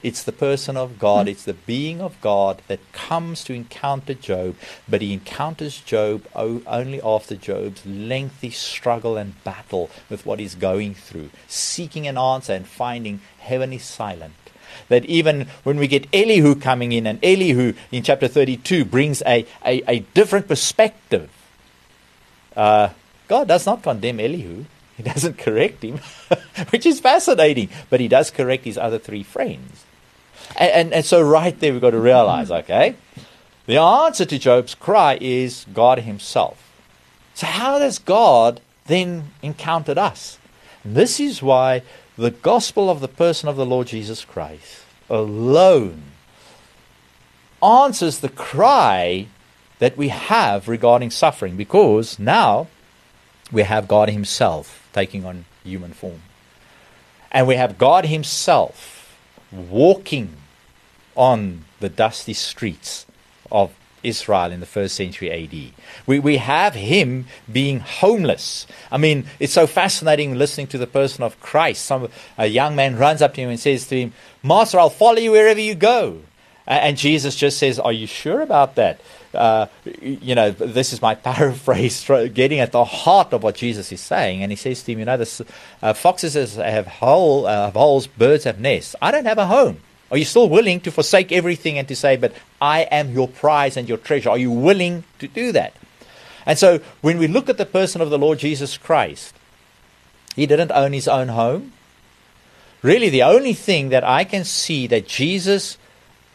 It's 0.01 0.23
the 0.23 0.31
person 0.31 0.77
of 0.77 0.99
God, 0.99 1.21
mm-hmm. 1.21 1.31
it's 1.31 1.43
the 1.43 1.53
being 1.53 1.99
of 1.99 2.21
God 2.21 2.61
that 2.69 2.79
comes 2.93 3.43
to 3.43 3.53
encounter 3.53 4.13
Job, 4.13 4.55
but 4.87 5.01
he 5.01 5.11
encounters 5.11 5.81
Job 5.81 6.25
only 6.33 7.01
after 7.01 7.35
Job's 7.35 7.85
lengthy 7.85 8.51
struggle 8.51 9.17
and 9.17 9.43
battle 9.43 9.89
with 10.09 10.25
what 10.25 10.39
he's 10.39 10.55
going 10.55 10.93
through, 10.93 11.31
seeking 11.47 12.07
an 12.07 12.17
answer 12.17 12.53
and 12.53 12.65
finding 12.65 13.19
heaven 13.39 13.73
is 13.73 13.83
silent 13.83 14.35
that 14.89 15.05
even 15.05 15.47
when 15.63 15.77
we 15.77 15.87
get 15.87 16.07
Elihu 16.13 16.55
coming 16.55 16.91
in, 16.91 17.07
and 17.07 17.19
Elihu 17.23 17.73
in 17.91 18.03
chapter 18.03 18.27
32 18.27 18.85
brings 18.85 19.21
a, 19.25 19.45
a, 19.65 19.83
a 19.87 19.99
different 20.13 20.47
perspective, 20.47 21.29
uh, 22.55 22.89
God 23.27 23.47
does 23.47 23.65
not 23.65 23.83
condemn 23.83 24.19
Elihu. 24.19 24.65
He 24.95 25.03
doesn't 25.03 25.37
correct 25.37 25.83
him, 25.83 25.99
which 26.69 26.85
is 26.85 26.99
fascinating, 26.99 27.69
but 27.89 27.99
he 27.99 28.07
does 28.07 28.31
correct 28.31 28.65
his 28.65 28.77
other 28.77 28.99
three 28.99 29.23
friends. 29.23 29.85
And, 30.57 30.71
and, 30.71 30.93
and 30.93 31.05
so, 31.05 31.21
right 31.21 31.57
there, 31.59 31.71
we've 31.71 31.81
got 31.81 31.91
to 31.91 31.99
realize 31.99 32.51
okay, 32.63 32.95
the 33.65 33.77
answer 33.77 34.25
to 34.25 34.39
Job's 34.39 34.75
cry 34.75 35.17
is 35.19 35.65
God 35.73 35.99
Himself. 35.99 36.63
So, 37.33 37.47
how 37.47 37.79
does 37.79 37.99
God 37.99 38.61
then 38.85 39.31
encounter 39.41 39.97
us? 39.97 40.39
And 40.83 40.95
this 40.95 41.19
is 41.19 41.43
why 41.43 41.83
the 42.17 42.31
gospel 42.31 42.89
of 42.89 42.99
the 42.99 43.07
person 43.07 43.47
of 43.47 43.55
the 43.55 43.65
Lord 43.65 43.87
Jesus 43.87 44.25
Christ 44.25 44.83
alone 45.09 46.03
answers 47.61 48.19
the 48.19 48.29
cry 48.29 49.27
that 49.79 49.97
we 49.97 50.09
have 50.09 50.67
regarding 50.67 51.11
suffering 51.11 51.55
because 51.55 52.17
now 52.17 52.67
we 53.51 53.61
have 53.61 53.87
God 53.87 54.09
Himself 54.09 54.89
taking 54.93 55.25
on 55.25 55.45
human 55.63 55.93
form. 55.93 56.21
And 57.31 57.47
we 57.47 57.55
have 57.55 57.77
God 57.77 58.05
Himself 58.05 59.15
walking 59.51 60.37
on 61.15 61.65
the 61.79 61.89
dusty 61.89 62.33
streets 62.33 63.05
of 63.51 63.71
Israel 64.07 64.51
in 64.51 64.59
the 64.59 64.65
first 64.65 64.95
century 64.95 65.31
AD. 65.31 65.73
We, 66.05 66.19
we 66.19 66.37
have 66.37 66.73
him 66.73 67.25
being 67.51 67.79
homeless. 67.79 68.65
I 68.91 68.97
mean, 68.97 69.25
it's 69.39 69.53
so 69.53 69.67
fascinating 69.67 70.35
listening 70.35 70.67
to 70.67 70.77
the 70.77 70.87
person 70.87 71.23
of 71.23 71.39
Christ. 71.39 71.85
Some, 71.85 72.09
a 72.37 72.47
young 72.47 72.75
man 72.75 72.97
runs 72.97 73.21
up 73.21 73.33
to 73.35 73.41
him 73.41 73.49
and 73.49 73.59
says 73.59 73.87
to 73.87 73.99
him, 73.99 74.13
Master, 74.43 74.79
I'll 74.79 74.89
follow 74.89 75.19
you 75.19 75.31
wherever 75.31 75.59
you 75.59 75.75
go. 75.75 76.21
And 76.65 76.97
Jesus 76.97 77.35
just 77.35 77.57
says, 77.57 77.79
Are 77.79 77.93
you 77.93 78.07
sure 78.07 78.41
about 78.41 78.75
that? 78.75 78.99
uh, 79.33 79.67
you 80.01 80.35
know, 80.35 80.51
this 80.51 80.93
is 80.93 81.01
my 81.01 81.15
paraphrase, 81.29 82.05
getting 82.33 82.59
at 82.59 82.71
the 82.71 82.83
heart 82.83 83.33
of 83.33 83.43
what 83.43 83.55
Jesus 83.55 83.91
is 83.91 84.01
saying. 84.01 84.43
And 84.43 84.51
he 84.51 84.55
says 84.55 84.83
to 84.83 84.91
him, 84.91 84.99
you 84.99 85.05
know, 85.05 85.23
uh, 85.81 85.93
foxes 85.93 86.55
have, 86.55 86.87
hole, 86.87 87.45
uh, 87.45 87.65
have 87.65 87.73
holes, 87.73 88.07
birds 88.07 88.43
have 88.43 88.59
nests. 88.59 88.95
I 89.01 89.11
don't 89.11 89.25
have 89.25 89.37
a 89.37 89.47
home. 89.47 89.79
Are 90.09 90.17
you 90.17 90.25
still 90.25 90.47
willing 90.49 90.79
to 90.81 90.91
forsake 90.91 91.31
everything 91.31 91.77
and 91.77 91.87
to 91.89 91.95
say, 91.95 92.15
but 92.15 92.33
I 92.61 92.81
am 92.81 93.11
your 93.11 93.27
prize 93.27 93.77
and 93.77 93.87
your 93.87 93.97
treasure? 93.97 94.29
Are 94.29 94.37
you 94.37 94.51
willing 94.51 95.03
to 95.19 95.27
do 95.27 95.51
that? 95.51 95.73
And 96.45 96.57
so 96.57 96.79
when 97.01 97.17
we 97.17 97.27
look 97.27 97.49
at 97.49 97.57
the 97.57 97.65
person 97.65 98.01
of 98.01 98.09
the 98.09 98.17
Lord 98.17 98.39
Jesus 98.39 98.77
Christ, 98.77 99.33
he 100.35 100.45
didn't 100.45 100.71
own 100.71 100.93
his 100.93 101.07
own 101.07 101.29
home. 101.29 101.73
Really, 102.81 103.09
the 103.09 103.23
only 103.23 103.53
thing 103.53 103.89
that 103.89 104.03
I 104.03 104.23
can 104.23 104.43
see 104.43 104.87
that 104.87 105.07
Jesus 105.07 105.77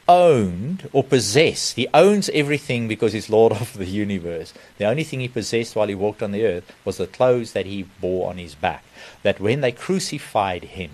owned 0.09 0.89
or 0.93 1.05
possessed, 1.05 1.77
he 1.77 1.89
owns 1.95 2.29
everything 2.31 2.89
because 2.89 3.12
he's 3.12 3.31
Lord 3.31 3.53
of 3.61 3.75
the 3.75 3.87
universe. 3.87 4.53
The 4.79 4.85
only 4.85 5.05
thing 5.05 5.20
he 5.20 5.29
possessed 5.29 5.77
while 5.77 5.89
he 5.89 5.95
walked 5.95 6.23
on 6.23 6.33
the 6.33 6.45
earth 6.45 6.70
was 6.85 6.99
the 6.99 7.07
clothes 7.07 7.53
that 7.53 7.66
he 7.66 7.85
bore 8.01 8.29
on 8.29 8.39
his 8.39 8.55
back. 8.55 8.85
That 9.23 9.41
when 9.41 9.61
they 9.61 9.73
crucified 9.73 10.64
him, 10.64 10.91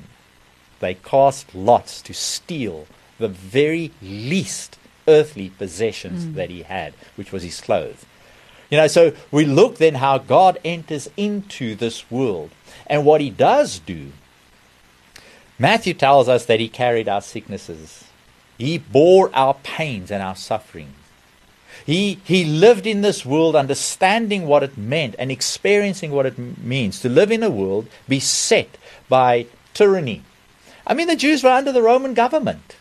they 0.80 0.94
cast 0.94 1.54
lots 1.54 2.02
to 2.02 2.14
steal 2.14 2.86
the 3.18 3.28
very 3.28 3.90
least 4.00 4.78
earthly 5.08 5.50
possessions 5.50 6.24
mm. 6.24 6.34
that 6.34 6.50
he 6.50 6.62
had, 6.62 6.94
which 7.16 7.32
was 7.32 7.42
his 7.42 7.60
clothes. 7.60 8.06
You 8.70 8.76
know, 8.76 8.86
so 8.86 9.12
we 9.30 9.44
look 9.44 9.78
then 9.78 9.96
how 9.96 10.18
God 10.18 10.58
enters 10.64 11.08
into 11.16 11.74
this 11.74 12.10
world 12.10 12.50
and 12.86 13.04
what 13.04 13.20
he 13.20 13.30
does 13.30 13.78
do. 13.78 14.12
Matthew 15.58 15.94
tells 15.94 16.28
us 16.28 16.44
that 16.46 16.60
he 16.60 16.68
carried 16.68 17.08
our 17.08 17.22
sicknesses. 17.22 18.04
He 18.58 18.78
bore 18.78 19.34
our 19.34 19.54
pains 19.54 20.10
and 20.10 20.22
our 20.22 20.36
sufferings. 20.36 20.94
He, 21.86 22.20
he 22.24 22.44
lived 22.44 22.86
in 22.86 23.00
this 23.00 23.24
world 23.24 23.56
understanding 23.56 24.46
what 24.46 24.62
it 24.62 24.76
meant 24.76 25.14
and 25.18 25.30
experiencing 25.30 26.10
what 26.10 26.26
it 26.26 26.36
means 26.36 27.00
to 27.00 27.08
live 27.08 27.30
in 27.30 27.42
a 27.42 27.50
world 27.50 27.88
beset 28.08 28.76
by 29.08 29.46
tyranny. 29.74 30.22
I 30.86 30.94
mean, 30.94 31.06
the 31.06 31.16
Jews 31.16 31.42
were 31.42 31.50
under 31.50 31.72
the 31.72 31.82
Roman 31.82 32.14
government. 32.14 32.76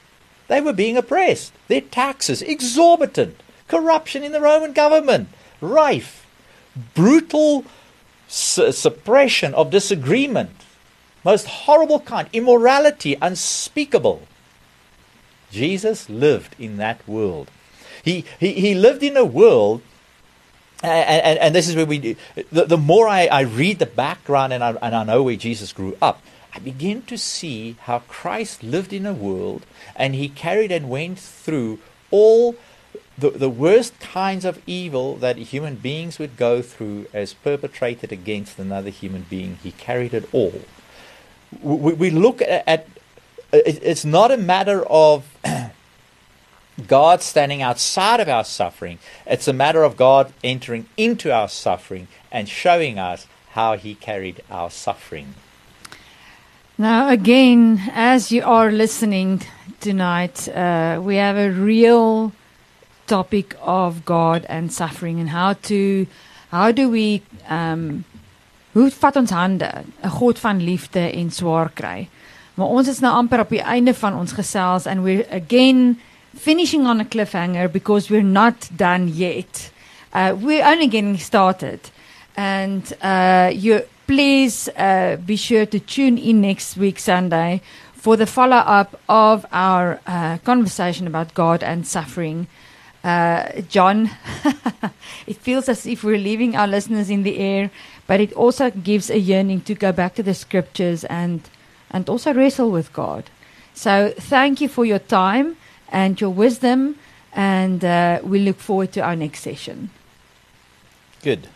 They 0.47 0.61
were 0.61 0.73
being 0.73 0.97
oppressed. 0.97 1.53
Their 1.67 1.81
taxes, 1.81 2.41
exorbitant. 2.41 3.41
Corruption 3.67 4.23
in 4.23 4.31
the 4.31 4.41
Roman 4.41 4.71
government 4.71 5.29
rife, 5.59 6.25
brutal 6.93 7.65
su- 8.27 8.71
suppression 8.71 9.53
of 9.53 9.71
disagreement, 9.71 10.51
most 11.23 11.47
horrible 11.47 11.99
kind, 11.99 12.29
immorality 12.31 13.17
unspeakable. 13.21 14.21
Jesus 15.51 16.09
lived 16.09 16.55
in 16.59 16.77
that 16.77 17.05
world. 17.07 17.49
He, 18.03 18.25
he, 18.39 18.53
he 18.53 18.75
lived 18.75 19.03
in 19.03 19.17
a 19.17 19.25
world, 19.25 19.81
and, 20.83 21.21
and, 21.23 21.39
and 21.39 21.55
this 21.55 21.67
is 21.67 21.75
where 21.75 21.85
we, 21.85 22.15
the, 22.51 22.65
the 22.65 22.77
more 22.77 23.07
I, 23.07 23.25
I 23.27 23.41
read 23.41 23.79
the 23.79 23.85
background 23.85 24.53
and 24.53 24.63
I, 24.63 24.71
and 24.81 24.95
I 24.95 25.03
know 25.03 25.23
where 25.23 25.35
Jesus 25.35 25.73
grew 25.73 25.97
up, 26.01 26.21
I 26.57 26.59
begin 26.59 27.03
to 27.03 27.19
see 27.19 27.75
how 27.81 27.99
Christ 27.99 28.63
lived 28.63 28.91
in 28.91 29.05
a 29.05 29.13
world 29.13 29.63
and 29.95 30.15
he 30.15 30.27
carried 30.27 30.71
and 30.71 30.89
went 30.89 31.19
through 31.19 31.77
all 32.09 32.55
the, 33.15 33.29
the 33.29 33.47
worst 33.47 33.99
kinds 33.99 34.43
of 34.43 34.59
evil 34.65 35.17
that 35.17 35.37
human 35.37 35.75
beings 35.75 36.17
would 36.17 36.35
go 36.35 36.63
through 36.63 37.05
as 37.13 37.35
perpetrated 37.35 38.11
against 38.11 38.57
another 38.57 38.89
human 38.89 39.27
being, 39.29 39.59
he 39.61 39.71
carried 39.73 40.15
it 40.15 40.27
all. 40.31 40.61
We, 41.61 41.93
we 41.93 42.09
look 42.09 42.41
at, 42.41 42.63
at 42.67 42.87
it's 43.53 44.03
not 44.03 44.31
a 44.31 44.37
matter 44.37 44.83
of 44.87 45.29
God 46.87 47.21
standing 47.21 47.61
outside 47.61 48.19
of 48.19 48.27
our 48.27 48.43
suffering, 48.43 48.97
it's 49.27 49.47
a 49.47 49.53
matter 49.53 49.83
of 49.83 49.95
God 49.95 50.33
entering 50.43 50.89
into 50.97 51.31
our 51.31 51.49
suffering 51.49 52.07
and 52.31 52.49
showing 52.49 52.97
us 52.97 53.27
how 53.51 53.77
he 53.77 53.93
carried 53.93 54.41
our 54.49 54.71
suffering. 54.71 55.35
Now, 56.79 57.09
again, 57.09 57.89
as 57.95 58.31
you 58.31 58.43
are 58.45 58.71
listening 58.71 59.41
tonight, 59.79 60.47
uh, 60.49 61.01
we 61.01 61.15
have 61.15 61.35
a 61.35 61.49
real 61.49 62.31
topic 63.07 63.55
of 63.61 64.05
God 64.05 64.45
and 64.47 64.71
suffering 64.71 65.19
and 65.19 65.29
how 65.29 65.53
to 65.53 66.05
how 66.51 66.71
do 66.71 66.87
we 66.87 67.23
um 67.49 68.05
hoe 68.75 68.91
vat 68.91 69.17
ons 69.17 69.31
hande 69.31 69.65
'n 70.03 70.09
God 70.19 70.39
van 70.39 70.61
liefde 70.61 70.99
en 70.99 71.31
swaar 71.31 71.71
kry. 71.73 72.09
Maar 72.53 72.67
ons 72.67 72.87
is 72.87 72.99
nou 72.99 73.13
amper 73.13 73.39
op 73.39 73.49
die 73.49 73.63
einde 73.63 73.93
van 73.93 74.13
ons 74.13 74.31
gesels 74.31 74.85
and 74.85 75.01
we're 75.01 75.25
again 75.31 75.99
finishing 76.37 76.85
on 76.85 76.99
a 76.99 77.05
cliffhanger 77.05 77.71
because 77.71 78.13
we're 78.13 78.31
not 78.41 78.69
done 78.69 79.09
yet. 79.09 79.71
Uh 80.13 80.35
we're 80.37 80.65
only 80.71 80.87
getting 80.87 81.17
started. 81.17 81.79
And 82.35 82.93
uh 83.01 83.49
you 83.51 83.81
please 84.07 84.69
uh 84.69 85.17
be 85.25 85.35
sure 85.35 85.65
to 85.65 85.79
tune 85.79 86.17
in 86.17 86.41
next 86.41 86.77
week 86.77 86.97
Sunday 86.99 87.61
for 87.93 88.17
the 88.17 88.25
follow 88.25 88.57
up 88.57 88.99
of 89.07 89.45
our 89.51 89.99
uh 90.07 90.37
conversation 90.39 91.07
about 91.07 91.33
God 91.33 91.63
and 91.63 91.85
suffering. 91.85 92.47
Uh, 93.03 93.61
John, 93.69 94.09
it 95.27 95.37
feels 95.37 95.69
as 95.69 95.85
if 95.85 96.03
we're 96.03 96.17
leaving 96.17 96.55
our 96.57 96.67
listeners 96.67 97.09
in 97.09 97.23
the 97.23 97.37
air, 97.37 97.71
but 98.05 98.19
it 98.19 98.33
also 98.33 98.69
gives 98.69 99.09
a 99.09 99.17
yearning 99.17 99.61
to 99.61 99.75
go 99.75 99.91
back 99.93 100.15
to 100.15 100.23
the 100.23 100.33
scriptures 100.33 101.05
and 101.05 101.41
and 101.91 102.09
also 102.09 102.33
wrestle 102.33 102.71
with 102.71 102.91
God. 102.93 103.29
So 103.73 104.13
thank 104.17 104.59
you 104.59 104.67
for 104.67 104.85
your 104.85 104.99
time 104.99 105.55
and 105.89 106.19
your 106.19 106.31
wisdom, 106.31 106.97
and 107.33 107.85
uh, 107.85 108.19
we 108.23 108.39
look 108.39 108.59
forward 108.59 108.91
to 108.93 109.01
our 109.01 109.15
next 109.15 109.41
session. 109.41 109.89
Good. 111.21 111.47